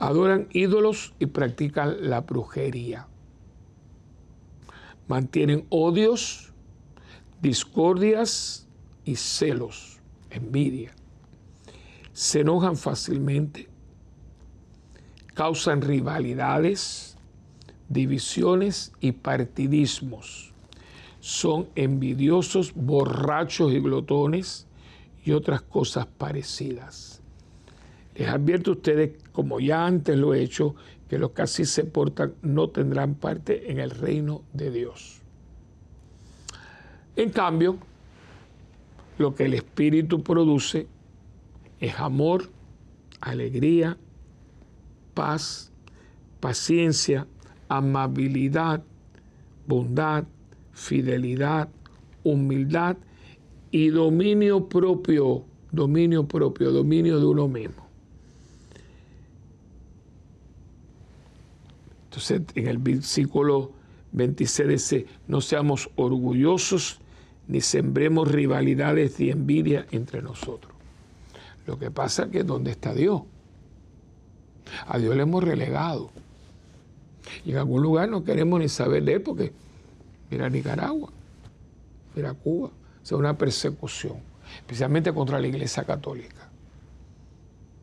adoran 0.00 0.48
ídolos 0.50 1.14
y 1.18 1.26
practican 1.26 2.08
la 2.08 2.22
brujería, 2.22 3.06
mantienen 5.06 5.66
odios, 5.68 6.52
discordias 7.42 8.66
y 9.04 9.16
celos, 9.16 10.00
envidia, 10.30 10.92
se 12.12 12.40
enojan 12.40 12.76
fácilmente, 12.76 13.68
causan 15.34 15.82
rivalidades, 15.82 17.16
divisiones 17.90 18.92
y 19.00 19.12
partidismos. 19.12 20.52
Son 21.20 21.68
envidiosos, 21.74 22.72
borrachos 22.74 23.72
y 23.72 23.80
glotones 23.80 24.66
y 25.24 25.32
otras 25.32 25.60
cosas 25.60 26.06
parecidas. 26.06 27.09
Les 28.14 28.28
advierto 28.28 28.72
a 28.72 28.74
ustedes, 28.74 29.12
como 29.32 29.60
ya 29.60 29.86
antes 29.86 30.16
lo 30.18 30.34
he 30.34 30.42
hecho, 30.42 30.74
que 31.08 31.18
los 31.18 31.30
que 31.30 31.42
así 31.42 31.64
se 31.64 31.84
portan 31.84 32.34
no 32.42 32.68
tendrán 32.68 33.14
parte 33.14 33.70
en 33.70 33.78
el 33.78 33.90
reino 33.90 34.42
de 34.52 34.70
Dios. 34.70 35.20
En 37.16 37.30
cambio, 37.30 37.78
lo 39.18 39.34
que 39.34 39.44
el 39.44 39.54
Espíritu 39.54 40.22
produce 40.22 40.86
es 41.80 41.98
amor, 41.98 42.48
alegría, 43.20 43.96
paz, 45.14 45.72
paciencia, 46.40 47.26
amabilidad, 47.68 48.82
bondad, 49.66 50.24
fidelidad, 50.72 51.68
humildad 52.24 52.96
y 53.70 53.88
dominio 53.88 54.68
propio, 54.68 55.44
dominio 55.70 56.26
propio, 56.26 56.70
dominio 56.70 57.20
de 57.20 57.26
uno 57.26 57.48
mismo. 57.48 57.79
Entonces 62.10 62.42
en 62.56 62.66
el 62.66 62.78
versículo 62.78 63.70
26 64.10 64.68
dice, 64.68 65.06
no 65.28 65.40
seamos 65.40 65.90
orgullosos 65.94 66.98
ni 67.46 67.60
sembremos 67.60 68.28
rivalidades 68.28 69.20
y 69.20 69.30
envidia 69.30 69.86
entre 69.92 70.20
nosotros. 70.20 70.72
Lo 71.66 71.78
que 71.78 71.92
pasa 71.92 72.24
es 72.24 72.30
que 72.30 72.42
¿dónde 72.42 72.72
está 72.72 72.94
Dios? 72.94 73.22
A 74.88 74.98
Dios 74.98 75.14
le 75.14 75.22
hemos 75.22 75.44
relegado. 75.44 76.10
Y 77.44 77.52
en 77.52 77.58
algún 77.58 77.80
lugar 77.80 78.08
no 78.08 78.24
queremos 78.24 78.58
ni 78.58 78.68
saber 78.68 79.04
de 79.04 79.14
él 79.14 79.22
porque 79.22 79.52
mira 80.32 80.50
Nicaragua, 80.50 81.10
mira 82.16 82.34
Cuba, 82.34 82.70
es 83.04 83.12
una 83.12 83.38
persecución, 83.38 84.16
especialmente 84.56 85.12
contra 85.12 85.38
la 85.38 85.46
Iglesia 85.46 85.84
Católica. 85.84 86.48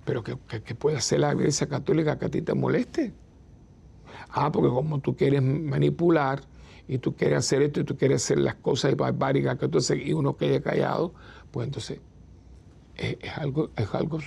Pero 0.03 0.21
que, 0.21 0.36
puede 0.75 0.97
hacer 0.97 1.21
la 1.21 1.34
Iglesia 1.34 1.67
Católica 1.67 2.19
que 2.19 2.25
a 2.25 2.30
ti 2.30 2.41
te 2.41 2.53
moleste. 2.53 3.13
Ah, 4.30 4.51
porque 4.51 4.70
como 4.70 4.99
tú 4.99 5.15
quieres 5.15 5.41
manipular 5.41 6.41
y 6.88 6.97
tú 6.97 7.15
quieres 7.15 7.39
hacer 7.39 7.61
esto 7.61 7.82
y 7.82 7.84
tú 7.84 7.97
quieres 7.97 8.24
hacer 8.24 8.39
las 8.39 8.55
cosas 8.55 8.95
barbáricas 8.95 9.57
que 9.57 9.65
haces 9.78 10.05
y 10.05 10.13
uno 10.13 10.38
quede 10.38 10.61
callado, 10.61 11.13
pues 11.51 11.68
entonces 11.68 11.99
es, 12.95 13.38
algo, 13.38 13.70
es, 13.76 13.93
algo, 13.93 14.20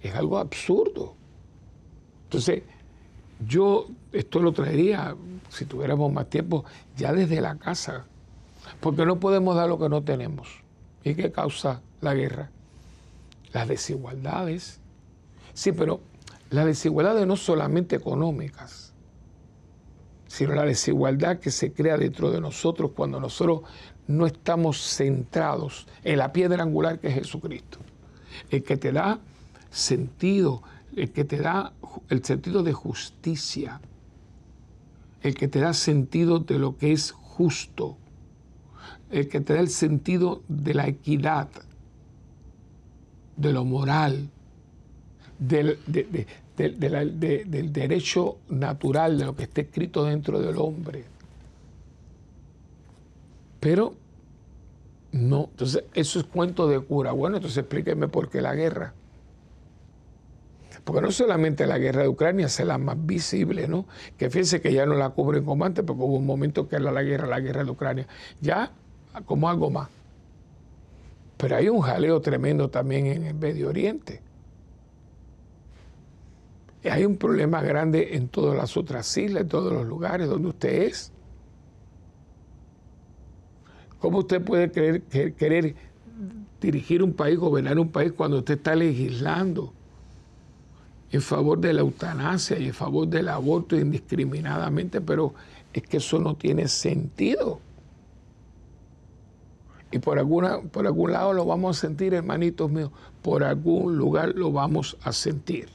es 0.00 0.14
algo 0.14 0.38
absurdo. 0.38 1.14
Entonces, 2.24 2.62
yo 3.46 3.86
esto 4.12 4.40
lo 4.40 4.52
traería, 4.52 5.16
si 5.48 5.64
tuviéramos 5.64 6.12
más 6.12 6.28
tiempo, 6.28 6.64
ya 6.96 7.12
desde 7.12 7.40
la 7.40 7.56
casa, 7.56 8.06
porque 8.80 9.04
no 9.04 9.18
podemos 9.18 9.56
dar 9.56 9.68
lo 9.68 9.78
que 9.78 9.88
no 9.88 10.02
tenemos. 10.02 10.62
¿Y 11.04 11.14
qué 11.14 11.32
causa 11.32 11.82
la 12.00 12.14
guerra? 12.14 12.50
Las 13.52 13.68
desigualdades. 13.68 14.80
Sí, 15.52 15.72
pero 15.72 16.00
las 16.50 16.66
desigualdades 16.66 17.26
no 17.26 17.36
solamente 17.36 17.96
económicas, 17.96 18.91
sino 20.32 20.54
la 20.54 20.64
desigualdad 20.64 21.40
que 21.40 21.50
se 21.50 21.74
crea 21.74 21.98
dentro 21.98 22.30
de 22.30 22.40
nosotros 22.40 22.92
cuando 22.96 23.20
nosotros 23.20 23.64
no 24.06 24.24
estamos 24.24 24.78
centrados 24.78 25.86
en 26.04 26.16
la 26.16 26.32
piedra 26.32 26.62
angular 26.62 26.98
que 26.98 27.08
es 27.08 27.14
Jesucristo, 27.16 27.80
el 28.48 28.62
que 28.62 28.78
te 28.78 28.92
da 28.92 29.20
sentido, 29.68 30.62
el 30.96 31.12
que 31.12 31.24
te 31.24 31.36
da 31.36 31.74
el 32.08 32.24
sentido 32.24 32.62
de 32.62 32.72
justicia, 32.72 33.82
el 35.20 35.34
que 35.34 35.48
te 35.48 35.60
da 35.60 35.74
sentido 35.74 36.38
de 36.38 36.58
lo 36.58 36.78
que 36.78 36.92
es 36.92 37.12
justo, 37.12 37.98
el 39.10 39.28
que 39.28 39.42
te 39.42 39.52
da 39.52 39.60
el 39.60 39.68
sentido 39.68 40.40
de 40.48 40.72
la 40.72 40.88
equidad, 40.88 41.50
de 43.36 43.52
lo 43.52 43.66
moral, 43.66 44.30
del, 46.56 47.72
derecho 47.72 48.38
natural, 48.48 49.18
de 49.18 49.24
lo 49.24 49.34
que 49.36 49.44
está 49.44 49.62
escrito 49.62 50.04
dentro 50.04 50.40
del 50.40 50.56
hombre. 50.58 51.04
Pero 53.60 53.94
no, 55.12 55.48
entonces 55.50 55.84
eso 55.94 56.20
es 56.20 56.26
cuento 56.26 56.66
de 56.68 56.80
cura. 56.80 57.12
Bueno, 57.12 57.36
entonces 57.36 57.58
explíqueme 57.58 58.08
por 58.08 58.28
qué 58.28 58.40
la 58.40 58.54
guerra. 58.54 58.94
Porque 60.84 61.00
no 61.00 61.12
solamente 61.12 61.66
la 61.66 61.78
guerra 61.78 62.02
de 62.02 62.08
Ucrania 62.08 62.46
es 62.46 62.58
la 62.60 62.76
más 62.76 62.96
visible, 63.06 63.68
¿no? 63.68 63.86
Que 64.18 64.30
fíjense 64.30 64.60
que 64.60 64.72
ya 64.72 64.84
no 64.84 64.94
la 64.94 65.10
cubren 65.10 65.44
como 65.44 65.64
antes, 65.64 65.84
porque 65.84 66.02
hubo 66.02 66.16
un 66.16 66.26
momento 66.26 66.66
que 66.68 66.76
era 66.76 66.90
la 66.90 67.02
guerra, 67.02 67.28
la 67.28 67.40
guerra 67.40 67.62
de 67.62 67.70
Ucrania. 67.70 68.08
Ya 68.40 68.72
como 69.26 69.48
algo 69.48 69.70
más. 69.70 69.88
Pero 71.36 71.56
hay 71.56 71.68
un 71.68 71.80
jaleo 71.80 72.20
tremendo 72.20 72.68
también 72.68 73.06
en 73.06 73.24
el 73.24 73.34
Medio 73.34 73.68
Oriente. 73.68 74.21
Hay 76.90 77.04
un 77.04 77.16
problema 77.16 77.62
grande 77.62 78.16
en 78.16 78.28
todas 78.28 78.56
las 78.56 78.76
otras 78.76 79.16
islas, 79.16 79.42
en 79.42 79.48
todos 79.48 79.72
los 79.72 79.86
lugares 79.86 80.28
donde 80.28 80.48
usted 80.48 80.82
es. 80.82 81.12
¿Cómo 84.00 84.18
usted 84.18 84.42
puede 84.42 84.72
querer, 84.72 85.02
querer 85.34 85.76
dirigir 86.60 87.02
un 87.04 87.12
país, 87.12 87.38
gobernar 87.38 87.78
un 87.78 87.90
país 87.90 88.12
cuando 88.12 88.38
usted 88.38 88.54
está 88.54 88.74
legislando 88.74 89.72
en 91.12 91.22
favor 91.22 91.60
de 91.60 91.72
la 91.72 91.82
eutanasia 91.82 92.58
y 92.58 92.66
en 92.66 92.74
favor 92.74 93.06
del 93.06 93.28
aborto 93.28 93.76
indiscriminadamente? 93.76 95.00
Pero 95.00 95.34
es 95.72 95.82
que 95.84 95.98
eso 95.98 96.18
no 96.18 96.34
tiene 96.34 96.66
sentido. 96.66 97.60
Y 99.92 100.00
por, 100.00 100.18
alguna, 100.18 100.60
por 100.62 100.84
algún 100.86 101.12
lado 101.12 101.32
lo 101.32 101.44
vamos 101.44 101.78
a 101.78 101.80
sentir, 101.80 102.14
hermanitos 102.14 102.68
míos, 102.70 102.90
por 103.22 103.44
algún 103.44 103.96
lugar 103.96 104.32
lo 104.34 104.50
vamos 104.50 104.96
a 105.02 105.12
sentir. 105.12 105.68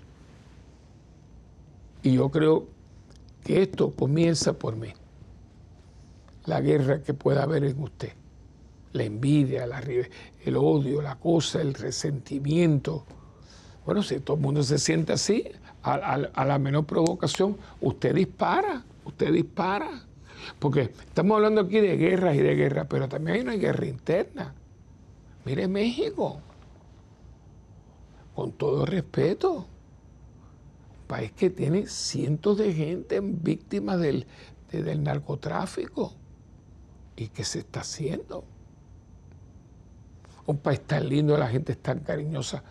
Y 2.07 2.13
yo 2.13 2.29
creo 2.29 2.67
que 3.43 3.61
esto 3.61 3.91
comienza 3.91 4.53
por 4.53 4.77
mí. 4.77 4.93
La 6.45 6.61
guerra 6.61 7.01
que 7.01 7.13
pueda 7.13 7.43
haber 7.43 7.65
en 7.65 7.81
usted. 7.83 8.13
La 8.93 9.03
envidia, 9.03 9.67
el 10.45 10.55
odio, 10.55 11.01
la 11.01 11.17
cosa, 11.17 11.59
el 11.61 11.73
resentimiento. 11.73 13.03
Bueno, 13.85 14.03
si 14.03 14.21
todo 14.21 14.37
el 14.37 14.43
mundo 14.43 14.63
se 14.63 14.77
siente 14.77 15.11
así, 15.11 15.51
a, 15.83 16.45
la 16.45 16.59
menor 16.59 16.85
provocación, 16.85 17.57
usted 17.81 18.15
dispara, 18.15 18.85
usted 19.03 19.33
dispara. 19.33 20.05
Porque 20.59 20.83
estamos 20.83 21.35
hablando 21.35 21.59
aquí 21.59 21.81
de 21.81 21.97
guerras 21.97 22.37
y 22.37 22.39
de 22.39 22.55
guerras, 22.55 22.87
pero 22.89 23.09
también 23.09 23.35
hay 23.35 23.43
una 23.43 23.55
guerra 23.55 23.85
interna. 23.85 24.53
Mire 25.43 25.67
México, 25.67 26.39
con 28.33 28.53
todo 28.53 28.85
respeto, 28.85 29.65
país 31.07 31.31
que 31.31 31.49
tiene 31.49 31.87
cientos 31.87 32.57
de 32.57 32.73
gente 32.73 33.19
víctimas 33.21 33.99
del, 33.99 34.27
del 34.71 35.03
narcotráfico. 35.03 36.13
¿Y 37.15 37.29
qué 37.29 37.43
se 37.43 37.59
está 37.59 37.79
haciendo? 37.81 38.43
Un 40.45 40.57
país 40.57 40.81
tan 40.81 41.09
lindo, 41.09 41.37
la 41.37 41.47
gente 41.47 41.71
es 41.71 41.79
tan 41.79 41.99
cariñosa, 41.99 42.63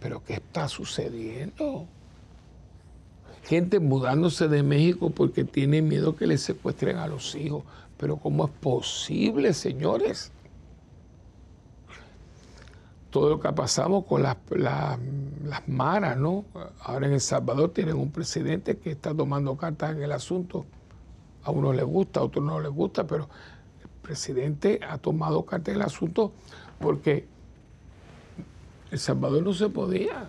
pero 0.00 0.22
¿qué 0.22 0.34
está 0.34 0.68
sucediendo? 0.68 1.86
Gente 3.44 3.80
mudándose 3.80 4.48
de 4.48 4.62
México 4.62 5.10
porque 5.10 5.44
tiene 5.44 5.82
miedo 5.82 6.16
que 6.16 6.26
le 6.26 6.38
secuestren 6.38 6.96
a 6.96 7.06
los 7.06 7.34
hijos. 7.34 7.64
Pero 7.96 8.16
¿cómo 8.16 8.46
es 8.46 8.50
posible, 8.60 9.52
señores? 9.52 10.32
Todo 13.14 13.30
lo 13.30 13.38
que 13.38 13.52
pasamos 13.52 14.06
con 14.06 14.24
las, 14.24 14.36
las 14.56 14.98
maras, 15.68 16.16
¿no? 16.16 16.46
Ahora 16.80 17.06
en 17.06 17.12
El 17.12 17.20
Salvador 17.20 17.70
tienen 17.70 17.94
un 17.94 18.10
presidente 18.10 18.76
que 18.78 18.90
está 18.90 19.14
tomando 19.14 19.56
cartas 19.56 19.92
en 19.92 20.02
el 20.02 20.10
asunto. 20.10 20.66
A 21.44 21.52
uno 21.52 21.72
le 21.72 21.84
gusta, 21.84 22.18
a 22.18 22.24
otro 22.24 22.42
no 22.42 22.58
le 22.58 22.68
gusta, 22.68 23.06
pero 23.06 23.28
el 23.80 23.88
presidente 24.02 24.80
ha 24.82 24.98
tomado 24.98 25.44
cartas 25.44 25.76
en 25.76 25.80
el 25.80 25.86
asunto 25.86 26.32
porque 26.80 27.28
El 28.90 28.98
Salvador 28.98 29.44
no 29.44 29.52
se 29.52 29.68
podía. 29.68 30.28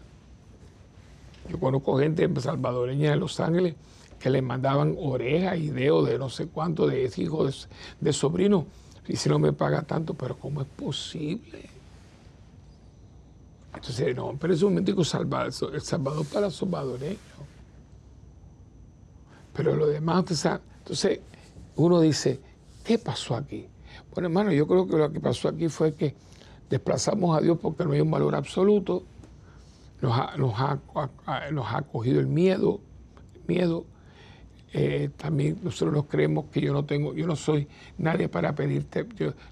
Yo 1.49 1.59
conozco 1.59 1.97
gente 1.97 2.29
salvadoreña 2.39 3.09
de 3.09 3.15
Los 3.15 3.39
Ángeles 3.39 3.73
que 4.19 4.29
le 4.29 4.43
mandaban 4.43 4.95
orejas 4.99 5.57
y 5.57 5.71
dedos 5.71 6.07
de 6.07 6.19
no 6.19 6.29
sé 6.29 6.49
cuánto, 6.49 6.85
de 6.85 7.11
hijos, 7.17 7.67
de, 7.99 8.09
de 8.09 8.13
sobrinos. 8.13 8.65
Y 9.07 9.15
si 9.15 9.27
no 9.27 9.39
me 9.39 9.53
paga 9.53 9.81
tanto, 9.81 10.13
pero 10.13 10.37
¿cómo 10.37 10.61
es 10.61 10.67
posible? 10.67 11.74
Entonces, 13.75 14.15
no, 14.15 14.35
pero 14.39 14.53
es 14.53 14.61
un 14.61 14.69
momentico 14.69 15.03
salvador, 15.03 15.51
el 15.73 15.81
Salvador 15.81 16.25
para 16.25 16.47
los 16.47 16.55
salvadoreños. 16.55 17.19
Pero 19.53 19.75
lo 19.75 19.87
demás, 19.87 20.25
entonces 20.79 21.19
uno 21.75 22.01
dice, 22.01 22.39
¿qué 22.83 22.97
pasó 22.97 23.35
aquí? 23.35 23.67
Bueno, 24.13 24.27
hermano, 24.27 24.51
yo 24.51 24.67
creo 24.67 24.87
que 24.87 24.97
lo 24.97 25.11
que 25.11 25.19
pasó 25.19 25.49
aquí 25.49 25.69
fue 25.69 25.93
que 25.93 26.15
desplazamos 26.69 27.37
a 27.37 27.41
Dios 27.41 27.57
porque 27.61 27.85
no 27.85 27.91
hay 27.91 28.01
un 28.01 28.11
valor 28.11 28.35
absoluto, 28.35 29.03
nos 30.01 30.17
ha, 30.17 30.35
nos 30.37 30.53
ha, 30.57 30.79
nos 31.51 31.73
ha 31.73 31.81
cogido 31.83 32.19
el 32.19 32.27
miedo, 32.27 32.79
el 33.35 33.41
miedo, 33.47 33.85
eh, 34.77 35.09
también 35.15 35.57
nosotros 35.63 35.93
nos 35.93 36.05
creemos 36.07 36.47
que 36.51 36.59
yo 36.59 36.73
no 36.73 36.83
tengo, 36.83 37.13
yo 37.13 37.25
no 37.25 37.37
soy 37.37 37.65
nadie 37.97 38.27
para 38.27 38.53
pedirte, 38.55 39.05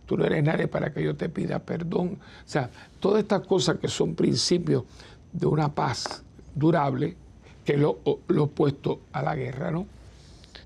tú 0.05 0.17
no 0.17 0.25
eres 0.25 0.43
nadie 0.43 0.67
para 0.67 0.91
que 0.91 1.01
yo 1.01 1.15
te 1.15 1.29
pida 1.29 1.59
perdón. 1.59 2.19
O 2.19 2.43
sea, 2.43 2.69
todas 2.99 3.23
estas 3.23 3.47
cosas 3.47 3.77
que 3.77 3.87
son 3.87 4.15
principios 4.15 4.83
de 5.31 5.45
una 5.45 5.73
paz 5.73 6.25
durable, 6.53 7.15
que 7.63 7.75
es 7.75 7.79
lo, 7.79 8.01
opuesto 8.37 8.99
a 9.13 9.21
la 9.21 9.33
guerra, 9.33 9.71
¿no? 9.71 9.85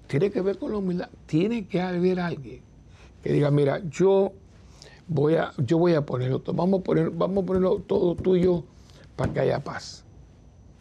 Tiene 0.07 0.31
que 0.31 0.41
ver 0.41 0.57
con 0.57 0.71
la 0.71 0.79
humildad. 0.79 1.09
Tiene 1.27 1.67
que 1.67 1.79
haber 1.79 2.19
alguien 2.19 2.61
que 3.21 3.33
diga, 3.33 3.51
mira, 3.51 3.79
yo 3.87 4.33
voy 5.07 5.35
a, 5.35 5.53
yo 5.59 5.77
voy 5.77 5.93
a 5.93 6.03
ponerlo 6.03 6.41
vamos 6.55 6.79
a, 6.79 6.83
poner, 6.83 7.11
vamos 7.11 7.43
a 7.43 7.45
ponerlo 7.45 7.75
todo 7.85 8.15
tuyo 8.15 8.63
para 9.15 9.31
que 9.31 9.39
haya 9.41 9.63
paz. 9.63 10.03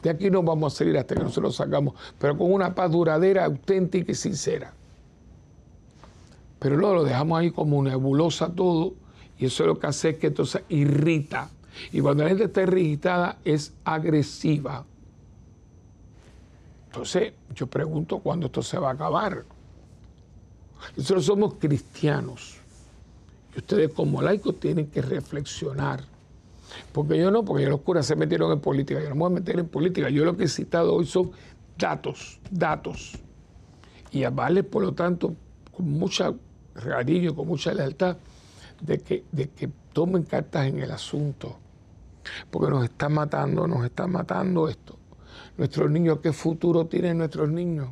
De 0.07 0.11
aquí 0.11 0.31
no 0.31 0.41
vamos 0.41 0.73
a 0.73 0.77
salir 0.77 0.97
hasta 0.97 1.17
que 1.17 1.25
nosotros 1.25 1.57
sacamos, 1.57 1.95
pero 2.21 2.39
con 2.39 2.53
una 2.53 2.73
paz 2.73 2.93
duradera, 2.93 3.45
auténtica 3.45 4.13
y 4.13 4.15
sincera. 4.15 4.73
Pero 6.61 6.77
luego 6.77 6.95
lo 6.95 7.03
dejamos 7.03 7.41
ahí 7.41 7.51
como 7.51 7.83
nebulosa 7.83 8.49
todo, 8.49 8.95
y 9.37 9.47
eso 9.47 9.65
es 9.65 9.67
lo 9.67 9.81
que 9.81 9.89
hace 9.89 10.11
es 10.11 10.19
que 10.19 10.29
entonces 10.29 10.63
irrita. 10.69 11.51
Y 11.91 12.01
cuando 12.03 12.23
la 12.23 12.29
gente 12.29 12.45
está 12.45 12.63
irritada, 12.63 13.39
es 13.45 13.73
agresiva. 13.83 14.85
Entonces, 16.87 17.33
yo 17.53 17.67
pregunto 17.67 18.21
cuándo 18.21 18.47
esto 18.47 18.63
se 18.63 18.79
va 18.79 18.91
a 18.91 18.93
acabar. 18.93 19.45
Nosotros 20.97 21.25
somos 21.25 21.55
cristianos. 21.55 22.59
Y 23.57 23.59
ustedes 23.59 23.93
como 23.93 24.23
laicos 24.23 24.61
tienen 24.61 24.87
que 24.87 25.03
reflexionar 25.03 26.05
porque 26.93 27.19
yo 27.19 27.31
no, 27.31 27.45
porque 27.45 27.67
los 27.67 27.81
curas 27.81 28.07
se 28.07 28.17
metieron 28.17 28.53
en 28.53 28.61
política. 28.61 29.01
Yo 29.01 29.09
no 29.09 29.15
me 29.15 29.21
voy 29.21 29.33
a 29.33 29.35
meter 29.35 29.59
en 29.59 29.69
política. 29.69 30.09
Yo 30.11 30.25
lo 30.25 30.37
que 30.37 30.45
he 30.45 30.49
citado 30.49 30.95
hoy 30.95 31.07
son 31.07 31.31
datos, 31.79 32.41
datos. 32.51 33.19
Y 34.11 34.25
vale, 34.25 34.63
por 34.63 34.83
lo 34.83 34.93
tanto, 34.93 35.35
con 35.75 35.91
mucha 35.91 36.33
regadillo, 36.75 37.35
con 37.35 37.49
mucha 37.49 37.73
lealtad, 37.73 38.17
de 38.81 38.99
que, 38.99 39.25
de 39.33 39.49
que 39.51 39.69
tomen 39.93 40.23
cartas 40.25 40.67
en 40.67 40.81
el 40.81 40.91
asunto. 40.91 41.59
Porque 42.51 42.71
nos 42.71 42.85
está 42.85 43.09
matando, 43.09 43.67
nos 43.67 43.85
está 43.85 44.07
matando 44.07 44.69
esto. 44.69 44.99
Nuestros 45.57 45.91
niños, 45.91 46.19
¿qué 46.21 46.33
futuro 46.33 46.87
tienen 46.87 47.19
nuestros 47.19 47.49
niños? 47.49 47.89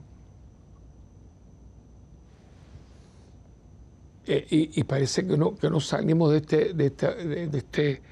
Eh, 4.26 4.46
y, 4.50 4.84
parece 4.84 5.26
que 5.26 5.36
no, 5.36 5.54
que 5.54 5.68
no 5.68 5.80
salimos 5.80 6.30
de 6.30 6.38
este, 6.38 6.72
de, 6.72 6.88
de 6.88 7.58
este 7.58 8.02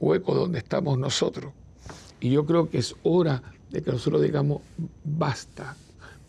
hueco 0.00 0.34
donde 0.34 0.58
estamos 0.58 0.98
nosotros. 0.98 1.52
Y 2.20 2.30
yo 2.30 2.46
creo 2.46 2.68
que 2.68 2.78
es 2.78 2.96
hora 3.02 3.42
de 3.70 3.82
que 3.82 3.92
nosotros 3.92 4.22
digamos, 4.22 4.62
basta, 5.04 5.76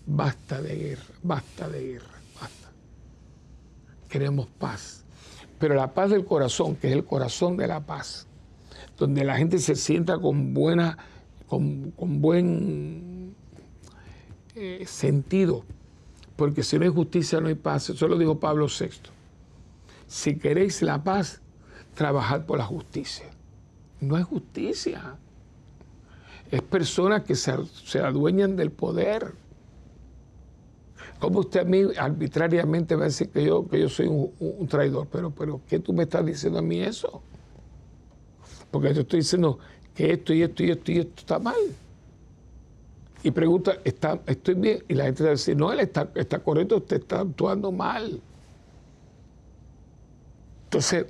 basta 0.06 0.62
de 0.62 0.76
guerra, 0.76 1.14
basta 1.24 1.70
de 1.70 1.84
guerra, 1.84 2.22
basta. 2.40 2.72
Queremos 4.08 4.48
paz. 4.48 5.04
Pero 5.58 5.76
la 5.76 5.94
paz 5.94 6.12
del 6.12 6.26
corazón, 6.26 6.76
que 6.76 6.88
es 6.88 6.94
el 6.94 7.06
corazón 7.06 7.58
de 7.58 7.68
la 7.68 7.86
paz, 7.86 8.28
donde 8.98 9.24
la 9.24 9.38
gente 9.38 9.60
se 9.60 9.76
sienta 9.76 10.20
con 10.20 10.54
buena, 10.54 10.98
con, 11.48 11.94
buen 11.98 13.36
eh, 14.56 14.84
sentido, 14.86 15.66
porque 16.36 16.64
si 16.64 16.78
no 16.78 16.86
hay 16.86 16.92
justicia 16.92 17.42
no 17.42 17.48
hay 17.48 17.56
paz. 17.56 17.90
Eso 17.90 18.08
lo 18.08 18.18
dijo 18.18 18.40
Pablo 18.40 18.68
VI. 18.68 18.90
Si 20.08 20.38
queréis 20.38 20.82
la 20.82 21.04
paz, 21.04 21.42
trabajad 21.96 22.46
por 22.46 22.58
la 22.58 22.66
justicia 22.66 23.26
no 24.02 24.18
es 24.18 24.26
justicia. 24.26 25.16
Es 26.52 26.62
personas 26.62 27.24
que 27.24 27.36
se, 27.36 27.52
adueñan 28.00 28.56
del 28.56 28.72
poder. 28.72 29.34
¿Cómo 31.20 31.40
usted 31.40 31.62
a 31.62 31.64
mí 31.64 31.84
arbitrariamente 31.98 32.96
va 32.96 33.04
a 33.04 33.06
decir 33.06 33.30
que 33.30 33.44
yo, 33.44 33.68
que 33.68 33.82
yo 33.82 33.90
soy 33.90 34.08
un, 34.08 34.68
traidor? 34.68 35.08
Pero, 35.12 35.32
pero, 35.32 35.62
¿qué 35.68 35.80
tú 35.80 35.94
me 35.94 36.04
estás 36.04 36.26
diciendo 36.26 36.60
a 36.60 36.62
mí 36.62 36.80
eso? 36.80 37.22
Porque 38.72 38.94
yo 38.94 39.02
estoy 39.02 39.20
diciendo 39.20 39.60
que 39.94 40.14
esto 40.14 40.34
y 40.34 40.44
esto 40.44 40.64
y 40.64 40.72
esto 40.72 40.92
y 40.92 41.00
esto 41.00 41.14
está 41.18 41.40
mal. 41.40 41.56
Y 43.22 43.32
pregunta, 43.32 43.78
¿está, 43.84 44.20
¿estoy 44.26 44.56
bien? 44.56 44.84
Y 44.88 44.94
la 44.94 45.06
gente 45.06 45.24
va 45.24 45.30
a 45.30 45.32
decir, 45.32 45.58
no, 45.58 45.72
él 45.74 45.82
está, 45.82 46.10
está 46.16 46.40
correcto, 46.40 46.78
usted 46.78 47.02
está 47.02 47.20
actuando 47.20 47.72
mal. 47.72 48.22
Entonces, 50.66 51.08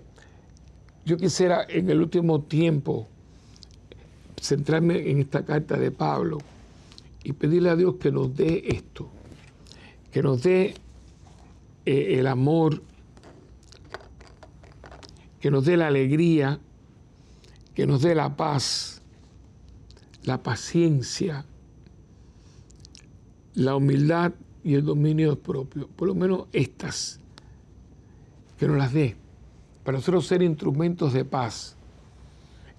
yo 1.06 1.18
quisiera 1.18 1.66
en 1.68 1.89
el 1.89 2.02
último 2.02 2.41
tiempo 2.41 3.08
centrarme 4.39 5.10
en 5.10 5.20
esta 5.20 5.43
carta 5.43 5.78
de 5.78 5.91
Pablo 5.91 6.39
y 7.24 7.34
pedirle 7.34 7.70
a 7.70 7.76
Dios 7.76 7.95
que 7.95 8.12
nos 8.12 8.36
dé 8.36 8.64
esto, 8.68 9.10
que 10.12 10.24
nos 10.24 10.43
dé 10.43 10.76
eh, 11.86 12.20
el 12.20 12.28
amor, 12.28 12.82
que 15.39 15.52
nos 15.52 15.66
dé 15.66 15.78
la 15.78 15.88
alegría, 15.88 16.60
que 17.74 17.88
nos 17.88 18.02
dé 18.02 18.16
la 18.16 18.36
paz, 18.36 19.02
la 20.24 20.41
paciencia, 20.43 21.45
la 23.56 23.76
humildad 23.76 24.34
y 24.64 24.76
el 24.76 24.86
dominio 24.86 25.39
propio. 25.39 25.88
Por 25.88 26.08
lo 26.08 26.16
menos 26.16 26.47
estas, 26.52 27.20
que 28.58 28.68
nos 28.68 28.78
las 28.78 28.93
dé, 28.93 29.16
para 29.89 29.97
nosotros 29.97 30.27
ser 30.27 30.43
instrumentos 30.43 31.13
de 31.13 31.25
paz. 31.25 31.75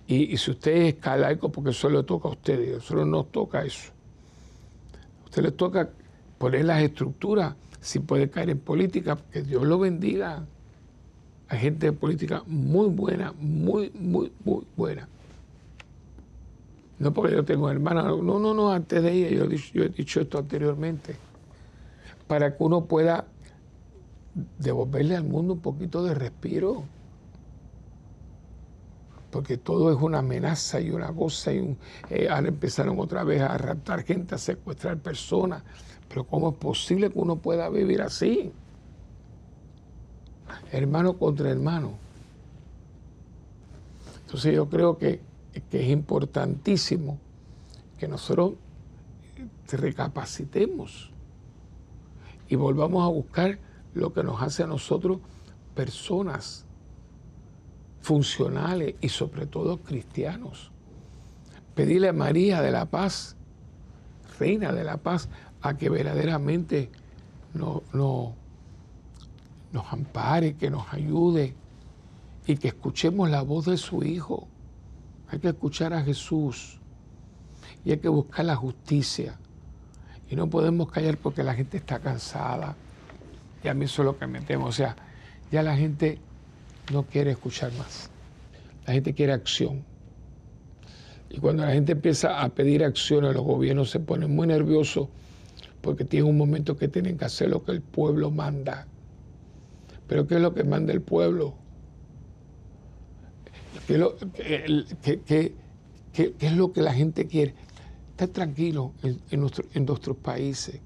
Y, 0.06 0.36
si 0.36 0.52
usted 0.52 0.76
es 0.76 0.94
calaico, 0.94 1.50
porque 1.50 1.70
eso 1.70 1.90
le 1.90 2.04
toca 2.04 2.28
a 2.28 2.30
ustedes, 2.30 2.84
solo 2.84 3.04
nos 3.04 3.32
toca 3.32 3.64
eso. 3.64 3.90
A 5.22 5.24
usted 5.24 5.42
le 5.42 5.50
toca 5.50 5.90
poner 6.38 6.66
las 6.66 6.80
estructuras, 6.80 7.56
si 7.80 7.98
puede 7.98 8.30
caer 8.30 8.50
en 8.50 8.60
política, 8.60 9.18
que 9.32 9.42
Dios 9.42 9.64
lo 9.64 9.80
bendiga. 9.80 10.44
Hay 11.48 11.58
gente 11.58 11.86
de 11.86 11.92
política 11.94 12.44
muy 12.46 12.86
buena, 12.90 13.34
muy, 13.40 13.90
muy, 13.90 14.30
muy 14.44 14.62
buena. 14.76 15.08
No 17.00 17.12
porque 17.12 17.34
yo 17.34 17.44
tengo 17.44 17.68
hermana, 17.68 18.04
no, 18.04 18.38
no, 18.38 18.54
no, 18.54 18.70
antes 18.70 19.02
de 19.02 19.12
ella, 19.12 19.48
yo 19.74 19.82
he 19.82 19.88
dicho 19.88 20.20
esto 20.20 20.38
anteriormente, 20.38 21.16
para 22.28 22.56
que 22.56 22.62
uno 22.62 22.84
pueda 22.84 23.26
devolverle 24.58 25.16
al 25.16 25.24
mundo 25.24 25.54
un 25.54 25.60
poquito 25.60 26.02
de 26.04 26.14
respiro. 26.14 26.84
Porque 29.30 29.56
todo 29.56 29.92
es 29.92 30.00
una 30.00 30.18
amenaza 30.18 30.80
y 30.80 30.90
una 30.90 31.12
cosa. 31.12 31.52
Y 31.52 31.76
eh, 32.10 32.28
ahora 32.28 32.48
empezaron 32.48 32.98
otra 32.98 33.24
vez 33.24 33.42
a 33.42 33.56
raptar 33.56 34.02
gente, 34.02 34.34
a 34.34 34.38
secuestrar 34.38 34.98
personas. 34.98 35.62
Pero 36.08 36.24
¿cómo 36.24 36.50
es 36.50 36.56
posible 36.56 37.10
que 37.10 37.18
uno 37.18 37.36
pueda 37.36 37.68
vivir 37.68 38.02
así? 38.02 38.52
Hermano 40.72 41.16
contra 41.16 41.50
hermano. 41.50 41.92
Entonces 44.26 44.54
yo 44.54 44.68
creo 44.68 44.98
que, 44.98 45.20
que 45.70 45.82
es 45.82 45.90
importantísimo 45.90 47.18
que 47.98 48.08
nosotros 48.08 48.54
recapacitemos 49.68 51.10
y 52.48 52.56
volvamos 52.56 53.04
a 53.04 53.08
buscar 53.08 53.58
lo 53.94 54.12
que 54.12 54.22
nos 54.22 54.42
hace 54.42 54.62
a 54.62 54.66
nosotros 54.66 55.18
personas 55.74 56.64
funcionales 58.00 58.94
y 59.00 59.08
sobre 59.08 59.46
todo 59.46 59.78
cristianos. 59.78 60.70
Pedirle 61.74 62.08
a 62.08 62.12
María 62.12 62.62
de 62.62 62.70
la 62.70 62.86
Paz, 62.86 63.36
Reina 64.38 64.72
de 64.72 64.84
la 64.84 64.96
Paz, 64.96 65.28
a 65.62 65.76
que 65.76 65.88
verdaderamente 65.88 66.90
no, 67.54 67.82
nos 67.92 69.92
ampare, 69.92 70.56
que 70.56 70.70
nos 70.70 70.92
ayude 70.92 71.54
y 72.46 72.56
que 72.56 72.68
escuchemos 72.68 73.30
la 73.30 73.42
voz 73.42 73.66
de 73.66 73.76
su 73.76 74.02
Hijo. 74.02 74.48
Hay 75.28 75.38
que 75.38 75.48
escuchar 75.48 75.92
a 75.92 76.02
Jesús 76.02 76.80
y 77.84 77.92
hay 77.92 77.98
que 77.98 78.08
buscar 78.08 78.46
la 78.46 78.56
justicia. 78.56 79.38
Y 80.28 80.36
no 80.36 80.48
podemos 80.48 80.90
callar 80.90 81.18
porque 81.18 81.42
la 81.42 81.54
gente 81.54 81.76
está 81.76 81.98
cansada, 81.98 82.76
y 83.62 83.68
a 83.68 83.74
mí 83.74 83.84
eso 83.84 84.02
es 84.02 84.06
lo 84.06 84.18
que 84.18 84.26
me 84.26 84.40
temo. 84.40 84.66
O 84.66 84.72
sea, 84.72 84.96
ya 85.50 85.62
la 85.62 85.76
gente 85.76 86.20
no 86.90 87.04
quiere 87.04 87.32
escuchar 87.32 87.72
más. 87.74 88.10
La 88.86 88.94
gente 88.94 89.14
quiere 89.14 89.32
acción. 89.32 89.84
Y 91.28 91.38
cuando 91.38 91.64
la 91.64 91.72
gente 91.72 91.92
empieza 91.92 92.42
a 92.42 92.48
pedir 92.48 92.82
acción, 92.84 93.22
los 93.22 93.44
gobiernos 93.44 93.90
se 93.90 94.00
ponen 94.00 94.34
muy 94.34 94.46
nerviosos 94.46 95.08
porque 95.80 96.04
tienen 96.04 96.28
un 96.28 96.36
momento 96.36 96.76
que 96.76 96.88
tienen 96.88 97.16
que 97.16 97.24
hacer 97.24 97.48
lo 97.50 97.62
que 97.64 97.72
el 97.72 97.80
pueblo 97.80 98.30
manda. 98.30 98.86
Pero 100.06 100.26
¿qué 100.26 100.34
es 100.34 100.40
lo 100.40 100.52
que 100.52 100.64
manda 100.64 100.92
el 100.92 101.02
pueblo? 101.02 101.54
¿Qué 103.86 103.94
es 103.94 104.00
lo, 106.56 106.72
que 106.72 106.82
la 106.82 106.92
gente 106.92 107.26
quiere? 107.26 107.54
Estar 108.10 108.28
tranquilo 108.28 108.92
en, 109.02 109.20
en 109.30 109.86
nuestros 109.86 110.16
países 110.16 110.80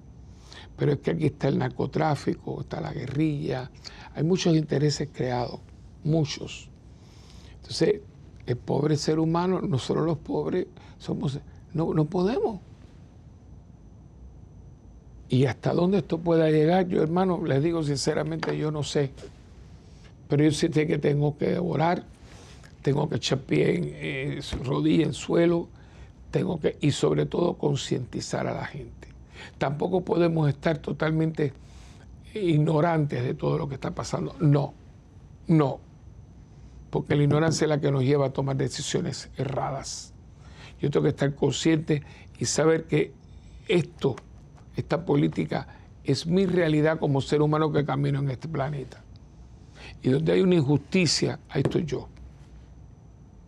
pero 0.77 0.93
es 0.93 0.99
que 0.99 1.13
aquí 1.13 1.27
está 1.27 1.49
el 1.49 1.59
narcotráfico, 1.59 2.61
está 2.61 2.81
la 2.81 2.93
guerrilla, 2.93 3.71
hay 4.15 4.25
muchos 4.25 4.57
intereses 4.57 5.09
creados, 5.13 5.61
muchos. 6.05 6.69
Entonces, 7.57 8.01
el 8.47 8.57
pobre 8.57 8.97
ser 8.97 9.19
humano, 9.19 9.61
nosotros 9.61 10.05
los 10.05 10.19
pobres, 10.19 10.67
somos, 10.99 11.41
no, 11.73 11.95
no 11.95 12.05
podemos. 12.05 12.61
Y 15.29 15.47
hasta 15.47 15.73
dónde 15.73 15.99
esto 15.99 16.19
pueda 16.19 16.51
llegar, 16.51 16.87
yo 16.87 17.03
hermano, 17.03 17.45
les 17.45 17.63
digo 17.63 17.83
sinceramente, 17.83 18.57
yo 18.57 18.71
no 18.71 18.83
sé. 18.83 19.11
Pero 20.29 20.45
yo 20.45 20.51
sé 20.53 20.71
que 20.71 20.99
tengo 20.99 21.37
que 21.37 21.59
orar, 21.59 22.05
tengo 22.83 23.09
que 23.09 23.17
echar 23.17 23.39
pie 23.39 23.77
en 23.77 23.85
eh, 23.95 25.03
en 25.03 25.13
suelo, 25.15 25.69
tengo 26.31 26.61
que, 26.61 26.77
y 26.81 26.91
sobre 26.91 27.27
todo 27.27 27.55
concientizar 27.55 28.47
a 28.47 28.55
la 28.55 28.67
gente. 28.67 29.09
Tampoco 29.59 30.03
podemos 30.03 30.49
estar 30.49 30.79
totalmente 30.79 31.53
ignorantes 32.35 33.23
de 33.23 33.35
todo 33.35 33.59
lo 33.59 33.69
que 33.69 33.75
está 33.77 33.95
pasando. 33.95 34.35
No, 34.41 34.75
no. 35.47 35.81
Porque 36.95 37.17
la 37.17 37.25
ignorancia 37.25 37.65
es 37.65 37.69
la 37.69 37.81
que 37.81 37.91
nos 37.91 38.05
lleva 38.05 38.27
a 38.27 38.31
tomar 38.31 38.55
decisiones 38.55 39.29
erradas. 39.37 40.15
Yo 40.79 40.91
tengo 40.91 41.03
que 41.03 41.09
estar 41.09 41.35
consciente 41.35 42.05
y 42.39 42.45
saber 42.45 42.85
que 42.85 43.13
esto, 43.67 44.15
esta 44.77 45.05
política, 45.05 45.67
es 46.05 46.25
mi 46.25 46.47
realidad 46.47 47.01
como 47.01 47.21
ser 47.21 47.43
humano 47.43 47.73
que 47.73 47.85
camino 47.85 48.21
en 48.21 48.31
este 48.31 48.47
planeta. 48.47 49.03
Y 50.03 50.11
donde 50.11 50.35
hay 50.35 50.43
una 50.43 50.55
injusticia, 50.55 51.41
ahí 51.49 51.63
estoy 51.65 51.85
yo. 51.85 52.09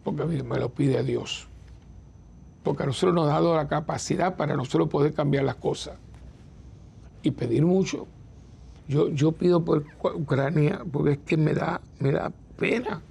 Porque 0.03 0.23
a 0.23 0.27
mí 0.27 0.43
me 0.43 0.59
lo 0.59 0.69
pide 0.69 0.99
a 0.99 1.05
Dios 1.05 1.47
porque 2.65 2.83
a 2.83 2.87
nosotros 2.87 3.15
nos 3.15 3.29
ha 3.29 3.35
dado 3.35 3.55
la 3.55 3.69
capacidad 3.69 4.35
para 4.35 4.57
nosotros 4.57 4.89
poder 4.89 5.15
cambiar 5.15 5.45
las 5.45 5.55
cosas 5.55 6.01
y 7.23 7.31
pedir 7.31 7.65
mucho. 7.65 8.09
Yo, 8.89 9.09
yo 9.11 9.31
pido 9.31 9.65
por 9.65 9.85
Ucrania 10.03 10.85
porque 10.91 11.13
es 11.13 11.19
que 11.19 11.37
me 11.37 11.55
da, 11.55 11.81
me 12.01 12.11
da 12.11 12.33
pena. 12.59 13.03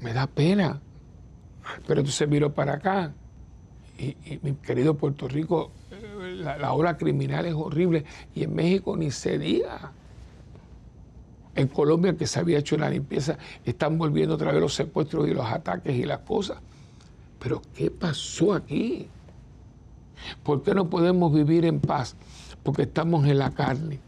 Me 0.00 0.12
da 0.12 0.26
pena. 0.26 0.80
Pero 1.86 2.00
entonces 2.00 2.28
miro 2.28 2.52
para 2.52 2.74
acá 2.74 3.12
y, 3.98 4.38
mi 4.42 4.54
querido 4.54 4.94
Puerto 4.94 5.28
Rico, 5.28 5.72
eh, 5.90 6.36
la, 6.36 6.56
la 6.56 6.72
ola 6.72 6.96
criminal 6.96 7.46
es 7.46 7.54
horrible 7.54 8.04
y 8.34 8.44
en 8.44 8.54
México 8.54 8.96
ni 8.96 9.10
se 9.10 9.38
diga. 9.38 9.92
En 11.54 11.66
Colombia, 11.66 12.16
que 12.16 12.26
se 12.26 12.38
había 12.38 12.58
hecho 12.58 12.76
la 12.76 12.88
limpieza, 12.88 13.36
están 13.64 13.98
volviendo 13.98 14.36
otra 14.36 14.52
vez 14.52 14.60
los 14.60 14.74
secuestros 14.74 15.26
y 15.28 15.34
los 15.34 15.44
ataques 15.44 15.94
y 15.96 16.04
las 16.04 16.20
cosas. 16.20 16.58
Pero 17.40 17.60
¿qué 17.74 17.90
pasó 17.90 18.54
aquí? 18.54 19.08
¿Por 20.44 20.62
qué 20.62 20.74
no 20.74 20.88
podemos 20.88 21.32
vivir 21.34 21.64
en 21.64 21.80
paz? 21.80 22.14
Porque 22.62 22.82
estamos 22.82 23.26
en 23.26 23.38
la 23.38 23.50
carne, 23.50 23.98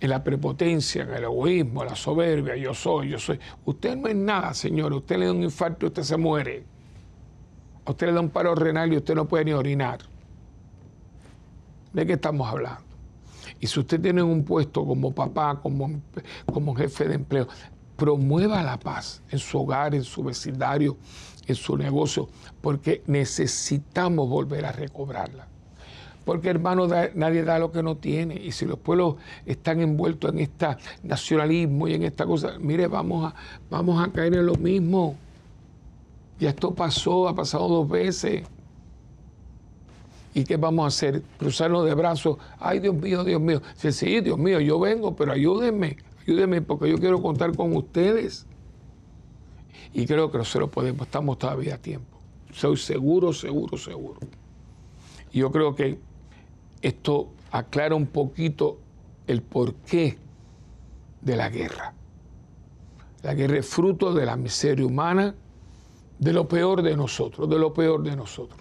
en 0.00 0.10
la 0.10 0.22
prepotencia, 0.22 1.02
en 1.02 1.10
el 1.10 1.24
egoísmo, 1.24 1.82
en 1.82 1.88
la 1.88 1.96
soberbia, 1.96 2.56
yo 2.56 2.72
soy, 2.74 3.10
yo 3.10 3.18
soy. 3.18 3.38
Usted 3.64 3.96
no 3.96 4.08
es 4.08 4.14
nada, 4.14 4.54
señor. 4.54 4.92
Usted 4.92 5.18
le 5.18 5.26
da 5.26 5.32
un 5.32 5.42
infarto 5.42 5.86
y 5.86 5.88
usted 5.88 6.02
se 6.02 6.16
muere. 6.16 6.64
Usted 7.86 8.06
le 8.06 8.12
da 8.12 8.20
un 8.20 8.30
paro 8.30 8.54
renal 8.54 8.92
y 8.92 8.96
usted 8.96 9.14
no 9.14 9.26
puede 9.26 9.46
ni 9.46 9.52
orinar. 9.52 10.00
¿De 11.92 12.06
qué 12.06 12.12
estamos 12.12 12.46
hablando? 12.46 12.82
Y 13.60 13.66
si 13.66 13.80
usted 13.80 14.00
tiene 14.00 14.22
un 14.22 14.44
puesto 14.44 14.84
como 14.86 15.12
papá, 15.12 15.58
como, 15.60 16.00
como 16.52 16.74
jefe 16.74 17.08
de 17.08 17.14
empleo, 17.14 17.48
promueva 17.96 18.62
la 18.62 18.78
paz 18.78 19.22
en 19.30 19.38
su 19.38 19.58
hogar, 19.58 19.94
en 19.94 20.04
su 20.04 20.22
vecindario, 20.22 20.96
en 21.46 21.54
su 21.56 21.76
negocio, 21.76 22.28
porque 22.60 23.02
necesitamos 23.06 24.28
volver 24.28 24.66
a 24.66 24.72
recobrarla. 24.72 25.48
Porque 26.28 26.50
hermano, 26.50 26.86
nadie 27.14 27.42
da 27.42 27.58
lo 27.58 27.72
que 27.72 27.82
no 27.82 27.96
tiene. 27.96 28.34
Y 28.34 28.52
si 28.52 28.66
los 28.66 28.78
pueblos 28.78 29.14
están 29.46 29.80
envueltos 29.80 30.30
en 30.30 30.40
este 30.40 30.66
nacionalismo 31.02 31.88
y 31.88 31.94
en 31.94 32.02
esta 32.02 32.26
cosa, 32.26 32.58
mire, 32.60 32.86
vamos 32.86 33.32
a, 33.32 33.34
vamos 33.70 34.06
a 34.06 34.12
caer 34.12 34.34
en 34.34 34.44
lo 34.44 34.54
mismo. 34.56 35.16
Y 36.38 36.44
esto 36.44 36.74
pasó, 36.74 37.28
ha 37.28 37.34
pasado 37.34 37.66
dos 37.66 37.88
veces. 37.88 38.42
¿Y 40.34 40.44
qué 40.44 40.58
vamos 40.58 40.84
a 40.84 40.88
hacer? 40.88 41.22
Cruzarnos 41.38 41.86
de 41.86 41.94
brazos. 41.94 42.36
Ay, 42.58 42.80
Dios 42.80 42.94
mío, 42.94 43.24
Dios 43.24 43.40
mío. 43.40 43.62
Sí, 43.76 43.90
sí, 43.90 44.20
Dios 44.20 44.36
mío, 44.36 44.60
yo 44.60 44.78
vengo, 44.78 45.16
pero 45.16 45.32
ayúdenme, 45.32 45.96
ayúdenme 46.26 46.60
porque 46.60 46.90
yo 46.90 46.98
quiero 46.98 47.22
contar 47.22 47.56
con 47.56 47.74
ustedes. 47.74 48.44
Y 49.94 50.04
creo 50.04 50.30
que 50.30 50.36
nosotros 50.36 50.68
podemos, 50.68 51.06
estamos 51.06 51.38
todavía 51.38 51.76
a 51.76 51.78
tiempo. 51.78 52.18
Soy 52.52 52.76
seguro, 52.76 53.32
seguro, 53.32 53.78
seguro. 53.78 54.20
Yo 55.32 55.50
creo 55.50 55.74
que 55.74 56.06
esto 56.82 57.30
aclara 57.50 57.94
un 57.94 58.06
poquito 58.06 58.78
el 59.26 59.42
porqué 59.42 60.18
de 61.20 61.36
la 61.36 61.48
guerra. 61.48 61.94
La 63.22 63.34
guerra 63.34 63.58
es 63.58 63.66
fruto 63.66 64.14
de 64.14 64.24
la 64.24 64.36
miseria 64.36 64.86
humana, 64.86 65.34
de 66.18 66.32
lo 66.32 66.48
peor 66.48 66.82
de 66.82 66.96
nosotros, 66.96 67.48
de 67.48 67.58
lo 67.58 67.72
peor 67.72 68.02
de 68.02 68.16
nosotros. 68.16 68.60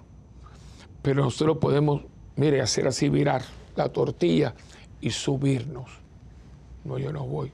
Pero 1.01 1.23
nosotros 1.23 1.57
podemos, 1.57 2.01
mire, 2.35 2.61
hacer 2.61 2.87
así, 2.87 3.09
virar 3.09 3.43
la 3.75 3.89
tortilla 3.89 4.53
y 4.99 5.11
subirnos. 5.11 5.89
No, 6.83 6.97
yo 6.97 7.11
no 7.11 7.25
voy. 7.25 7.51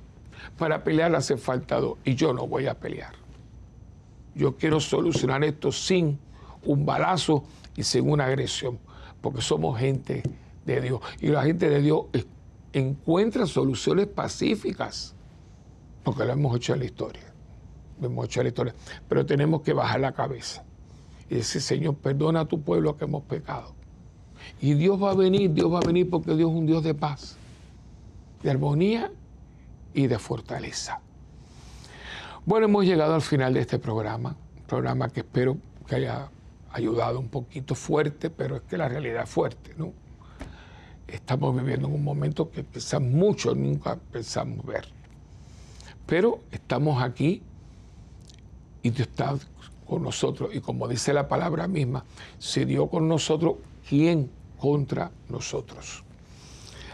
Para 0.58 0.84
pelear 0.84 1.16
hace 1.16 1.38
falta 1.38 1.80
dos 1.80 1.98
y 2.04 2.16
yo 2.16 2.34
no 2.34 2.48
voy 2.48 2.68
a 2.68 2.74
pelear. 2.74 3.14
Yo 4.36 4.56
quiero 4.56 4.80
solucionar 4.80 5.44
esto 5.44 5.72
sin 5.72 6.20
un 6.64 6.86
balazo 6.86 7.44
y 7.76 7.84
sin 7.84 8.10
una 8.10 8.26
agresión, 8.26 8.80
porque 9.22 9.42
somos 9.42 9.80
gente 9.80 10.24
de 10.66 10.82
Dios. 10.82 11.02
Y 11.20 11.28
la 11.28 11.44
gente 11.44 11.70
de 11.70 11.82
Dios 11.82 12.06
encuentra 12.74 13.46
soluciones 13.46 14.08
pacíficas, 14.08 15.16
porque 16.04 16.26
lo 16.26 16.34
hemos 16.34 16.56
hecho 16.56 16.74
en 16.74 16.80
la 16.80 16.86
historia. 16.86 17.34
Lo 18.00 18.08
hemos 18.08 18.26
hecho 18.26 18.42
en 18.42 18.46
la 18.46 18.50
historia. 18.50 18.76
Pero 19.08 19.26
tenemos 19.26 19.62
que 19.62 19.74
bajar 19.74 20.00
la 20.00 20.12
cabeza 20.12 20.64
y 21.30 21.36
decir, 21.36 21.62
Señor, 21.62 21.96
perdona 21.96 22.42
a 22.42 22.46
tu 22.46 22.62
pueblo 22.62 22.98
que 22.98 23.06
hemos 23.06 23.24
pecado. 23.24 23.74
Y 24.60 24.74
Dios 24.74 25.02
va 25.02 25.12
a 25.12 25.16
venir, 25.16 25.52
Dios 25.52 25.72
va 25.72 25.80
a 25.80 25.86
venir 25.86 26.10
porque 26.10 26.36
Dios 26.36 26.52
es 26.52 26.58
un 26.58 26.66
Dios 26.66 26.84
de 26.84 26.94
paz, 26.94 27.38
de 28.42 28.52
armonía 28.52 29.12
y 29.94 30.08
de 30.08 30.20
fortaleza. 30.20 31.00
Bueno, 32.46 32.66
hemos 32.66 32.86
llegado 32.86 33.16
al 33.16 33.22
final 33.22 33.54
de 33.54 33.62
este 33.62 33.80
programa, 33.80 34.36
un 34.58 34.64
programa 34.64 35.08
que 35.08 35.22
espero 35.22 35.58
que 35.88 35.96
haya 35.96 36.30
ayudado 36.74 37.20
un 37.20 37.30
poquito 37.30 37.74
fuerte, 37.74 38.30
pero 38.30 38.58
es 38.58 38.64
que 38.64 38.78
la 38.78 38.90
realidad 38.90 39.24
es 39.24 39.30
fuerte, 39.30 39.74
¿no? 39.78 39.94
Estamos 41.08 41.56
viviendo 41.56 41.88
en 41.88 41.94
un 41.94 42.04
momento 42.04 42.50
que 42.50 42.64
quizás 42.64 43.02
muchos 43.02 43.56
nunca 43.56 43.98
pensamos 44.12 44.66
ver. 44.66 44.86
Pero 46.06 46.42
estamos 46.52 47.02
aquí 47.02 47.42
y 48.82 48.90
Dios 48.90 49.08
está 49.08 49.36
con 49.86 50.04
nosotros. 50.04 50.54
Y 50.54 50.60
como 50.60 50.88
dice 50.88 51.14
la 51.14 51.28
palabra 51.28 51.68
misma, 51.68 52.04
si 52.40 52.66
Dios 52.66 52.90
con 52.90 53.08
nosotros, 53.08 53.56
¿quién 53.88 54.30
contra 54.58 55.12
nosotros? 55.30 56.04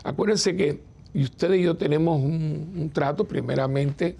Acuérdense 0.03 0.55
que 0.55 0.81
ustedes 1.13 1.59
y 1.59 1.63
yo 1.63 1.75
tenemos 1.75 2.21
un, 2.21 2.91
trato, 2.93 3.25
primeramente 3.25 4.15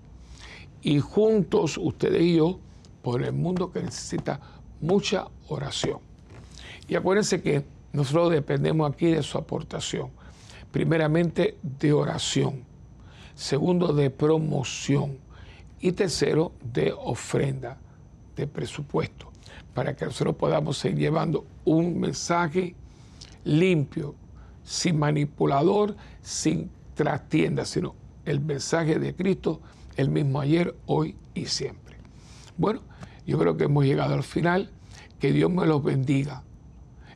Y 0.82 1.00
juntos, 1.00 1.80
ustedes 1.82 2.22
y 2.22 2.36
yo, 2.36 2.60
por 3.06 3.22
el 3.22 3.34
mundo 3.34 3.72
que 3.72 3.84
necesita 3.84 4.40
mucha 4.82 5.28
oración. 5.48 6.00
Y 6.88 6.96
acuérdense 6.96 7.40
que 7.40 7.64
nosotros 7.94 8.32
dependemos 8.32 8.92
aquí 8.92 9.12
de 9.12 9.22
su 9.22 9.38
aportación. 9.38 10.10
Primeramente, 10.72 11.56
de 11.62 11.94
oración. 11.94 12.64
Segundo, 13.36 13.94
de 13.94 14.10
promoción. 14.10 15.20
Y 15.80 15.92
tercero, 15.92 16.54
de 16.74 16.96
ofrenda, 16.98 17.78
de 18.36 18.48
presupuesto, 18.48 19.32
para 19.76 19.96
que 19.96 20.06
nosotros 20.06 20.36
podamos 20.36 20.80
seguir 20.80 20.98
llevando 20.98 21.46
un 21.64 22.00
mensaje 22.00 22.74
limpio, 23.44 24.16
sin 24.64 24.98
manipulador, 24.98 25.96
sin 26.24 26.72
trastienda, 26.96 27.66
sino 27.66 27.94
el 28.26 28.40
mensaje 28.40 28.98
de 28.98 29.14
Cristo, 29.14 29.62
el 29.96 30.10
mismo 30.10 30.42
ayer, 30.42 30.76
hoy 30.88 31.16
y 31.36 31.46
siempre. 31.46 31.85
Bueno, 32.58 32.82
yo 33.26 33.38
creo 33.38 33.58
que 33.58 33.66
hemos 33.66 33.86
llegado 33.86 34.14
al 34.14 34.24
final. 34.24 34.72
Que 35.20 35.32
Dios 35.32 35.50
me 35.50 35.66
los 35.66 35.84
bendiga. 35.84 36.44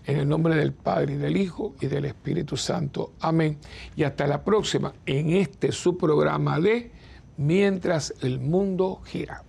En 0.05 0.17
el 0.17 0.27
nombre 0.27 0.55
del 0.55 0.73
Padre, 0.73 1.13
y 1.13 1.17
del 1.17 1.37
Hijo 1.37 1.75
y 1.81 1.87
del 1.87 2.05
Espíritu 2.05 2.57
Santo. 2.57 3.13
Amén. 3.19 3.59
Y 3.95 4.03
hasta 4.03 4.25
la 4.25 4.43
próxima 4.43 4.93
en 5.05 5.31
este 5.31 5.71
su 5.71 5.97
programa 5.97 6.59
de 6.59 6.91
Mientras 7.37 8.13
el 8.21 8.39
mundo 8.39 9.01
gira. 9.05 9.43